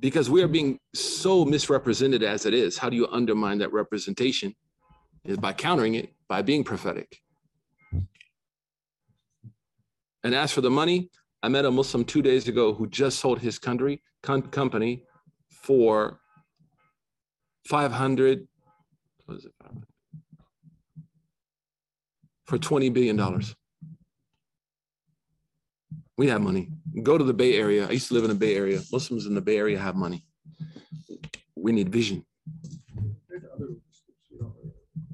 Because 0.00 0.30
we 0.30 0.42
are 0.42 0.48
being 0.48 0.78
so 0.94 1.44
misrepresented 1.44 2.22
as 2.22 2.46
it 2.46 2.54
is. 2.54 2.78
How 2.78 2.88
do 2.88 2.96
you 2.96 3.08
undermine 3.10 3.58
that 3.58 3.72
representation? 3.72 4.54
Is 5.24 5.36
by 5.36 5.52
countering 5.52 5.94
it 5.94 6.14
by 6.28 6.42
being 6.42 6.64
prophetic. 6.64 7.20
And 10.24 10.34
as 10.34 10.52
for 10.52 10.60
the 10.60 10.70
money, 10.70 11.10
I 11.42 11.48
met 11.48 11.64
a 11.64 11.70
Muslim 11.70 12.04
two 12.04 12.22
days 12.22 12.48
ago 12.48 12.74
who 12.74 12.86
just 12.88 13.18
sold 13.18 13.40
his 13.40 13.58
country 13.58 14.02
com- 14.22 14.42
company 14.42 15.04
for 15.50 16.20
500, 17.66 18.48
what 19.26 19.38
is 19.38 19.44
it? 19.44 19.52
For 22.46 22.58
$20 22.58 22.92
billion. 22.92 23.16
We 26.18 26.26
have 26.26 26.40
money. 26.40 26.68
Go 27.04 27.16
to 27.16 27.22
the 27.22 27.32
Bay 27.32 27.56
Area. 27.56 27.86
I 27.86 27.92
used 27.92 28.08
to 28.08 28.14
live 28.14 28.24
in 28.24 28.30
the 28.30 28.36
Bay 28.36 28.56
Area. 28.56 28.80
Muslims 28.92 29.26
in 29.26 29.34
the 29.34 29.40
Bay 29.40 29.56
Area 29.56 29.78
have 29.78 29.94
money. 29.94 30.26
We 31.54 31.70
need 31.70 31.90
vision. 31.90 32.26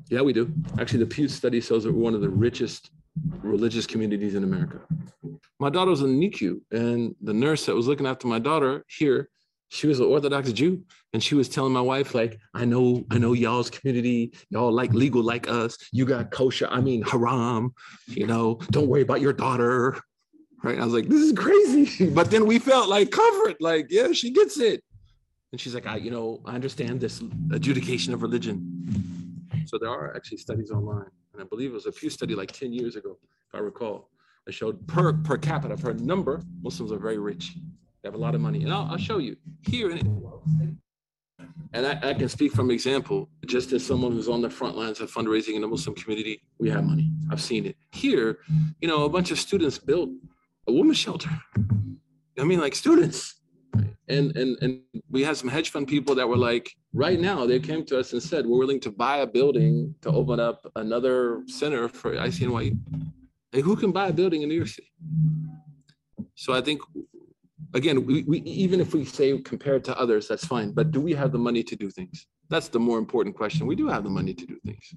Yeah, 0.09 0.23
we 0.23 0.33
do. 0.33 0.51
Actually, 0.79 1.01
the 1.01 1.07
Pew 1.07 1.29
study 1.29 1.61
shows 1.61 1.85
that 1.85 1.93
we're 1.93 2.03
one 2.03 2.15
of 2.15 2.23
the 2.23 2.31
richest 2.31 2.91
religious 3.43 3.87
communities 3.87 4.35
in 4.35 4.45
America. 4.45 4.81
My 5.61 5.69
daughter 5.69 5.91
was 5.91 6.01
in 6.01 6.19
NICU, 6.19 6.61
and 6.73 7.15
the 7.21 7.35
nurse 7.35 7.67
that 7.67 7.75
was 7.75 7.87
looking 7.87 8.07
after 8.07 8.27
my 8.27 8.39
daughter 8.39 8.83
here, 8.89 9.29
she 9.69 9.87
was 9.87 10.01
an 10.01 10.07
Orthodox 10.07 10.53
Jew, 10.53 10.85
and 11.13 11.23
she 11.23 11.35
was 11.35 11.51
telling 11.51 11.73
my 11.73 11.83
wife, 11.83 12.15
like, 12.15 12.39
I 12.55 12.65
know, 12.65 13.05
I 13.11 13.19
know 13.19 13.35
y'all's 13.35 13.69
community, 13.69 14.33
y'all 14.49 14.73
like 14.73 14.95
legal 14.95 15.23
like 15.23 15.49
us. 15.49 15.77
You 15.93 16.07
got 16.07 16.31
kosher, 16.31 16.67
I 16.71 16.81
mean 16.81 17.03
haram. 17.03 17.75
You 18.07 18.27
know, 18.27 18.61
don't 18.71 18.89
worry 18.89 19.03
about 19.03 19.21
your 19.21 19.35
daughter. 19.35 19.99
Right? 20.65 20.81
I 20.81 20.85
was 20.85 20.95
like, 20.95 21.09
this 21.09 21.21
is 21.21 21.33
crazy. 21.33 22.09
But 22.19 22.31
then 22.31 22.47
we 22.47 22.59
felt 22.59 22.89
like 22.89 23.11
comfort, 23.11 23.61
like, 23.61 23.87
yeah, 23.91 24.13
she 24.13 24.31
gets 24.31 24.59
it. 24.59 24.83
And 25.53 25.61
she's 25.61 25.75
like, 25.75 25.87
I, 25.87 25.97
you 25.97 26.11
know, 26.11 26.41
I 26.47 26.55
understand 26.55 27.01
this 27.01 27.23
adjudication 27.53 28.15
of 28.15 28.23
religion. 28.23 28.57
So 29.67 29.79
there 29.79 29.91
are 29.91 30.17
actually 30.17 30.39
studies 30.39 30.71
online 30.71 31.11
and 31.35 31.43
I 31.43 31.45
believe 31.45 31.71
it 31.71 31.75
was 31.75 31.87
a 31.87 31.93
Pew 31.93 32.09
study 32.09 32.35
like 32.35 32.53
10 32.53 32.73
years 32.73 32.97
ago, 32.97 33.19
if 33.49 33.55
I 33.55 33.59
recall, 33.59 34.09
that 34.47 34.53
showed 34.53 34.87
per, 34.87 35.13
per 35.13 35.37
capita, 35.37 35.77
per 35.77 35.93
number, 35.93 36.41
Muslims 36.63 36.93
are 36.93 36.99
very 36.99 37.19
rich. 37.19 37.55
They 38.03 38.09
have 38.09 38.15
a 38.15 38.19
lot 38.19 38.35
of 38.35 38.41
money. 38.41 38.63
And 38.63 38.73
I'll, 38.73 38.89
I'll 38.91 38.97
show 38.97 39.19
you 39.19 39.37
here. 39.63 39.91
In, 39.91 40.79
and 41.73 41.87
I, 41.87 42.11
I, 42.11 42.15
can 42.15 42.29
speak 42.29 42.53
from 42.53 42.71
example, 42.71 43.29
just 43.47 43.73
as 43.73 43.85
someone 43.85 44.13
who's 44.13 44.29
on 44.29 44.43
the 44.43 44.51
front 44.51 44.77
lines 44.77 45.01
of 45.01 45.11
fundraising 45.11 45.55
in 45.55 45.63
the 45.63 45.69
Muslim 45.69 45.97
community, 45.97 46.41
we 46.59 46.71
have 46.71 46.85
money. 46.85 47.11
I've 47.31 47.41
seen 47.41 47.67
it. 47.67 47.77
Here, 47.91 48.39
you 48.81 48.87
know, 48.87 49.05
a 49.05 49.09
bunch 49.09 49.31
of 49.31 49.39
students 49.39 49.79
built 49.79 50.11
a 50.67 50.73
women's 50.73 50.99
shelter. 50.99 51.31
I 52.39 52.45
mean, 52.45 52.61
like 52.61 52.75
students. 52.75 53.41
And, 54.09 54.37
and, 54.37 54.57
and 54.61 54.81
we 55.11 55.23
had 55.23 55.37
some 55.37 55.49
hedge 55.49 55.71
fund 55.71 55.89
people 55.89 56.15
that 56.17 56.29
were 56.29 56.37
like, 56.37 56.71
right 56.93 57.19
now, 57.19 57.47
they 57.47 57.59
came 57.59 57.85
to 57.87 57.99
us 57.99 58.13
and 58.13 58.23
said, 58.23 58.47
we're 58.47 58.59
willing 58.59 58.81
to 58.81 58.91
buy 58.91 59.19
a 59.19 59.27
building 59.27 59.95
to 60.03 60.11
open 60.11 60.39
up 60.39 60.71
another 60.77 61.43
center 61.47 61.89
for 61.89 62.15
ICNY. 62.15 62.79
Like, 63.53 63.65
who 63.65 63.77
can 63.77 63.93
buy 63.93 64.09
a 64.09 64.13
building 64.13 64.43
in 64.43 64.49
New 64.49 64.57
York 64.57 64.69
City? 64.69 64.93
So 66.35 66.53
I 66.53 66.61
think, 66.61 66.83
again, 67.73 68.05
we, 68.05 68.25
we, 68.25 68.41
even 68.41 68.81
if 68.81 68.93
we 68.93 69.05
say 69.05 69.39
compared 69.39 69.85
to 69.85 69.99
others, 69.99 70.29
that's 70.29 70.45
fine. 70.45 70.73
But 70.73 70.91
do 70.91 71.01
we 71.01 71.15
have 71.15 71.33
the 71.33 71.39
money 71.39 71.63
to 71.63 71.77
do 71.77 71.89
things? 71.91 72.27
That's 72.51 72.69
the 72.69 72.81
more 72.81 72.99
important 72.99 73.35
question. 73.37 73.67
We 73.67 73.77
do 73.77 73.89
have 73.89 74.05
the 74.05 74.11
money 74.11 74.35
to 74.35 74.47
do 74.47 74.59
things. 74.67 74.95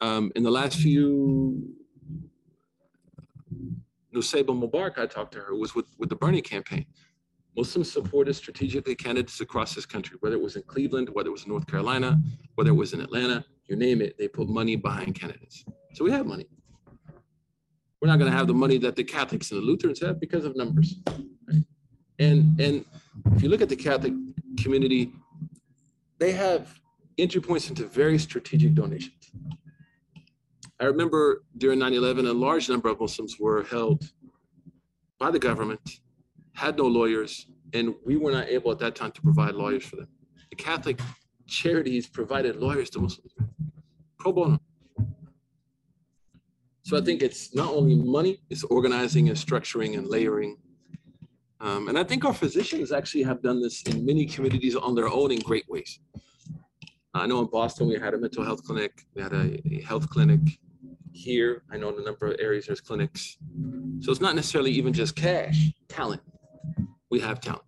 Um, 0.00 0.30
in 0.36 0.44
the 0.44 0.52
last 0.52 0.78
few, 0.78 1.74
Nusayba 4.16 4.46
Mubarak, 4.46 4.98
I 4.98 5.06
talked 5.06 5.32
to 5.32 5.40
her, 5.40 5.54
was 5.54 5.74
with, 5.74 5.86
with 5.98 6.08
the 6.08 6.16
Bernie 6.16 6.40
campaign. 6.40 6.86
Muslims 7.56 7.90
supported 7.92 8.34
strategically 8.34 8.94
candidates 8.94 9.40
across 9.40 9.74
this 9.74 9.86
country, 9.86 10.16
whether 10.20 10.36
it 10.36 10.42
was 10.42 10.56
in 10.56 10.62
Cleveland, 10.62 11.08
whether 11.12 11.28
it 11.28 11.32
was 11.32 11.44
in 11.44 11.50
North 11.50 11.66
Carolina, 11.66 12.20
whether 12.54 12.70
it 12.70 12.74
was 12.74 12.92
in 12.92 13.00
Atlanta, 13.00 13.44
you 13.66 13.76
name 13.76 14.00
it, 14.00 14.16
they 14.18 14.28
put 14.28 14.48
money 14.48 14.76
behind 14.76 15.14
candidates. 15.14 15.64
So 15.94 16.04
we 16.04 16.10
have 16.10 16.26
money. 16.26 16.46
We're 18.00 18.08
not 18.08 18.18
going 18.18 18.30
to 18.30 18.36
have 18.36 18.46
the 18.46 18.54
money 18.54 18.78
that 18.78 18.94
the 18.94 19.04
Catholics 19.04 19.50
and 19.50 19.60
the 19.60 19.64
Lutherans 19.64 20.00
have 20.00 20.20
because 20.20 20.44
of 20.44 20.54
numbers. 20.54 20.96
Right? 21.48 21.62
And, 22.18 22.60
and 22.60 22.84
if 23.34 23.42
you 23.42 23.48
look 23.48 23.62
at 23.62 23.70
the 23.70 23.76
Catholic 23.76 24.12
community, 24.58 25.12
they 26.18 26.32
have 26.32 26.78
entry 27.18 27.40
points 27.40 27.70
into 27.70 27.86
very 27.86 28.18
strategic 28.18 28.74
donations. 28.74 29.30
I 30.78 30.84
remember 30.84 31.44
during 31.56 31.78
9 31.78 31.94
11, 31.94 32.26
a 32.26 32.32
large 32.32 32.68
number 32.68 32.88
of 32.88 33.00
Muslims 33.00 33.36
were 33.40 33.62
held 33.64 34.10
by 35.18 35.30
the 35.30 35.38
government 35.38 36.00
had 36.56 36.76
no 36.76 36.86
lawyers, 36.86 37.46
and 37.74 37.94
we 38.04 38.16
were 38.16 38.32
not 38.32 38.48
able 38.48 38.72
at 38.72 38.78
that 38.78 38.94
time 38.94 39.12
to 39.12 39.22
provide 39.22 39.54
lawyers 39.54 39.84
for 39.84 39.96
them. 39.96 40.08
The 40.50 40.56
Catholic 40.56 40.98
charities 41.46 42.06
provided 42.06 42.56
lawyers 42.56 42.90
to 42.90 43.00
Muslims, 43.00 43.32
pro 44.18 44.32
bono. 44.32 44.58
So 46.82 46.96
I 46.96 47.00
think 47.00 47.22
it's 47.22 47.54
not 47.54 47.70
only 47.72 47.96
money, 47.96 48.40
it's 48.48 48.64
organizing 48.64 49.28
and 49.28 49.36
structuring 49.36 49.98
and 49.98 50.06
layering. 50.06 50.56
Um, 51.60 51.88
and 51.88 51.98
I 51.98 52.04
think 52.04 52.24
our 52.24 52.34
physicians 52.34 52.92
actually 52.92 53.24
have 53.24 53.42
done 53.42 53.60
this 53.60 53.82
in 53.82 54.04
many 54.04 54.24
communities 54.24 54.76
on 54.76 54.94
their 54.94 55.08
own 55.08 55.32
in 55.32 55.40
great 55.40 55.68
ways. 55.68 56.00
I 57.12 57.26
know 57.26 57.40
in 57.40 57.46
Boston, 57.46 57.88
we 57.88 57.98
had 57.98 58.14
a 58.14 58.18
mental 58.18 58.44
health 58.44 58.62
clinic, 58.62 59.06
we 59.14 59.22
had 59.22 59.32
a, 59.32 59.60
a 59.70 59.80
health 59.82 60.08
clinic 60.08 60.40
here. 61.16 61.62
I 61.72 61.76
know 61.76 61.88
in 61.88 61.98
a 61.98 62.04
number 62.04 62.26
of 62.26 62.36
areas 62.38 62.66
there's 62.66 62.80
clinics. 62.80 63.38
So 64.00 64.12
it's 64.12 64.20
not 64.20 64.34
necessarily 64.34 64.70
even 64.72 64.92
just 64.92 65.16
cash, 65.16 65.72
talent 65.88 66.20
we 67.10 67.20
have 67.20 67.40
talent. 67.40 67.62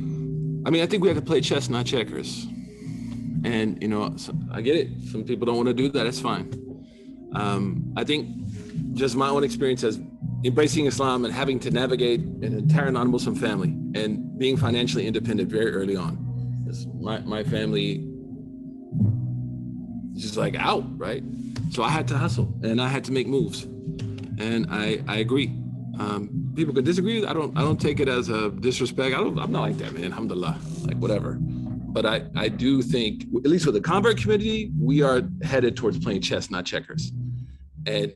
I 0.00 0.70
mean, 0.70 0.82
I 0.82 0.86
think 0.86 1.02
we 1.02 1.08
have 1.08 1.16
to 1.16 1.22
play 1.22 1.40
chess, 1.40 1.68
not 1.68 1.86
checkers. 1.86 2.46
And, 3.44 3.80
you 3.80 3.88
know, 3.88 4.14
I 4.50 4.60
get 4.60 4.76
it. 4.76 4.88
Some 5.10 5.24
people 5.24 5.46
don't 5.46 5.56
want 5.56 5.68
to 5.68 5.74
do 5.74 5.88
that. 5.90 6.04
That's 6.04 6.20
fine. 6.20 6.52
Um, 7.34 7.92
I 7.96 8.04
think 8.04 8.28
just 8.94 9.14
my 9.14 9.28
own 9.28 9.44
experience 9.44 9.84
as 9.84 10.00
embracing 10.44 10.86
Islam 10.86 11.24
and 11.24 11.32
having 11.32 11.58
to 11.60 11.70
navigate 11.70 12.20
an 12.20 12.58
entire 12.58 12.90
non 12.90 13.10
Muslim 13.10 13.34
family 13.36 13.68
and 13.94 14.38
being 14.38 14.56
financially 14.56 15.06
independent 15.06 15.50
very 15.50 15.72
early 15.72 15.96
on. 15.96 16.24
My, 17.00 17.20
my 17.20 17.44
family 17.44 18.04
just 20.14 20.36
like 20.36 20.56
out, 20.56 20.84
right? 20.98 21.22
So 21.70 21.82
I 21.82 21.90
had 21.90 22.08
to 22.08 22.18
hustle 22.18 22.52
and 22.62 22.80
I 22.80 22.88
had 22.88 23.04
to 23.04 23.12
make 23.12 23.26
moves. 23.26 23.64
And 23.64 24.66
I, 24.70 25.02
I 25.06 25.16
agree. 25.18 25.48
Um, 25.98 26.52
people 26.54 26.72
could 26.72 26.84
disagree. 26.84 27.26
I 27.26 27.32
don't. 27.32 27.56
I 27.58 27.62
don't 27.62 27.80
take 27.80 27.98
it 27.98 28.08
as 28.08 28.28
a 28.28 28.50
disrespect. 28.50 29.14
I 29.14 29.18
don't. 29.18 29.38
I'm 29.38 29.50
not 29.50 29.62
like 29.62 29.78
that, 29.78 29.92
man. 29.92 30.04
Alhamdulillah. 30.04 30.58
Like 30.82 30.96
whatever. 30.96 31.38
But 31.40 32.06
I, 32.06 32.22
I 32.36 32.48
do 32.48 32.82
think, 32.82 33.22
at 33.22 33.50
least 33.50 33.66
with 33.66 33.74
the 33.74 33.80
convert 33.80 34.18
community, 34.18 34.70
we 34.78 35.02
are 35.02 35.22
headed 35.42 35.76
towards 35.76 35.98
playing 35.98 36.20
chess, 36.20 36.50
not 36.50 36.64
checkers. 36.64 37.12
And 37.86 38.14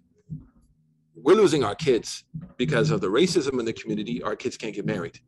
we're 1.16 1.34
losing 1.34 1.64
our 1.64 1.74
kids 1.74 2.24
because 2.56 2.90
of 2.90 3.00
the 3.00 3.08
racism 3.08 3.58
in 3.58 3.64
the 3.64 3.72
community. 3.72 4.22
Our 4.22 4.36
kids 4.36 4.56
can't 4.56 4.74
get 4.74 4.86
married. 4.86 5.18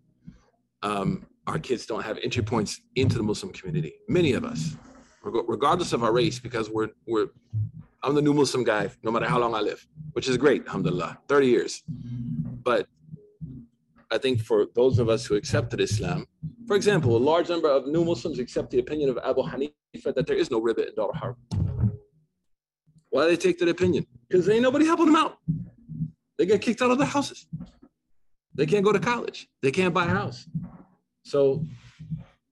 Um, 0.83 1.27
our 1.47 1.59
kids 1.59 1.87
don't 1.87 2.03
have 2.03 2.18
entry 2.22 2.43
points 2.43 2.81
into 2.95 3.16
the 3.16 3.22
Muslim 3.22 3.53
community. 3.53 3.95
Many 4.09 4.35
of 4.35 4.45
us, 4.45 4.77
regardless 5.22 5.93
of 5.93 6.05
our 6.05 6.12
race, 6.12 6.39
because 6.39 6.70
we're 6.70 6.91
we're 7.07 7.29
I'm 8.05 8.15
the 8.15 8.21
new 8.21 8.35
Muslim 8.35 8.65
guy, 8.65 8.91
no 9.03 9.11
matter 9.11 9.27
how 9.27 9.39
long 9.39 9.55
I 9.55 9.61
live, 9.61 9.87
which 10.13 10.29
is 10.29 10.37
great, 10.37 10.67
alhamdulillah, 10.67 11.19
30 11.27 11.47
years. 11.47 11.83
But 11.89 12.87
I 14.11 14.19
think 14.19 14.43
for 14.43 14.67
those 14.75 14.99
of 14.99 15.09
us 15.09 15.25
who 15.25 15.37
accepted 15.37 15.81
Islam, 15.81 16.27
for 16.67 16.77
example, 16.77 17.17
a 17.17 17.23
large 17.33 17.49
number 17.49 17.71
of 17.71 17.87
new 17.87 18.05
Muslims 18.05 18.39
accept 18.39 18.71
the 18.71 18.79
opinion 18.79 19.09
of 19.09 19.19
Abu 19.25 19.43
Hanifa 19.43 20.15
that 20.15 20.27
there 20.27 20.37
is 20.37 20.51
no 20.51 20.61
riba 20.61 20.87
in 20.87 20.95
Dar 20.95 21.13
Harb. 21.15 21.37
Why 23.09 23.23
do 23.23 23.29
they 23.31 23.37
take 23.37 23.59
that 23.61 23.71
opinion? 23.71 24.07
Because 24.29 24.47
ain't 24.51 24.63
nobody 24.63 24.85
helping 24.85 25.07
them 25.07 25.17
out. 25.17 25.39
They 26.37 26.45
get 26.45 26.61
kicked 26.61 26.83
out 26.83 26.91
of 26.91 26.99
their 26.99 27.07
houses. 27.07 27.47
They 28.55 28.67
can't 28.67 28.85
go 28.85 28.93
to 28.93 29.01
college. 29.01 29.49
They 29.63 29.71
can't 29.71 29.95
buy 29.95 30.05
a 30.05 30.09
house. 30.09 30.47
So, 31.25 31.67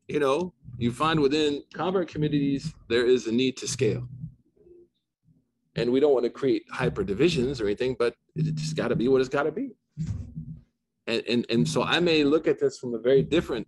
you 0.09 0.19
know, 0.19 0.55
you 0.79 0.93
find 0.93 1.21
within 1.21 1.63
convert 1.75 2.09
communities, 2.09 2.73
there 2.89 3.05
is 3.05 3.27
a 3.27 3.33
need 3.33 3.59
to 3.59 3.69
scale. 3.69 4.09
And 5.77 5.91
we 5.91 6.01
don't 6.01 6.13
want 6.13 6.25
to 6.25 6.31
create 6.31 6.65
hyper 6.71 7.03
divisions 7.03 7.61
or 7.61 7.65
anything, 7.65 7.97
but 7.99 8.15
it 8.37 8.55
just 8.55 8.77
got 8.77 8.89
to 8.89 8.97
be 8.97 9.09
what 9.09 9.21
it's 9.21 9.31
got 9.31 9.45
to 9.45 9.53
be. 9.53 9.71
And, 11.07 11.23
and, 11.29 11.47
and 11.49 11.69
so 11.69 11.83
I 11.83 11.99
may 11.99 12.25
look 12.25 12.47
at 12.47 12.61
this 12.61 12.79
from 12.79 12.95
a 12.95 12.99
very 12.99 13.23
different, 13.23 13.67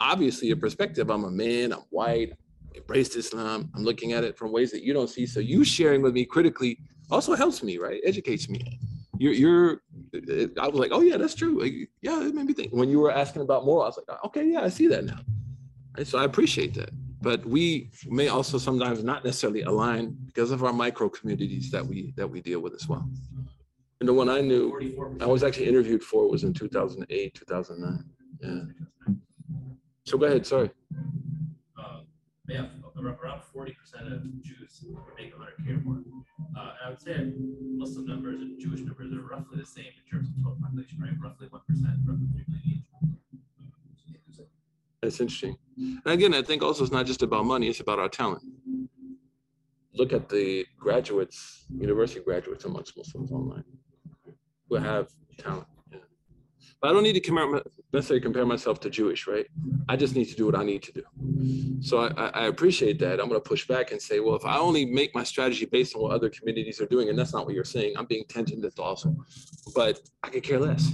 obviously, 0.00 0.50
a 0.50 0.56
perspective. 0.56 1.10
I'm 1.10 1.24
a 1.24 1.30
man, 1.30 1.72
I'm 1.72 1.84
white, 1.90 2.32
embraced 2.74 3.16
Islam. 3.16 3.70
I'm 3.74 3.84
looking 3.84 4.12
at 4.12 4.24
it 4.24 4.36
from 4.36 4.52
ways 4.52 4.70
that 4.72 4.82
you 4.82 4.92
don't 4.92 5.08
see. 5.08 5.24
So 5.24 5.40
you 5.40 5.64
sharing 5.64 6.02
with 6.02 6.14
me 6.14 6.24
critically 6.24 6.78
also 7.10 7.34
helps 7.34 7.62
me, 7.62 7.78
right? 7.78 8.00
Educates 8.04 8.48
me. 8.48 8.80
You're, 9.18 9.32
you're 9.32 9.72
uh, 10.14 10.46
I 10.60 10.68
was 10.68 10.78
like, 10.78 10.90
oh 10.92 11.00
yeah, 11.00 11.16
that's 11.16 11.34
true. 11.34 11.60
Like, 11.60 11.72
yeah, 12.02 12.26
it 12.26 12.34
made 12.34 12.46
me 12.46 12.52
think. 12.52 12.72
When 12.72 12.90
you 12.90 13.00
were 13.00 13.12
asking 13.12 13.42
about 13.42 13.64
more, 13.64 13.84
I 13.84 13.86
was 13.86 13.98
like, 14.08 14.24
okay, 14.26 14.46
yeah, 14.46 14.62
I 14.62 14.68
see 14.68 14.88
that 14.88 15.04
now. 15.04 15.20
Right? 15.96 16.06
So 16.06 16.18
I 16.18 16.24
appreciate 16.24 16.74
that. 16.74 16.90
But 17.26 17.44
we 17.44 17.90
may 18.06 18.28
also 18.28 18.56
sometimes 18.56 19.02
not 19.02 19.24
necessarily 19.24 19.62
align 19.62 20.16
because 20.26 20.52
of 20.52 20.62
our 20.62 20.72
micro 20.72 21.08
communities 21.08 21.72
that 21.72 21.84
we 21.84 22.14
that 22.16 22.28
we 22.30 22.40
deal 22.40 22.60
with 22.60 22.72
as 22.72 22.86
well. 22.88 23.04
And 23.98 24.08
the 24.08 24.12
one 24.12 24.28
I 24.28 24.40
knew, 24.40 24.64
I 25.20 25.26
was 25.26 25.42
actually 25.42 25.66
interviewed 25.66 26.04
for 26.04 26.30
was 26.30 26.44
in 26.44 26.54
2008, 26.54 27.34
2009. 27.34 28.04
Yeah. 28.38 29.14
So 30.04 30.18
go 30.18 30.26
ahead. 30.26 30.46
Sorry. 30.46 30.70
yeah, 32.48 32.66
around 32.96 33.42
forty 33.52 33.72
percent 33.72 34.06
of 34.12 34.22
Jews 34.40 34.84
make 35.18 35.32
hundred 35.34 35.56
K 35.66 35.72
or 35.72 35.80
more. 35.82 35.98
Uh, 36.56 36.74
I 36.84 36.90
would 36.90 37.02
say 37.02 37.32
Muslim 37.82 38.06
numbers 38.06 38.40
and 38.40 38.56
Jewish 38.60 38.82
numbers 38.82 39.12
are 39.12 39.26
roughly 39.26 39.58
the 39.58 39.66
same 39.66 39.90
in 39.98 40.04
terms 40.08 40.28
of 40.28 40.44
total 40.44 40.58
population, 40.62 41.00
right? 41.02 41.10
Roughly 41.20 41.48
one 41.50 41.62
percent, 41.66 41.98
roughly 42.06 42.28
three 42.30 42.44
million 42.46 42.70
each. 42.70 42.86
That's 45.06 45.20
interesting. 45.20 45.56
And 45.78 46.00
again, 46.06 46.34
I 46.34 46.42
think 46.42 46.64
also 46.64 46.82
it's 46.82 46.92
not 46.92 47.06
just 47.06 47.22
about 47.22 47.44
money, 47.44 47.68
it's 47.68 47.78
about 47.78 48.00
our 48.00 48.08
talent. 48.08 48.42
Look 49.94 50.12
at 50.12 50.28
the 50.28 50.66
graduates, 50.76 51.64
university 51.78 52.18
graduates 52.20 52.64
amongst 52.64 52.96
Muslims 52.96 53.30
online 53.30 53.62
who 54.68 54.74
have 54.74 55.06
talent. 55.38 55.68
But 56.80 56.90
I 56.90 56.92
don't 56.92 57.04
need 57.04 57.12
to 57.14 57.20
compare, 57.20 57.62
necessarily 57.92 58.20
compare 58.20 58.44
myself 58.44 58.80
to 58.80 58.90
Jewish, 58.90 59.26
right? 59.28 59.46
I 59.88 59.94
just 59.96 60.14
need 60.16 60.26
to 60.26 60.34
do 60.34 60.44
what 60.44 60.56
I 60.56 60.64
need 60.64 60.82
to 60.82 60.92
do. 60.92 61.04
So 61.80 61.98
I, 62.00 62.08
I- 62.24 62.32
I 62.42 62.46
appreciate 62.48 62.98
that. 62.98 63.12
I'm 63.20 63.28
going 63.28 63.40
to 63.40 63.48
push 63.48 63.66
back 63.68 63.92
and 63.92 64.02
say, 64.02 64.18
well, 64.18 64.34
if 64.34 64.44
I 64.44 64.58
only 64.58 64.84
make 64.84 65.14
my 65.14 65.22
strategy 65.22 65.66
based 65.66 65.94
on 65.94 66.02
what 66.02 66.12
other 66.12 66.28
communities 66.28 66.80
are 66.80 66.86
doing, 66.86 67.08
and 67.10 67.18
that's 67.18 67.32
not 67.32 67.46
what 67.46 67.54
you're 67.54 67.64
saying, 67.64 67.94
I'm 67.96 68.06
being 68.06 68.24
tangent 68.28 68.60
That's 68.60 68.78
also. 68.80 69.16
But 69.74 70.00
I 70.24 70.28
could 70.30 70.42
care 70.42 70.58
less. 70.58 70.90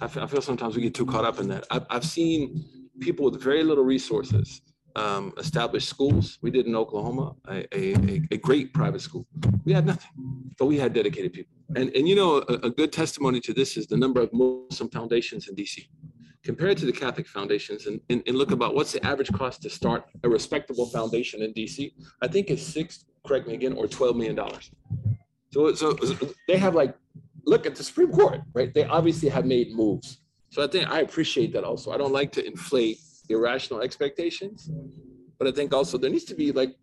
I 0.00 0.08
feel, 0.08 0.26
feel 0.26 0.40
sometimes 0.40 0.74
we 0.76 0.82
get 0.82 0.94
too 0.94 1.06
caught 1.06 1.26
up 1.26 1.38
in 1.38 1.46
that. 1.48 1.66
I've, 1.70 1.86
I've 1.90 2.04
seen 2.04 2.64
people 3.00 3.24
with 3.30 3.42
very 3.42 3.64
little 3.64 3.84
resources 3.84 4.60
um, 4.96 5.32
establish 5.38 5.86
schools. 5.86 6.38
We 6.42 6.50
did 6.50 6.66
in 6.66 6.74
Oklahoma, 6.74 7.34
a, 7.48 7.64
a, 7.76 7.94
a- 7.94 8.22
a 8.32 8.36
great 8.36 8.72
private 8.74 9.00
school. 9.00 9.26
We 9.64 9.72
had 9.72 9.86
nothing, 9.86 10.10
but 10.58 10.66
we 10.66 10.78
had 10.78 10.92
dedicated 10.92 11.32
people. 11.32 11.54
And, 11.76 11.94
and 11.96 12.08
you 12.08 12.16
know, 12.16 12.38
a, 12.48 12.54
a 12.68 12.70
good 12.70 12.92
testimony 12.92 13.40
to 13.40 13.52
this 13.52 13.76
is 13.76 13.86
the 13.86 13.96
number 13.96 14.20
of 14.20 14.32
Muslim 14.32 14.90
foundations 14.90 15.48
in 15.48 15.54
DC 15.54 15.86
compared 16.42 16.78
to 16.78 16.86
the 16.86 16.92
Catholic 16.92 17.26
foundations 17.28 17.86
and, 17.86 18.00
and, 18.08 18.22
and 18.26 18.36
look 18.36 18.50
about 18.50 18.74
what's 18.74 18.92
the 18.92 19.04
average 19.06 19.30
cost 19.32 19.62
to 19.62 19.70
start 19.70 20.04
a 20.24 20.28
respectable 20.28 20.86
foundation 20.86 21.42
in 21.42 21.52
DC. 21.52 21.92
I 22.22 22.28
think 22.28 22.48
it's 22.50 22.62
six, 22.62 23.04
correct 23.26 23.46
me 23.46 23.54
again, 23.54 23.74
or 23.74 23.86
$12 23.86 24.16
million. 24.16 24.38
So, 25.52 25.74
so 25.74 25.96
so 25.96 26.16
they 26.48 26.56
have 26.56 26.74
like, 26.74 26.94
look 27.44 27.66
at 27.66 27.74
the 27.74 27.84
Supreme 27.84 28.10
Court, 28.10 28.40
right? 28.54 28.72
They 28.72 28.84
obviously 28.84 29.28
have 29.28 29.44
made 29.44 29.74
moves. 29.74 30.19
So 30.50 30.64
I 30.64 30.66
think 30.66 30.90
I 30.90 31.00
appreciate 31.00 31.52
that 31.52 31.64
also. 31.64 31.92
I 31.92 31.96
don't 31.96 32.12
like 32.12 32.32
to 32.32 32.44
inflate 32.44 32.98
irrational 33.28 33.80
expectations, 33.82 34.68
but 35.38 35.46
I 35.46 35.52
think 35.52 35.72
also 35.72 35.96
there 35.96 36.10
needs 36.10 36.24
to 36.24 36.34
be 36.34 36.50
like, 36.52 36.74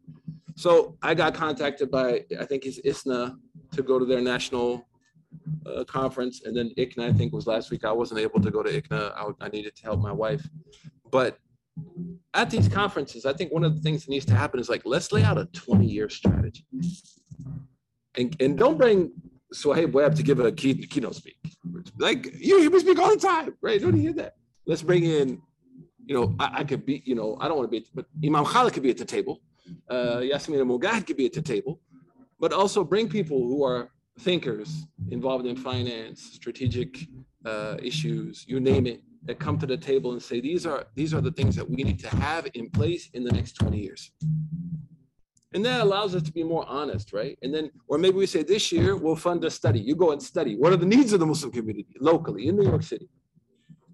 so 0.55 0.97
I 1.03 1.13
got 1.13 1.35
contacted 1.35 1.91
by, 1.91 2.25
I 2.39 2.45
think 2.45 2.65
it's 2.65 2.79
ISNA 2.83 3.37
to 3.73 3.83
go 3.83 3.99
to 3.99 4.05
their 4.05 4.21
national 4.21 4.87
uh, 5.65 5.83
conference, 5.83 6.43
and 6.45 6.55
then 6.55 6.71
ICNA, 6.77 7.09
I 7.09 7.13
think 7.13 7.33
was 7.33 7.45
last 7.45 7.69
week. 7.69 7.83
I 7.83 7.91
wasn't 7.91 8.21
able 8.21 8.39
to 8.41 8.49
go 8.49 8.63
to 8.63 8.81
ICNA. 8.81 9.13
I, 9.15 9.45
I 9.45 9.49
needed 9.49 9.75
to 9.75 9.83
help 9.83 9.99
my 9.99 10.11
wife. 10.11 10.47
But 11.11 11.37
at 12.33 12.49
these 12.49 12.67
conferences, 12.67 13.25
I 13.25 13.33
think 13.33 13.51
one 13.51 13.63
of 13.63 13.75
the 13.75 13.81
things 13.81 14.05
that 14.05 14.09
needs 14.09 14.25
to 14.25 14.33
happen 14.33 14.59
is 14.59 14.69
like, 14.69 14.83
let's 14.85 15.11
lay 15.11 15.23
out 15.23 15.37
a 15.37 15.45
20-year 15.45 16.09
strategy. 16.09 16.65
And, 18.15 18.35
and 18.39 18.57
don't 18.57 18.77
bring 18.77 19.11
Suhaib 19.53 19.91
Webb 19.91 20.15
to 20.15 20.23
give 20.23 20.39
a 20.39 20.51
key, 20.51 20.85
keynote 20.87 21.15
speak. 21.15 21.37
Like 21.97 22.33
you 22.39 22.59
hear 22.59 22.69
me 22.69 22.79
speak 22.79 22.99
all 22.99 23.09
the 23.09 23.17
time, 23.17 23.55
right? 23.61 23.79
Don't 23.81 23.95
you 23.95 24.01
hear 24.01 24.13
that? 24.13 24.35
Let's 24.65 24.81
bring 24.81 25.03
in, 25.03 25.41
you 26.05 26.15
know, 26.15 26.35
I, 26.39 26.59
I 26.59 26.63
could 26.63 26.85
be, 26.85 27.01
you 27.05 27.15
know, 27.15 27.37
I 27.39 27.47
don't 27.47 27.57
want 27.57 27.71
to 27.71 27.79
be, 27.79 27.85
but 27.93 28.05
Imam 28.23 28.45
Khalid 28.45 28.73
could 28.73 28.83
be 28.83 28.89
at 28.89 28.97
the 28.97 29.05
table. 29.05 29.41
Uh, 29.89 30.19
Yasmin 30.19 30.59
Mogahed 30.59 31.05
could 31.07 31.17
be 31.17 31.25
at 31.25 31.33
the 31.33 31.41
table, 31.41 31.79
but 32.39 32.53
also 32.53 32.83
bring 32.83 33.07
people 33.09 33.39
who 33.39 33.63
are 33.63 33.91
thinkers 34.19 34.87
involved 35.11 35.45
in 35.45 35.55
finance, 35.55 36.21
strategic 36.33 37.07
uh, 37.45 37.77
issues, 37.81 38.45
you 38.47 38.59
name 38.59 38.87
it, 38.87 39.01
that 39.23 39.39
come 39.39 39.57
to 39.59 39.65
the 39.65 39.77
table 39.77 40.13
and 40.13 40.21
say 40.21 40.39
these 40.39 40.65
are 40.65 40.85
these 40.95 41.13
are 41.13 41.21
the 41.21 41.31
things 41.31 41.55
that 41.55 41.69
we 41.69 41.83
need 41.83 41.99
to 41.99 42.09
have 42.17 42.47
in 42.53 42.69
place 42.69 43.09
in 43.13 43.23
the 43.23 43.31
next 43.31 43.53
20 43.53 43.77
years. 43.77 44.11
And 45.53 45.65
that 45.65 45.81
allows 45.81 46.13
us 46.13 46.23
to 46.23 46.31
be 46.31 46.43
more 46.43 46.65
honest, 46.67 47.13
right? 47.13 47.37
And 47.41 47.53
then, 47.53 47.71
or 47.87 47.97
maybe 47.97 48.17
we 48.17 48.25
say 48.25 48.43
this 48.43 48.71
year 48.71 48.97
we'll 48.97 49.15
fund 49.15 49.43
a 49.45 49.49
study. 49.49 49.79
You 49.79 49.95
go 49.95 50.11
and 50.11 50.21
study. 50.21 50.55
What 50.55 50.73
are 50.73 50.77
the 50.77 50.85
needs 50.85 51.13
of 51.13 51.19
the 51.19 51.25
Muslim 51.25 51.51
community 51.51 51.87
locally 51.99 52.47
in 52.47 52.57
New 52.57 52.67
York 52.67 52.83
City? 52.83 53.09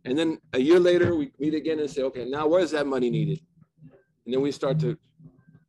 And 0.05 0.17
then 0.17 0.39
a 0.53 0.59
year 0.59 0.79
later, 0.79 1.15
we 1.15 1.31
meet 1.39 1.53
again 1.53 1.79
and 1.79 1.89
say, 1.89 2.01
okay, 2.03 2.25
now 2.25 2.47
where 2.47 2.61
is 2.61 2.71
that 2.71 2.87
money 2.87 3.09
needed? 3.09 3.39
And 4.25 4.33
then 4.33 4.41
we 4.41 4.51
start 4.51 4.79
to 4.79 4.97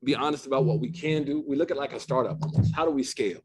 be 0.03 0.15
honest 0.15 0.47
about 0.47 0.65
what 0.65 0.81
we 0.81 0.91
can 0.91 1.25
do. 1.25 1.45
We 1.47 1.57
look 1.57 1.71
at 1.71 1.77
like 1.77 1.93
a 1.93 2.01
startup 2.01 2.43
almost. 2.43 2.75
How 2.75 2.85
do 2.85 2.91
we 2.91 3.03
scale? 3.03 3.41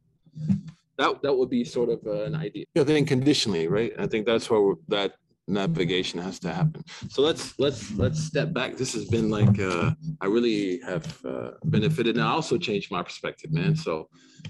That 0.98 1.22
that 1.22 1.34
would 1.34 1.50
be 1.50 1.64
sort 1.64 1.90
of 1.90 2.00
uh, 2.06 2.24
an 2.24 2.36
idea. 2.36 2.66
I 2.78 2.84
think 2.84 3.08
conditionally, 3.08 3.68
right? 3.68 3.94
I 3.98 4.08
think 4.08 4.26
that's 4.26 4.50
where 4.50 4.76
that 4.90 5.14
navigation 5.50 6.20
has 6.20 6.40
to 6.40 6.54
happen. 6.54 6.84
So 7.10 7.22
let's 7.22 7.58
let's 7.60 7.92
let's 7.94 8.24
step 8.24 8.54
back. 8.54 8.78
This 8.78 8.94
has 8.94 9.06
been 9.06 9.30
like 9.30 9.60
uh, 9.60 9.92
I 10.22 10.28
really 10.28 10.80
have 10.82 11.26
uh, 11.26 11.52
benefited, 11.66 12.16
and 12.16 12.24
I 12.24 12.32
also 12.32 12.58
changed 12.58 12.92
my 12.92 13.04
perspective, 13.04 13.52
man. 13.52 13.76
So 13.76 14.10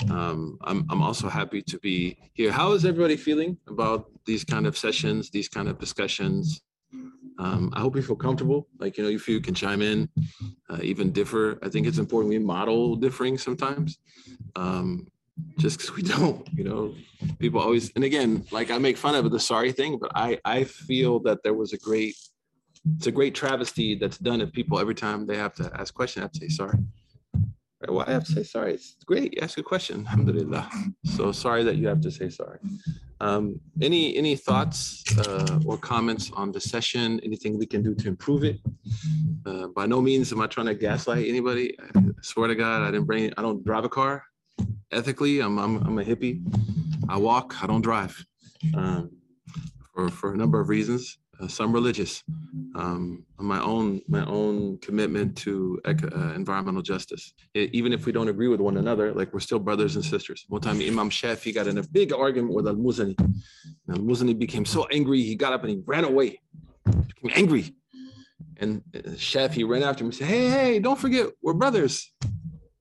um, 0.10 0.58
I'm 0.64 0.86
I'm 0.90 1.02
also 1.02 1.30
happy 1.30 1.62
to 1.64 1.80
be 1.80 2.18
here. 2.34 2.52
How 2.52 2.74
is 2.74 2.86
everybody 2.86 3.18
feeling 3.18 3.58
about 3.68 4.12
these 4.26 4.44
kind 4.44 4.68
of 4.68 4.78
sessions, 4.78 5.30
these 5.30 5.50
kind 5.50 5.68
of 5.68 5.80
discussions? 5.80 6.62
Um, 7.40 7.72
I 7.74 7.80
hope 7.80 7.96
you 7.96 8.02
feel 8.02 8.18
comfortable. 8.18 8.68
Like 8.80 8.98
you 8.98 9.04
know, 9.04 9.10
if 9.10 9.28
you 9.28 9.40
can 9.40 9.54
chime 9.54 9.82
in, 9.82 10.10
uh, 10.70 10.80
even 10.82 11.12
differ. 11.12 11.58
I 11.64 11.70
think 11.70 11.88
it's 11.88 11.98
important 11.98 12.30
we 12.30 12.40
model 12.40 12.96
differing 12.96 13.38
sometimes. 13.38 13.98
Um, 14.56 15.08
just 15.58 15.78
because 15.78 15.96
we 15.96 16.02
don't, 16.18 16.48
you 16.54 16.64
know, 16.64 16.96
people 17.40 17.60
always, 17.62 17.92
and 17.96 18.04
again, 18.04 18.46
like 18.52 18.72
I 18.72 18.78
make 18.78 18.98
fun 18.98 19.16
of 19.16 19.30
the 19.32 19.40
sorry 19.40 19.72
thing, 19.72 19.98
but 20.00 20.12
I, 20.16 20.40
I 20.46 20.64
feel 20.64 21.20
that 21.22 21.44
there 21.44 21.54
was 21.54 21.74
a 21.74 21.78
great, 21.78 22.16
it's 22.98 23.08
a 23.08 23.12
great 23.12 23.36
travesty 23.36 23.96
that's 23.96 24.18
done 24.18 24.42
if 24.42 24.52
people 24.52 24.80
every 24.80 24.96
time 24.96 25.28
they 25.28 25.38
have 25.38 25.54
to 25.56 25.70
ask 25.80 25.94
question, 25.94 26.22
have 26.22 26.32
to 26.32 26.40
say 26.40 26.48
sorry. 26.50 26.80
Why 27.88 28.06
I 28.08 28.12
have 28.12 28.26
to 28.26 28.32
say 28.34 28.44
sorry? 28.44 28.74
It's 28.74 28.98
great. 29.06 29.36
You 29.36 29.42
ask 29.42 29.58
a 29.58 29.64
question. 29.64 30.06
Alhamdulillah. 30.06 30.70
So 31.06 31.32
sorry 31.32 31.64
that 31.64 31.78
you 31.78 31.88
have 31.88 32.02
to 32.02 32.12
say 32.12 32.30
sorry. 32.30 32.60
Um, 33.22 33.62
any 33.82 34.18
any 34.18 34.36
thoughts 34.36 35.04
uh, 35.18 35.60
or 35.66 35.78
comments 35.78 36.30
on 36.34 36.52
the 36.52 36.60
session? 36.60 37.22
Anything 37.24 37.58
we 37.58 37.66
can 37.66 37.82
do 37.82 37.96
to 37.96 38.08
improve 38.10 38.44
it? 38.44 38.60
Uh, 39.46 39.68
by 39.68 39.86
no 39.86 40.02
means 40.02 40.34
am 40.34 40.42
I 40.42 40.48
trying 40.48 40.68
to 40.68 40.76
gaslight 40.76 41.26
anybody. 41.26 41.78
I 41.80 42.02
swear 42.22 42.50
to 42.50 42.56
God, 42.56 42.82
I 42.82 42.92
didn't 42.92 43.06
bring. 43.06 43.34
I 43.38 43.42
don't 43.42 43.64
drive 43.64 43.86
a 43.86 43.90
car 43.90 44.24
ethically, 44.92 45.40
I'm, 45.40 45.58
I'm, 45.58 45.78
I'm 45.86 46.00
a 46.00 46.04
hippie. 46.04 46.42
I 47.08 47.18
walk, 47.18 47.62
I 47.64 47.68
don't 47.68 47.82
drive 47.82 48.24
um, 48.76 49.12
for, 49.94 50.10
for 50.10 50.34
a 50.34 50.38
number 50.38 50.60
of 50.60 50.70
reasons. 50.70 51.18
Uh, 51.42 51.48
some 51.48 51.72
religious, 51.72 52.22
um, 52.76 53.26
my 53.38 53.62
own 53.62 54.02
my 54.10 54.26
own 54.26 54.78
commitment 54.80 55.38
to 55.38 55.80
uh, 55.86 56.34
environmental 56.36 56.82
justice. 56.82 57.34
E- 57.56 57.70
even 57.72 57.94
if 57.94 58.06
we 58.06 58.12
don't 58.12 58.28
agree 58.28 58.50
with 58.50 58.60
one 58.60 58.76
another, 58.76 59.14
like 59.14 59.32
we're 59.34 59.40
still 59.40 59.58
brothers 59.58 59.96
and 59.96 60.04
sisters. 60.04 60.44
One 60.50 60.60
time, 60.60 60.82
Imam 60.82 61.10
Shafi 61.10 61.56
got 61.56 61.68
in 61.68 61.78
a 61.78 61.84
big 61.84 62.12
argument 62.12 62.56
with 62.56 62.68
Al 62.68 62.76
Muzani. 62.76 63.18
Al 63.90 64.00
Muzani 64.00 64.38
became 64.38 64.66
so 64.66 64.86
angry, 64.92 65.22
he 65.24 65.36
got 65.36 65.54
up 65.54 65.62
and 65.64 65.70
he 65.70 65.82
ran 65.86 66.04
away. 66.04 66.42
Became 66.86 67.32
angry, 67.34 67.74
and 68.58 68.84
uh, 68.94 69.00
Shafi 69.12 69.66
ran 69.66 69.84
after 69.84 70.04
him 70.04 70.08
and 70.08 70.16
said, 70.16 70.28
"Hey, 70.28 70.50
hey, 70.50 70.80
don't 70.80 71.00
forget, 71.00 71.28
we're 71.42 71.54
brothers." 71.54 72.12